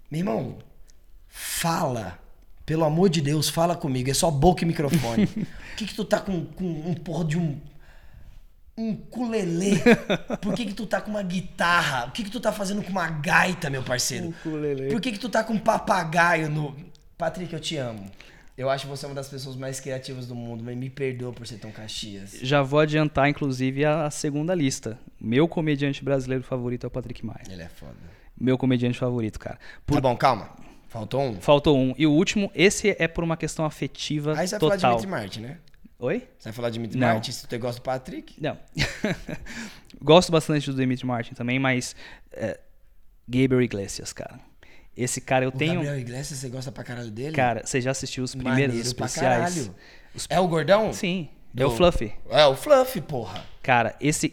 meu 0.09 0.19
irmão, 0.19 0.57
fala. 1.27 2.20
Pelo 2.71 2.85
amor 2.85 3.09
de 3.09 3.19
Deus, 3.19 3.49
fala 3.49 3.75
comigo. 3.75 4.09
É 4.09 4.13
só 4.13 4.31
boca 4.31 4.63
e 4.63 4.65
microfone. 4.65 5.27
Por 5.27 5.45
que, 5.75 5.85
que 5.87 5.93
tu 5.93 6.05
tá 6.05 6.21
com, 6.21 6.45
com 6.45 6.63
um 6.63 6.93
porra 6.93 7.25
de 7.25 7.37
um. 7.37 7.57
Um 8.77 8.91
ukulele? 8.91 9.73
Por 10.41 10.53
que, 10.55 10.67
que 10.67 10.73
tu 10.73 10.85
tá 10.85 11.01
com 11.01 11.11
uma 11.11 11.21
guitarra? 11.21 12.07
O 12.07 12.11
que, 12.11 12.23
que 12.23 12.29
tu 12.31 12.39
tá 12.39 12.53
fazendo 12.53 12.81
com 12.81 12.89
uma 12.89 13.09
gaita, 13.09 13.69
meu 13.69 13.83
parceiro? 13.83 14.29
Ukulele. 14.29 14.89
Por 14.89 15.01
que, 15.01 15.11
que 15.11 15.19
tu 15.19 15.27
tá 15.27 15.43
com 15.43 15.51
um 15.51 15.59
papagaio 15.59 16.49
no. 16.49 16.73
Patrick, 17.17 17.51
eu 17.51 17.59
te 17.59 17.75
amo. 17.75 18.09
Eu 18.57 18.69
acho 18.69 18.87
você 18.87 19.05
uma 19.05 19.15
das 19.15 19.27
pessoas 19.27 19.57
mais 19.57 19.81
criativas 19.81 20.25
do 20.25 20.33
mundo, 20.33 20.63
mas 20.63 20.77
me 20.77 20.89
perdoa 20.89 21.33
por 21.33 21.45
ser 21.45 21.57
tão 21.57 21.71
caxias. 21.71 22.37
Já 22.41 22.61
vou 22.61 22.79
adiantar, 22.79 23.27
inclusive, 23.27 23.83
a, 23.83 24.05
a 24.05 24.09
segunda 24.09 24.55
lista. 24.55 24.97
Meu 25.19 25.45
comediante 25.45 26.01
brasileiro 26.05 26.43
favorito 26.45 26.85
é 26.85 26.87
o 26.87 26.89
Patrick 26.89 27.25
Maia. 27.25 27.41
Ele 27.49 27.63
é 27.63 27.67
foda. 27.67 27.95
Meu 28.39 28.57
comediante 28.57 28.97
favorito, 28.97 29.37
cara. 29.39 29.59
Por- 29.85 29.95
Tá 29.95 30.01
bom, 30.01 30.15
calma. 30.15 30.49
Faltou 30.91 31.21
um. 31.21 31.35
Faltou 31.39 31.77
um. 31.79 31.95
E 31.97 32.05
o 32.05 32.11
último, 32.11 32.51
esse 32.53 32.93
é 32.99 33.07
por 33.07 33.23
uma 33.23 33.37
questão 33.37 33.63
afetiva 33.63 34.37
Aí 34.37 34.45
você 34.45 34.59
vai 34.59 34.59
falar 34.59 34.75
de 34.75 34.81
total. 34.81 34.91
Dimitri 34.99 35.09
Martin, 35.09 35.39
né? 35.39 35.57
Oi? 35.97 36.27
Você 36.37 36.49
vai 36.49 36.53
falar 36.53 36.69
de 36.69 36.73
Dimitri. 36.73 36.99
Martin 36.99 37.31
se 37.31 37.47
tu 37.47 37.57
gosta 37.59 37.79
do 37.79 37.83
Patrick? 37.83 38.35
Não. 38.41 38.57
Gosto 40.01 40.31
bastante 40.31 40.69
do 40.69 40.75
Dimitri 40.75 41.05
Martin 41.05 41.33
também, 41.33 41.59
mas. 41.59 41.95
É, 42.33 42.59
Gabriel 43.27 43.61
Iglesias, 43.61 44.11
cara. 44.11 44.39
Esse 44.97 45.21
cara 45.21 45.45
eu 45.45 45.49
O 45.49 45.51
tenho. 45.53 45.75
Gabriel 45.75 45.99
Iglesias, 45.99 46.39
você 46.39 46.49
gosta 46.49 46.71
pra 46.73 46.83
caralho 46.83 47.09
dele? 47.09 47.33
Cara, 47.35 47.61
você 47.65 47.79
já 47.79 47.91
assistiu 47.91 48.23
os 48.25 48.35
primeiros 48.35 48.75
Maneiro 48.75 48.95
pra 48.95 49.05
especiais? 49.05 49.55
caralho. 49.55 49.75
É 50.29 50.39
o 50.41 50.47
gordão? 50.49 50.91
Sim. 50.91 51.29
Do- 51.53 51.63
É 51.63 51.65
o 51.65 51.71
Fluffy. 51.71 52.13
É 52.29 52.45
o 52.45 52.55
Fluffy, 52.55 53.01
porra. 53.01 53.45
Cara, 53.63 53.95
esse. 54.01 54.29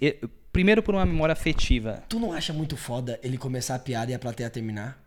Primeiro 0.53 0.83
por 0.83 0.95
uma 0.95 1.07
memória 1.07 1.33
afetiva. 1.35 2.03
Tu 2.09 2.19
não 2.19 2.33
acha 2.33 2.53
muito 2.53 2.77
foda 2.77 3.21
ele 3.23 3.39
começar 3.39 3.77
a 3.77 3.79
piada 3.79 4.11
e 4.11 4.15
a 4.15 4.19
plateia 4.19 4.51
terminar? 4.51 4.99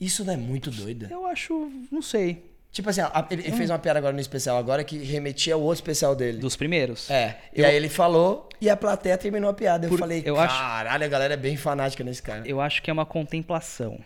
Isso 0.00 0.24
não 0.24 0.34
é 0.34 0.36
muito 0.36 0.70
doido? 0.70 1.06
Eu 1.10 1.26
acho. 1.26 1.70
Não 1.90 2.02
sei. 2.02 2.44
Tipo 2.70 2.90
assim, 2.90 3.00
a- 3.00 3.26
ele 3.30 3.42
fez 3.42 3.70
uma 3.70 3.78
piada 3.78 3.98
agora 3.98 4.12
no 4.12 4.20
especial 4.20 4.58
agora 4.58 4.84
que 4.84 4.98
remetia 4.98 5.54
ao 5.54 5.60
outro 5.62 5.76
especial 5.76 6.14
dele. 6.14 6.38
Dos 6.38 6.56
primeiros. 6.56 7.08
É, 7.10 7.38
e 7.54 7.60
Eu- 7.62 7.66
aí 7.66 7.74
ele 7.74 7.88
falou 7.88 8.48
e 8.60 8.68
a 8.68 8.76
plateia 8.76 9.16
terminou 9.16 9.48
a 9.48 9.54
piada. 9.54 9.86
Eu 9.86 9.90
Por- 9.90 9.98
falei, 9.98 10.22
eu 10.26 10.38
acho- 10.38 10.58
caralho, 10.58 11.04
a 11.04 11.08
galera 11.08 11.32
é 11.34 11.36
bem 11.38 11.56
fanática 11.56 12.04
nesse 12.04 12.22
cara. 12.22 12.46
Eu 12.46 12.60
acho 12.60 12.82
que 12.82 12.90
é 12.90 12.92
uma 12.92 13.06
contemplação. 13.06 13.98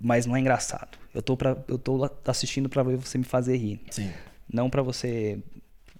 Mas 0.00 0.24
não 0.24 0.34
é 0.34 0.40
engraçado. 0.40 0.96
Eu 1.12 1.20
tô, 1.20 1.36
pra, 1.36 1.54
eu 1.68 1.76
tô 1.76 2.08
assistindo 2.26 2.70
pra 2.70 2.82
ver 2.82 2.96
você 2.96 3.18
me 3.18 3.24
fazer 3.24 3.56
rir. 3.58 3.82
Sim, 3.90 4.10
Não 4.50 4.70
pra 4.70 4.80
você. 4.82 5.38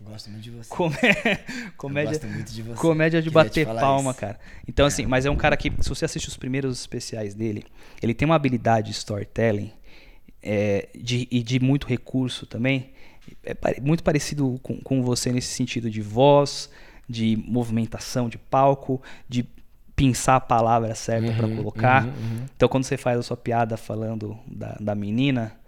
Gosto 0.04 0.30
muito 0.30 0.42
de 0.42 0.50
você. 0.50 0.70
Comé... 0.70 1.44
Comédia, 1.76 2.12
gosto 2.12 2.26
muito 2.26 2.52
de 2.52 2.62
você. 2.62 2.80
comédia 2.80 3.22
de 3.22 3.30
Queria 3.30 3.44
bater 3.44 3.66
palma, 3.66 4.10
isso. 4.10 4.20
cara. 4.20 4.38
Então, 4.66 4.86
assim, 4.86 5.06
mas 5.06 5.26
é 5.26 5.30
um 5.30 5.36
cara 5.36 5.56
que, 5.56 5.70
se 5.80 5.88
você 5.88 6.04
assiste 6.04 6.28
os 6.28 6.36
primeiros 6.36 6.80
especiais 6.80 7.34
dele, 7.34 7.64
ele 8.02 8.14
tem 8.14 8.26
uma 8.26 8.34
habilidade 8.34 8.88
de 8.88 8.92
storytelling 8.92 9.72
é, 10.42 10.88
de, 10.94 11.28
e 11.30 11.42
de 11.42 11.60
muito 11.60 11.86
recurso 11.86 12.46
também. 12.46 12.92
É 13.44 13.80
muito 13.80 14.02
parecido 14.02 14.58
com, 14.62 14.80
com 14.80 15.02
você 15.02 15.30
nesse 15.32 15.48
sentido 15.48 15.90
de 15.90 16.00
voz, 16.00 16.70
de 17.08 17.36
movimentação 17.46 18.28
de 18.28 18.38
palco, 18.38 19.00
de 19.28 19.46
pensar 19.94 20.36
a 20.36 20.40
palavra 20.40 20.94
certa 20.94 21.32
pra 21.34 21.46
colocar. 21.46 22.08
Então, 22.56 22.68
quando 22.68 22.84
você 22.84 22.96
faz 22.96 23.18
a 23.18 23.22
sua 23.22 23.36
piada 23.36 23.76
falando 23.76 24.38
da, 24.46 24.76
da 24.80 24.94
menina, 24.94 25.59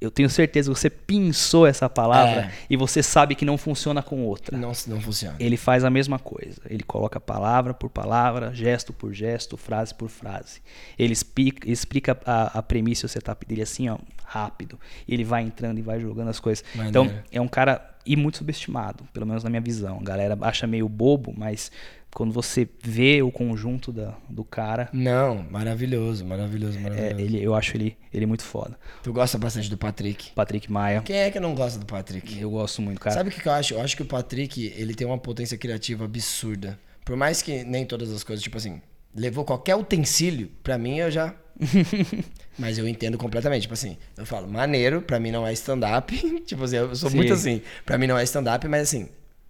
eu 0.00 0.10
tenho 0.10 0.28
certeza 0.28 0.70
que 0.72 0.78
você 0.78 0.90
pensou 0.90 1.66
essa 1.66 1.88
palavra 1.88 2.42
É. 2.42 2.50
e 2.68 2.76
você 2.76 3.02
sabe 3.02 3.34
que 3.34 3.44
não 3.44 3.56
funciona 3.56 4.02
com 4.02 4.22
outra. 4.24 4.56
Não, 4.56 4.72
não 4.86 5.00
funciona. 5.00 5.36
Ele 5.40 5.56
faz 5.56 5.84
a 5.84 5.90
mesma 5.90 6.18
coisa. 6.18 6.60
Ele 6.68 6.82
coloca 6.82 7.18
palavra 7.18 7.72
por 7.72 7.88
palavra, 7.88 8.54
gesto 8.54 8.92
por 8.92 9.12
gesto, 9.12 9.56
frase 9.56 9.94
por 9.94 10.08
frase. 10.08 10.60
Ele 10.98 11.12
explica, 11.12 11.70
explica 11.70 12.18
a, 12.24 12.58
a 12.58 12.62
premissa 12.62 13.04
e 13.04 13.06
o 13.06 13.08
setup 13.08 13.46
dele 13.46 13.62
assim, 13.62 13.88
ó, 13.88 13.98
rápido. 14.24 14.78
Ele 15.08 15.24
vai 15.24 15.42
entrando 15.42 15.78
e 15.78 15.82
vai 15.82 15.98
jogando 16.00 16.28
as 16.28 16.40
coisas. 16.40 16.64
Maneiro. 16.74 16.88
Então, 16.90 17.22
é 17.32 17.40
um 17.40 17.48
cara 17.48 17.94
e 18.04 18.14
muito 18.16 18.38
subestimado, 18.38 19.04
pelo 19.12 19.26
menos 19.26 19.42
na 19.42 19.50
minha 19.50 19.60
visão. 19.62 19.98
A 19.98 20.02
galera 20.04 20.38
acha 20.42 20.66
meio 20.66 20.88
bobo, 20.88 21.34
mas 21.36 21.72
quando 22.14 22.32
você 22.32 22.68
vê 22.82 23.22
o 23.22 23.30
conjunto 23.30 23.92
da, 23.92 24.16
do 24.28 24.42
cara, 24.42 24.88
Não, 24.92 25.44
maravilhoso, 25.50 26.24
maravilhoso, 26.24 26.78
é, 26.78 26.80
maravilhoso. 26.80 27.20
ele, 27.20 27.42
eu 27.42 27.54
acho 27.54 27.76
ele, 27.76 27.96
ele 28.12 28.24
muito 28.26 28.42
foda. 28.42 28.78
Tu 29.02 29.12
gosta 29.12 29.36
bastante 29.36 29.68
do 29.68 29.76
Patrick. 29.76 30.30
Patrick 30.34 30.70
Maia, 30.72 31.02
Quem 31.02 31.16
é 31.16 31.30
que 31.30 31.38
não 31.38 31.54
gosta 31.54 31.78
do 31.78 31.84
Patrick? 31.86 32.40
eu 32.40 32.50
gosto 32.50 32.80
muito, 32.80 33.00
cara. 33.00 33.14
Sabe 33.14 33.28
o 33.28 33.32
que 33.32 33.40
que 33.40 33.48
eu 33.48 33.52
acho? 33.52 33.74
Eu 33.74 33.80
acho 33.82 33.96
que 33.96 34.02
o 34.02 34.06
Patrick, 34.06 34.72
ele 34.76 34.94
tem 34.94 35.06
uma 35.06 35.18
potência 35.18 35.58
criativa 35.58 36.04
absurda. 36.04 36.78
Por 37.04 37.16
mais 37.16 37.42
que 37.42 37.62
nem 37.64 37.84
todas 37.84 38.10
as 38.10 38.24
coisas, 38.24 38.42
tipo 38.42 38.56
assim, 38.56 38.80
levou 39.14 39.44
qualquer 39.44 39.76
utensílio, 39.76 40.50
pra 40.62 40.76
mim 40.78 40.98
eu 40.98 41.10
já. 41.10 41.34
Mas 42.58 42.78
eu 42.78 42.88
entendo 42.88 43.18
completamente. 43.18 43.62
Tipo 43.62 43.74
assim, 43.74 43.96
eu 44.16 44.26
falo, 44.26 44.48
maneiro, 44.48 45.02
pra 45.02 45.20
mim 45.20 45.30
não 45.30 45.46
é 45.46 45.52
stand-up. 45.52 46.16
tipo 46.44 46.64
assim, 46.64 46.76
eu 46.76 46.94
sou 46.94 47.10
Sim. 47.10 47.16
muito 47.16 47.32
assim. 47.32 47.62
Pra 47.84 47.98
mim 47.98 48.06
não 48.06 48.18
é 48.18 48.24
stand-up, 48.24 48.66
mas 48.68 48.82
assim, 48.82 49.08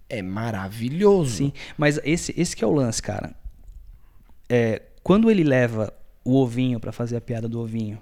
é 0.09 0.21
maravilhoso. 0.21 1.37
Sim, 1.37 1.53
mas 1.77 1.99
esse, 2.03 2.33
esse 2.39 2.55
que 2.55 2.63
é 2.63 2.67
o 2.67 2.71
lance, 2.71 3.01
cara. 3.01 3.35
É, 4.49 4.81
quando 5.03 5.29
ele 5.29 5.43
leva 5.43 5.93
o 6.23 6.35
ovinho 6.35 6.79
pra 6.79 6.91
fazer 6.91 7.17
a 7.17 7.21
piada 7.21 7.47
do 7.47 7.59
ovinho 7.59 7.99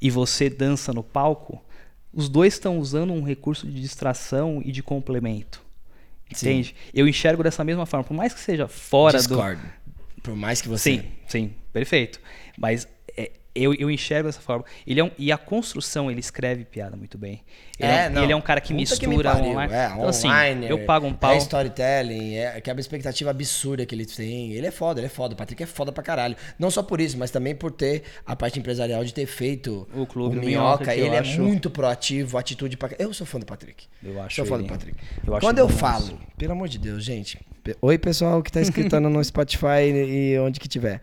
e 0.00 0.10
você 0.10 0.48
dança 0.48 0.92
no 0.92 1.02
palco, 1.02 1.62
os 2.12 2.28
dois 2.28 2.54
estão 2.54 2.78
usando 2.78 3.12
um 3.12 3.22
recurso 3.22 3.66
de 3.66 3.80
distração 3.80 4.62
e 4.64 4.72
de 4.72 4.82
complemento. 4.82 5.62
Sim. 6.32 6.50
Entende? 6.50 6.76
Eu 6.94 7.08
enxergo 7.08 7.42
dessa 7.42 7.64
mesma 7.64 7.86
forma, 7.86 8.04
por 8.04 8.14
mais 8.14 8.32
que 8.32 8.40
seja 8.40 8.68
fora 8.68 9.18
do 9.18 9.28
Discordo. 9.28 9.62
Por 10.22 10.36
mais 10.36 10.60
que 10.60 10.68
você. 10.68 10.98
Sim, 10.98 11.04
sim, 11.26 11.54
perfeito. 11.72 12.20
Mas 12.56 12.86
é, 13.16 13.32
eu, 13.54 13.74
eu 13.74 13.90
enxergo 13.90 14.28
dessa 14.28 14.40
forma. 14.40 14.64
Ele 14.86 15.00
é 15.00 15.04
um, 15.04 15.10
e 15.18 15.32
a 15.32 15.36
construção, 15.38 16.10
ele 16.10 16.20
escreve 16.20 16.64
piada 16.64 16.96
muito 16.96 17.18
bem. 17.18 17.42
Ele 17.78 17.90
é, 17.90 18.08
um- 18.08 18.12
não. 18.12 18.22
ele 18.22 18.32
é 18.32 18.36
um 18.36 18.40
cara 18.40 18.60
que 18.60 18.68
Puta 18.74 18.80
mistura 18.80 19.32
pariu, 19.32 19.50
online. 19.50 19.72
É, 19.72 19.86
Então, 19.86 20.08
assim, 20.08 20.28
online, 20.28 20.68
eu 20.68 20.78
pago 20.84 21.06
um 21.06 21.14
pau. 21.14 21.32
É 21.32 21.36
storytelling, 21.38 22.34
é 22.36 22.60
quebra 22.60 22.80
a 22.80 22.82
expectativa 22.82 23.30
absurda 23.30 23.84
que 23.86 23.94
ele 23.94 24.06
tem. 24.06 24.52
Ele 24.52 24.66
é 24.66 24.70
foda, 24.70 25.00
ele 25.00 25.06
é 25.06 25.10
foda. 25.10 25.34
O 25.34 25.36
Patrick 25.36 25.62
é 25.62 25.66
foda 25.66 25.90
pra 25.92 26.02
caralho. 26.02 26.36
Não 26.58 26.70
só 26.70 26.82
por 26.82 27.00
isso, 27.00 27.16
mas 27.18 27.30
também 27.30 27.54
por 27.54 27.70
ter 27.72 28.02
a 28.24 28.36
parte 28.36 28.58
empresarial 28.58 29.04
de 29.04 29.12
ter 29.14 29.26
feito 29.26 29.88
O 29.94 30.06
Clube 30.06 30.38
o 30.38 30.40
Minhoca. 30.40 30.84
Que 30.84 31.00
ele 31.00 31.14
é 31.14 31.18
acho- 31.18 31.40
muito 31.40 31.70
proativo, 31.70 32.38
atitude 32.38 32.76
pra. 32.76 32.90
Eu 32.98 33.12
sou 33.14 33.26
fã 33.26 33.38
do 33.38 33.46
Patrick. 33.46 33.86
Eu 34.02 34.20
acho 34.22 34.36
Sou 34.36 34.44
fã 34.46 34.58
do 34.58 34.64
Patrick. 34.64 34.96
eu 35.26 35.38
Quando 35.40 35.58
eu 35.58 35.66
bom 35.68 35.74
falo, 35.74 36.18
pelo 36.38 36.52
amor 36.52 36.68
de 36.68 36.78
Deus, 36.78 37.04
gente. 37.04 37.38
Oi, 37.82 37.98
pessoal 37.98 38.42
que 38.42 38.50
tá 38.50 38.60
escutando 38.96 39.08
no 39.10 39.22
Spotify 39.24 39.82
e 39.92 40.38
onde 40.38 40.58
que 40.60 40.68
tiver. 40.68 41.00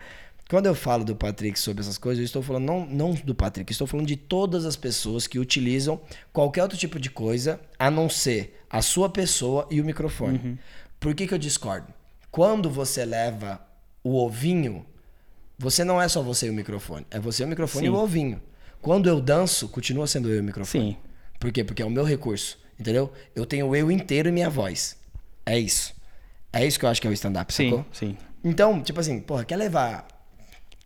Quando 0.49 0.65
eu 0.67 0.75
falo 0.75 1.03
do 1.03 1.15
Patrick 1.15 1.59
sobre 1.59 1.81
essas 1.81 1.97
coisas, 1.97 2.21
eu 2.21 2.25
estou 2.25 2.41
falando 2.41 2.63
não, 2.63 2.85
não 2.85 3.13
do 3.13 3.35
Patrick, 3.35 3.69
estou 3.71 3.85
falando 3.85 4.07
de 4.07 4.15
todas 4.15 4.65
as 4.65 4.77
pessoas 4.77 5.27
que 5.27 5.37
utilizam 5.37 5.99
qualquer 6.31 6.63
outro 6.63 6.77
tipo 6.77 6.99
de 6.99 7.09
coisa, 7.09 7.59
a 7.77 7.91
não 7.91 8.09
ser 8.09 8.63
a 8.69 8.81
sua 8.81 9.09
pessoa 9.09 9.67
e 9.69 9.81
o 9.81 9.85
microfone. 9.85 10.39
Uhum. 10.43 10.57
Por 10.99 11.13
que, 11.13 11.27
que 11.27 11.33
eu 11.33 11.37
discordo? 11.37 11.93
Quando 12.31 12.69
você 12.69 13.03
leva 13.03 13.59
o 14.03 14.15
ovinho, 14.15 14.85
você 15.57 15.83
não 15.83 16.01
é 16.01 16.07
só 16.07 16.21
você 16.21 16.47
e 16.47 16.49
o 16.49 16.53
microfone, 16.53 17.05
é 17.11 17.19
você, 17.19 17.43
o 17.43 17.47
microfone 17.47 17.87
Sim. 17.87 17.91
e 17.91 17.95
o 17.95 17.99
ovinho. 17.99 18.41
Quando 18.81 19.09
eu 19.09 19.19
danço, 19.19 19.67
continua 19.67 20.07
sendo 20.07 20.29
eu 20.29 20.37
e 20.37 20.39
o 20.39 20.43
microfone. 20.43 20.91
Sim. 20.91 20.97
Por 21.39 21.51
quê? 21.51 21.63
Porque 21.63 21.81
é 21.81 21.85
o 21.85 21.89
meu 21.89 22.05
recurso, 22.05 22.57
entendeu? 22.79 23.11
Eu 23.35 23.45
tenho 23.45 23.75
eu 23.75 23.91
inteiro 23.91 24.29
e 24.29 24.31
minha 24.31 24.49
voz. 24.49 24.95
É 25.45 25.59
isso. 25.59 25.93
É 26.53 26.65
isso 26.65 26.79
que 26.79 26.85
eu 26.85 26.89
acho 26.89 27.01
que 27.01 27.07
é 27.07 27.09
o 27.09 27.13
stand-up, 27.13 27.53
Sim, 27.53 27.69
sacou? 27.69 27.85
sim. 27.91 28.17
Então, 28.43 28.81
tipo 28.81 28.99
assim, 28.99 29.19
porra, 29.19 29.43
quer 29.43 29.57
levar. 29.57 30.07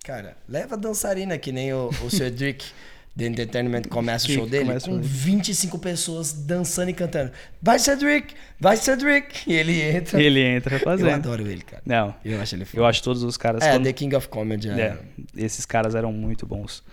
Cara, 0.03 0.35
leva 0.49 0.75
dançarina 0.75 1.37
que 1.37 1.51
nem 1.51 1.71
o, 1.73 1.89
o 2.03 2.09
Cedric 2.09 2.65
The 3.17 3.25
Entertainment 3.25 3.83
começa 3.89 4.25
o 4.25 4.31
show 4.31 4.47
dele 4.47 4.65
começa 4.65 4.85
com 4.85 4.93
show 4.93 5.01
dele. 5.01 5.13
25 5.13 5.79
pessoas 5.79 6.31
dançando 6.31 6.89
e 6.89 6.93
cantando. 6.93 7.31
Vai, 7.61 7.77
Cedric! 7.77 8.33
Vai, 8.59 8.77
Cedric! 8.77 9.43
E 9.45 9.53
ele 9.53 9.81
entra. 9.81 10.21
Ele 10.21 10.39
entra 10.39 10.79
fazendo. 10.79 11.09
Eu 11.09 11.15
adoro 11.15 11.45
ele, 11.47 11.61
cara. 11.61 11.83
Não. 11.85 12.15
Eu 12.23 12.39
acho 12.41 12.55
ele 12.55 12.63
foda. 12.63 12.81
Eu 12.81 12.85
acho 12.85 13.03
todos 13.03 13.21
os 13.21 13.35
caras. 13.35 13.61
É, 13.61 13.77
The 13.77 13.91
King 13.91 14.15
of 14.15 14.29
Comedy. 14.29 14.69
É. 14.69 14.81
É, 14.81 14.97
esses 15.35 15.65
caras 15.65 15.93
eram 15.93 16.13
muito 16.13 16.45
bons. 16.45 16.83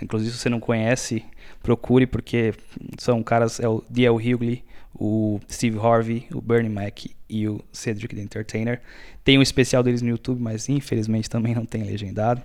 Inclusive, 0.00 0.30
se 0.30 0.38
você 0.38 0.48
não 0.48 0.60
conhece, 0.60 1.24
procure, 1.62 2.06
porque 2.06 2.54
são 2.98 3.22
caras, 3.22 3.58
é 3.58 3.68
o 3.68 3.82
D.L. 3.90 4.16
Hughley, 4.16 4.64
o 4.94 5.40
Steve 5.50 5.78
Harvey, 5.78 6.26
o 6.32 6.40
Bernie 6.40 6.70
Mac 6.70 7.00
e 7.28 7.48
o 7.48 7.62
Cedric 7.72 8.14
the 8.14 8.22
Entertainer. 8.22 8.80
Tem 9.24 9.38
um 9.38 9.42
especial 9.42 9.82
deles 9.82 10.02
no 10.02 10.08
YouTube, 10.08 10.40
mas 10.40 10.68
infelizmente 10.68 11.28
também 11.28 11.54
não 11.54 11.66
tem 11.66 11.82
legendado. 11.82 12.42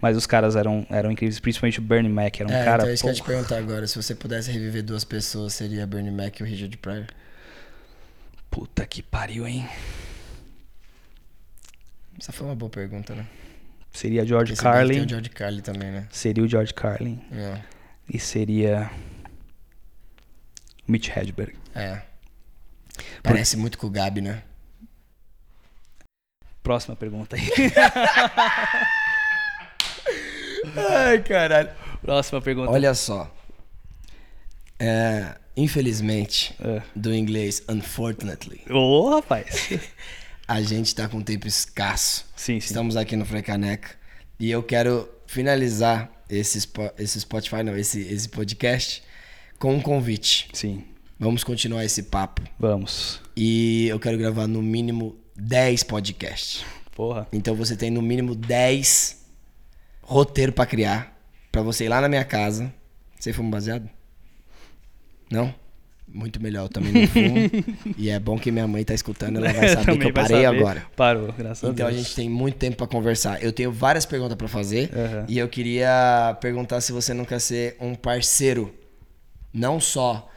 Mas 0.00 0.16
os 0.16 0.26
caras 0.26 0.56
eram, 0.56 0.84
eram 0.90 1.12
incríveis, 1.12 1.38
principalmente 1.38 1.78
o 1.78 1.82
Bernie 1.82 2.10
Mac, 2.10 2.40
era 2.40 2.48
um 2.48 2.52
É, 2.52 2.64
cara... 2.64 2.82
então 2.82 2.90
é 2.90 2.94
isso 2.94 3.02
que 3.04 3.08
eu 3.08 3.12
ia 3.12 3.16
te 3.16 3.22
perguntar 3.22 3.56
agora. 3.58 3.86
Se 3.86 3.94
você 3.94 4.14
pudesse 4.16 4.50
reviver 4.50 4.82
duas 4.82 5.04
pessoas, 5.04 5.54
seria 5.54 5.86
Bernie 5.86 6.10
Mac 6.10 6.40
e 6.40 6.42
o 6.42 6.46
Richard 6.46 6.76
Pryor? 6.78 7.06
Puta 8.50 8.84
que 8.84 9.00
pariu, 9.00 9.46
hein? 9.46 9.64
Essa 12.18 12.32
foi 12.32 12.46
uma 12.46 12.54
boa 12.56 12.70
pergunta, 12.70 13.14
né? 13.14 13.26
Seria 13.92 14.24
George 14.24 14.52
Porque 14.54 14.64
Carlin, 14.64 14.94
Tem 14.94 15.04
o 15.04 15.08
George 15.08 15.30
Carlin 15.30 15.60
também, 15.60 15.90
né? 15.90 16.06
seria 16.10 16.42
o 16.42 16.48
George 16.48 16.72
Carlin 16.72 17.20
É. 17.30 17.60
e 18.08 18.18
seria 18.18 18.90
o 20.86 20.92
Mitch 20.92 21.08
Hedberg. 21.08 21.54
É. 21.74 22.02
Parece 23.22 23.56
muito 23.56 23.78
com 23.78 23.86
o 23.86 23.90
Gabi, 23.90 24.20
né? 24.20 24.42
Próxima 26.62 26.94
pergunta 26.94 27.36
aí. 27.36 27.48
Ai, 30.76 31.22
caralho. 31.22 31.70
Próxima 32.00 32.40
pergunta. 32.40 32.70
Olha 32.70 32.94
só. 32.94 33.32
É, 34.78 35.36
infelizmente, 35.56 36.54
É. 36.60 36.82
do 36.94 37.14
inglês 37.14 37.62
unfortunately, 37.68 38.62
Ô, 38.70 39.10
rapaz. 39.10 39.68
a 40.46 40.60
gente 40.60 40.94
tá 40.94 41.08
com 41.08 41.20
tempo 41.22 41.46
escasso. 41.46 42.26
Sim, 42.36 42.58
sim. 42.60 42.66
Estamos 42.66 42.96
aqui 42.96 43.16
no 43.16 43.24
Frecaneca 43.24 43.90
e 44.38 44.50
eu 44.50 44.62
quero 44.62 45.08
finalizar 45.26 46.10
esse, 46.28 46.68
esse 46.98 47.20
Spotify, 47.20 47.62
não, 47.62 47.76
esse, 47.76 48.00
esse 48.00 48.28
podcast 48.28 49.02
com 49.62 49.74
um 49.76 49.80
convite. 49.80 50.48
Sim, 50.52 50.82
Vamos 51.18 51.44
continuar 51.44 51.84
esse 51.84 52.02
papo 52.02 52.42
vamos. 52.58 53.20
e 53.36 53.86
eu 53.86 54.00
quero 54.00 54.18
gravar 54.18 54.48
no 54.48 54.60
mínimo 54.60 55.14
10 55.36 55.84
podcasts. 55.84 56.64
Porra. 56.96 57.28
Então 57.32 57.54
você 57.54 57.76
tem 57.76 57.88
no 57.90 58.02
mínimo 58.02 58.34
10 58.34 59.24
roteiro 60.02 60.52
pra 60.52 60.66
criar, 60.66 61.16
pra 61.52 61.62
você 61.62 61.84
ir 61.84 61.88
lá 61.88 62.00
na 62.00 62.08
minha 62.08 62.24
casa. 62.24 62.74
Você 63.20 63.32
fuma 63.32 63.50
baseado? 63.50 63.88
Não? 65.30 65.54
Muito 66.08 66.42
melhor, 66.42 66.64
eu 66.64 66.68
também 66.68 66.92
não 66.92 67.06
fumo. 67.06 67.36
e 67.96 68.10
é 68.10 68.18
bom 68.18 68.36
que 68.36 68.50
minha 68.50 68.66
mãe 68.66 68.84
tá 68.84 68.92
escutando, 68.92 69.36
ela 69.38 69.52
vai 69.52 69.68
saber 69.72 69.96
que 69.98 70.06
eu 70.08 70.12
parei 70.12 70.42
saber. 70.42 70.46
agora. 70.58 70.86
Parou, 70.96 71.32
graças 71.32 71.70
Então 71.70 71.86
a 71.86 71.88
a 71.88 71.92
Deus. 71.92 72.02
gente 72.04 72.16
tem 72.16 72.28
muito 72.28 72.56
tempo 72.58 72.76
pra 72.76 72.86
conversar. 72.88 73.40
Eu 73.42 73.52
tenho 73.52 73.70
várias 73.72 74.04
perguntas 74.04 74.36
pra 74.36 74.48
fazer 74.48 74.90
Aham. 74.92 75.24
e 75.28 75.38
eu 75.38 75.48
queria 75.48 76.36
perguntar 76.40 76.80
se 76.80 76.90
você 76.92 77.14
não 77.14 77.24
quer 77.24 77.38
ser 77.40 77.76
um 77.80 77.94
parceiro, 77.94 78.74
não 79.52 79.80
só 79.80 80.28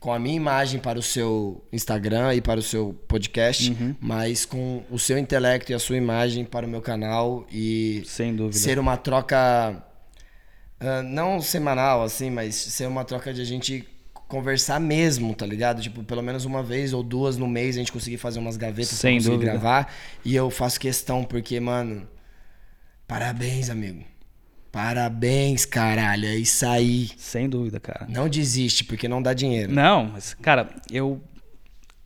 com 0.00 0.12
a 0.12 0.18
minha 0.18 0.36
imagem 0.36 0.78
para 0.78 0.98
o 0.98 1.02
seu 1.02 1.64
Instagram 1.72 2.34
e 2.34 2.40
para 2.42 2.60
o 2.60 2.62
seu 2.62 2.94
podcast, 3.08 3.70
Uhum. 3.70 3.94
mas 4.00 4.44
com 4.44 4.82
o 4.90 4.98
seu 4.98 5.16
intelecto 5.16 5.72
e 5.72 5.74
a 5.74 5.78
sua 5.78 5.96
imagem 5.96 6.44
para 6.44 6.66
o 6.66 6.68
meu 6.68 6.82
canal 6.82 7.46
e 7.50 8.02
Sem 8.04 8.36
dúvida. 8.36 8.58
ser 8.58 8.78
uma 8.78 8.96
troca 8.98 9.82
ah, 10.80 11.02
não 11.02 11.40
semanal 11.40 12.02
assim, 12.02 12.28
mas 12.28 12.54
ser 12.54 12.86
uma 12.86 13.02
troca 13.04 13.32
de 13.32 13.40
a 13.40 13.44
gente 13.44 13.88
conversar 14.28 14.78
mesmo, 14.80 15.34
tá 15.34 15.46
ligado? 15.46 15.80
Tipo, 15.80 16.02
pelo 16.04 16.22
menos 16.22 16.44
uma 16.44 16.62
vez 16.62 16.92
ou 16.92 17.02
duas 17.02 17.36
no 17.38 17.46
mês 17.48 17.76
a 17.76 17.78
gente 17.78 17.92
conseguir 17.92 18.18
fazer 18.18 18.40
umas 18.40 18.56
gavetas 18.58 18.88
Sem 18.98 19.12
pra 19.12 19.18
conseguir 19.20 19.34
dúvida. 19.36 19.52
gravar. 19.52 19.94
E 20.24 20.34
eu 20.34 20.50
faço 20.50 20.78
questão 20.80 21.24
porque, 21.24 21.58
mano, 21.60 22.06
parabéns, 23.06 23.70
amigo. 23.70 24.04
Parabéns, 24.74 25.64
caralho. 25.64 26.26
É 26.26 26.34
isso 26.34 26.66
aí. 26.66 27.08
Sem 27.16 27.48
dúvida, 27.48 27.78
cara. 27.78 28.08
Não 28.08 28.28
desiste, 28.28 28.82
porque 28.82 29.06
não 29.06 29.22
dá 29.22 29.32
dinheiro. 29.32 29.72
Não, 29.72 30.06
mas, 30.12 30.34
cara, 30.34 30.68
eu 30.90 31.22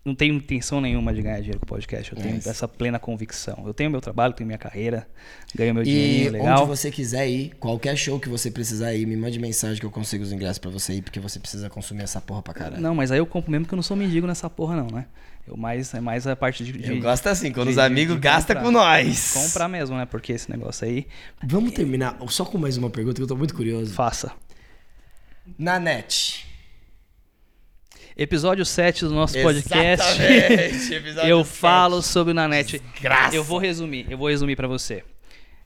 não 0.09 0.15
tenho 0.15 0.35
intenção 0.35 0.81
nenhuma 0.81 1.15
de 1.15 1.23
ganhar 1.23 1.39
dinheiro 1.39 1.61
com 1.61 1.67
podcast. 1.67 2.13
Eu 2.13 2.21
tenho 2.21 2.37
essa 2.37 2.67
plena 2.67 2.99
convicção. 2.99 3.63
Eu 3.67 3.73
tenho 3.73 3.91
meu 3.91 4.01
trabalho, 4.01 4.33
tenho 4.35 4.47
minha 4.47 4.59
carreira, 4.59 5.07
ganho 5.55 5.73
meu 5.75 5.83
E 5.83 5.87
dinheirinho 5.87 6.33
legal. 6.33 6.59
onde 6.63 6.69
você 6.69 6.91
quiser 6.91 7.29
ir, 7.29 7.55
qualquer 7.61 7.97
show 7.97 8.19
que 8.19 8.29
você 8.29 8.51
precisar 8.51 8.95
ir, 8.95 9.07
me 9.07 9.17
mande 9.17 9.39
mensagem 9.39 9.79
que 9.79 9.87
eu 9.87 9.91
consigo 9.91 10.25
os 10.25 10.33
ingressos 10.33 10.59
pra 10.59 10.71
você 10.71 10.95
ir, 10.95 11.03
porque 11.03 11.21
você 11.21 11.39
precisa 11.39 11.71
consumir 11.71 12.03
essa 12.03 12.21
porra 12.21 12.43
pra 12.43 12.53
caralho. 12.55 12.83
Não, 12.83 12.95
mas 12.95 13.13
aí 13.13 13.19
eu 13.19 13.27
compro 13.27 13.51
mesmo 13.51 13.67
que 13.67 13.75
eu 13.75 13.77
não 13.77 13.83
sou 13.83 13.97
mendigo 13.97 14.27
nessa 14.27 14.49
porra, 14.51 14.75
não, 14.77 14.87
né? 14.89 15.07
Eu 15.47 15.57
mais, 15.57 15.95
é 15.95 16.01
mais 16.01 16.27
a 16.27 16.37
parte 16.37 16.63
de. 16.65 16.73
de 16.73 16.91
Eu 16.97 17.01
gosto 17.01 17.27
assim, 17.29 17.51
quando 17.53 17.69
de- 17.69 17.73
os 17.73 17.79
amigos 17.79 18.17
de 18.17 18.21
gastam 18.21 18.57
com 18.63 18.71
nós. 18.71 19.33
Comprar 19.33 19.69
mesmo, 19.69 19.97
né? 19.97 20.05
Porque 20.05 20.33
esse 20.33 20.51
negócio 20.51 20.87
aí, 20.87 21.07
Vamos 21.43 21.73
terminar 21.73 22.19
só 22.29 22.45
com 22.45 22.59
mais 22.59 22.77
uma 22.77 22.91
pergunta 22.91 23.17
que 23.17 23.23
eu 23.23 23.27
tô 23.27 23.37
muito 23.37 23.55
curioso. 23.55 23.95
faça. 23.95 24.33
Na 25.59 25.79
net. 25.79 26.47
Episódio 28.19 28.67
7 28.67 29.05
do 29.05 29.15
nosso 29.15 29.41
podcast. 29.41 30.05
Eu 31.25 31.45
7. 31.45 31.57
falo 31.57 32.03
sobre 32.03 32.33
o 32.33 32.35
Nanete. 32.35 32.81
Desgraça. 32.81 33.37
Eu 33.37 33.45
vou 33.45 33.59
resumir, 33.61 34.07
eu 34.11 34.19
vou 34.19 34.29
resumir 34.29 34.57
pra 34.57 34.67
você. 34.67 35.05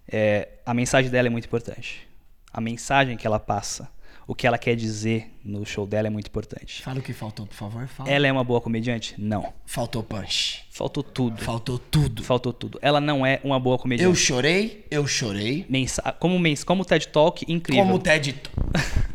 É, 0.06 0.48
a 0.66 0.74
mensagem 0.74 1.10
dela 1.10 1.28
é 1.28 1.30
muito 1.30 1.46
importante. 1.46 2.06
A 2.52 2.60
mensagem 2.60 3.16
que 3.16 3.26
ela 3.26 3.40
passa, 3.40 3.88
o 4.26 4.34
que 4.34 4.46
ela 4.46 4.58
quer 4.58 4.76
dizer 4.76 5.30
no 5.42 5.64
show 5.64 5.86
dela 5.86 6.08
é 6.08 6.10
muito 6.10 6.26
importante. 6.26 6.82
Fala 6.82 6.98
o 6.98 7.02
que 7.02 7.14
faltou, 7.14 7.46
por 7.46 7.54
favor. 7.54 7.88
Fala. 7.88 8.10
Ela 8.10 8.26
é 8.26 8.32
uma 8.32 8.44
boa 8.44 8.60
comediante? 8.60 9.14
Não. 9.16 9.50
Faltou 9.64 10.02
punch. 10.02 10.62
Faltou 10.70 11.02
tudo. 11.02 11.40
Faltou 11.42 11.78
tudo. 11.78 12.22
Faltou 12.22 12.52
tudo. 12.52 12.78
Ela 12.82 13.00
não 13.00 13.24
é 13.24 13.40
uma 13.42 13.58
boa 13.58 13.76
Eu 13.76 13.78
comediante. 13.78 14.18
chorei, 14.18 14.84
eu 14.90 15.06
chorei. 15.06 15.64
Mensa 15.70 16.02
como, 16.20 16.38
mens 16.38 16.62
como 16.62 16.84
TED 16.84 17.08
Talk, 17.08 17.50
incrível. 17.50 17.82
Como 17.82 17.96
o 17.96 17.98
Ted. 17.98 18.34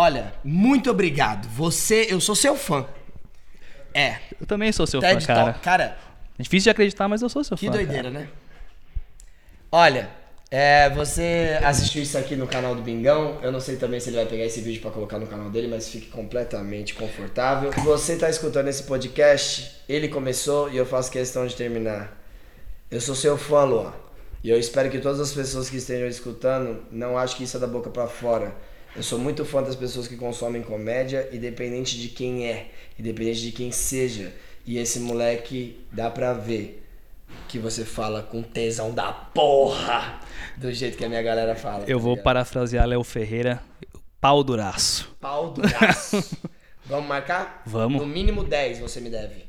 Olha, 0.00 0.32
muito 0.42 0.90
obrigado. 0.90 1.46
Você, 1.48 2.06
eu 2.08 2.18
sou 2.22 2.34
seu 2.34 2.56
fã. 2.56 2.86
É. 3.92 4.16
Eu 4.40 4.46
também 4.46 4.72
sou 4.72 4.86
seu 4.86 4.98
TED 4.98 5.20
fã, 5.20 5.26
cara. 5.26 5.44
Talk. 5.52 5.60
Cara, 5.60 5.98
É 6.38 6.42
difícil 6.42 6.64
de 6.64 6.70
acreditar, 6.70 7.06
mas 7.06 7.20
eu 7.20 7.28
sou 7.28 7.44
seu 7.44 7.54
que 7.54 7.66
fã. 7.66 7.72
doideira, 7.72 8.10
cara. 8.10 8.24
né? 8.24 8.28
Olha, 9.70 10.08
é, 10.50 10.88
você 10.88 11.60
assistiu 11.62 12.02
isso 12.02 12.16
aqui 12.16 12.34
no 12.34 12.46
canal 12.46 12.74
do 12.74 12.80
Bingão. 12.80 13.38
Eu 13.42 13.52
não 13.52 13.60
sei 13.60 13.76
também 13.76 14.00
se 14.00 14.08
ele 14.08 14.16
vai 14.16 14.24
pegar 14.24 14.44
esse 14.46 14.62
vídeo 14.62 14.80
pra 14.80 14.90
colocar 14.90 15.18
no 15.18 15.26
canal 15.26 15.50
dele, 15.50 15.68
mas 15.68 15.90
fique 15.90 16.06
completamente 16.06 16.94
confortável. 16.94 17.70
Você 17.84 18.16
tá 18.16 18.30
escutando 18.30 18.68
esse 18.68 18.84
podcast, 18.84 19.82
ele 19.86 20.08
começou 20.08 20.70
e 20.70 20.78
eu 20.78 20.86
faço 20.86 21.10
questão 21.10 21.46
de 21.46 21.54
terminar. 21.54 22.16
Eu 22.90 23.02
sou 23.02 23.14
seu 23.14 23.36
fã, 23.36 23.64
Luan. 23.64 23.92
E 24.42 24.48
eu 24.48 24.58
espero 24.58 24.88
que 24.88 24.98
todas 24.98 25.20
as 25.20 25.32
pessoas 25.32 25.68
que 25.68 25.76
estejam 25.76 26.08
escutando 26.08 26.82
não 26.90 27.18
achem 27.18 27.36
que 27.36 27.44
isso 27.44 27.58
é 27.58 27.60
da 27.60 27.66
boca 27.66 27.90
pra 27.90 28.06
fora. 28.06 28.54
Eu 28.94 29.02
sou 29.02 29.18
muito 29.18 29.44
fã 29.44 29.62
das 29.62 29.76
pessoas 29.76 30.08
que 30.08 30.16
consomem 30.16 30.62
comédia, 30.62 31.28
independente 31.32 31.98
de 31.98 32.08
quem 32.08 32.46
é, 32.46 32.70
independente 32.98 33.40
de 33.40 33.52
quem 33.52 33.70
seja. 33.70 34.32
E 34.66 34.78
esse 34.78 34.98
moleque 35.00 35.80
dá 35.92 36.10
pra 36.10 36.32
ver 36.32 36.82
que 37.48 37.58
você 37.58 37.84
fala 37.84 38.22
com 38.22 38.42
tesão 38.42 38.92
da 38.92 39.12
porra, 39.12 40.20
do 40.56 40.72
jeito 40.72 40.96
que 40.96 41.04
a 41.04 41.08
minha 41.08 41.22
galera 41.22 41.54
fala. 41.54 41.84
Eu 41.86 41.98
tá 41.98 42.02
vou 42.02 42.12
ligado? 42.12 42.24
parafrasear 42.24 42.86
Léo 42.86 43.04
Ferreira. 43.04 43.62
Pau 44.20 44.42
duraço. 44.44 45.16
Pau 45.20 45.50
do 45.50 45.62
braço. 45.62 46.36
Vamos 46.84 47.08
marcar? 47.08 47.62
Vamos. 47.64 48.00
No 48.00 48.06
mínimo 48.06 48.44
10 48.44 48.80
você 48.80 49.00
me 49.00 49.08
deve. 49.08 49.44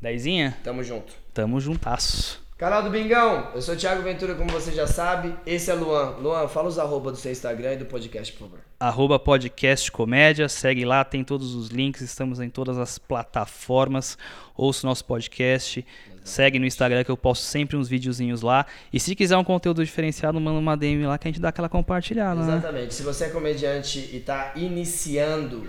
Dezinha? 0.00 0.58
Tamo 0.64 0.82
junto. 0.82 1.12
Tamo 1.32 1.60
juntasso. 1.60 2.42
Canal 2.62 2.80
do 2.80 2.90
Bingão, 2.90 3.48
eu 3.56 3.60
sou 3.60 3.74
o 3.74 3.76
Thiago 3.76 4.02
Ventura, 4.02 4.36
como 4.36 4.48
você 4.52 4.70
já 4.70 4.86
sabe. 4.86 5.34
Esse 5.44 5.68
é 5.68 5.74
Luan. 5.74 6.10
Luan, 6.18 6.46
fala 6.46 6.68
os 6.68 6.78
arroba 6.78 7.10
do 7.10 7.16
seu 7.18 7.32
Instagram 7.32 7.72
e 7.72 7.76
do 7.78 7.86
podcast, 7.86 8.32
por 8.34 8.44
favor. 8.44 8.60
Arroba 8.78 9.18
podcast 9.18 9.90
comédia, 9.90 10.48
segue 10.48 10.84
lá, 10.84 11.04
tem 11.04 11.24
todos 11.24 11.56
os 11.56 11.70
links, 11.70 12.02
estamos 12.02 12.38
em 12.38 12.48
todas 12.48 12.78
as 12.78 13.00
plataformas. 13.00 14.16
Ouça 14.56 14.86
o 14.86 14.88
nosso 14.88 15.04
podcast, 15.04 15.84
segue 16.22 16.60
no 16.60 16.64
Instagram 16.64 17.02
que 17.02 17.10
eu 17.10 17.16
posto 17.16 17.42
sempre 17.42 17.76
uns 17.76 17.88
videozinhos 17.88 18.42
lá. 18.42 18.64
E 18.92 19.00
se 19.00 19.16
quiser 19.16 19.36
um 19.36 19.42
conteúdo 19.42 19.84
diferenciado, 19.84 20.40
manda 20.40 20.60
uma 20.60 20.76
DM 20.76 21.04
lá 21.04 21.18
que 21.18 21.26
a 21.26 21.32
gente 21.32 21.40
dá 21.40 21.48
aquela 21.48 21.68
compartilhada, 21.68 22.44
né? 22.44 22.58
Exatamente. 22.58 22.94
Se 22.94 23.02
você 23.02 23.24
é 23.24 23.30
comediante 23.30 24.08
e 24.12 24.20
tá 24.20 24.52
iniciando, 24.54 25.68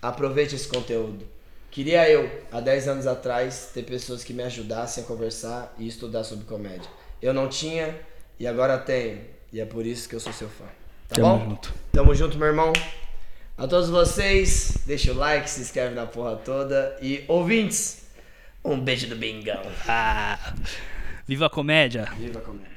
aproveite 0.00 0.54
esse 0.54 0.68
conteúdo. 0.68 1.31
Queria 1.72 2.06
eu, 2.06 2.30
há 2.52 2.60
10 2.60 2.86
anos 2.86 3.06
atrás, 3.06 3.70
ter 3.72 3.82
pessoas 3.84 4.22
que 4.22 4.34
me 4.34 4.42
ajudassem 4.42 5.02
a 5.02 5.06
conversar 5.06 5.74
e 5.78 5.88
estudar 5.88 6.22
sobre 6.22 6.44
comédia. 6.44 6.86
Eu 7.20 7.32
não 7.32 7.48
tinha 7.48 7.98
e 8.38 8.46
agora 8.46 8.76
tenho. 8.76 9.22
E 9.50 9.58
é 9.58 9.64
por 9.64 9.86
isso 9.86 10.06
que 10.06 10.14
eu 10.14 10.20
sou 10.20 10.34
seu 10.34 10.50
fã. 10.50 10.66
Tá 11.08 11.14
Tamo 11.14 11.38
bom? 11.38 11.48
junto. 11.48 11.72
Tamo 11.90 12.14
junto, 12.14 12.36
meu 12.36 12.48
irmão. 12.48 12.74
A 13.56 13.66
todos 13.66 13.88
vocês, 13.88 14.76
deixa 14.84 15.12
o 15.12 15.16
like, 15.16 15.48
se 15.48 15.62
inscreve 15.62 15.94
na 15.94 16.04
porra 16.04 16.36
toda. 16.36 16.94
E 17.00 17.24
ouvintes, 17.26 18.02
um 18.62 18.78
beijo 18.78 19.06
do 19.06 19.16
Bingão. 19.16 19.62
Ah, 19.88 20.52
viva 21.26 21.46
a 21.46 21.50
comédia! 21.50 22.06
Viva 22.18 22.38
a 22.38 22.42
comédia. 22.42 22.71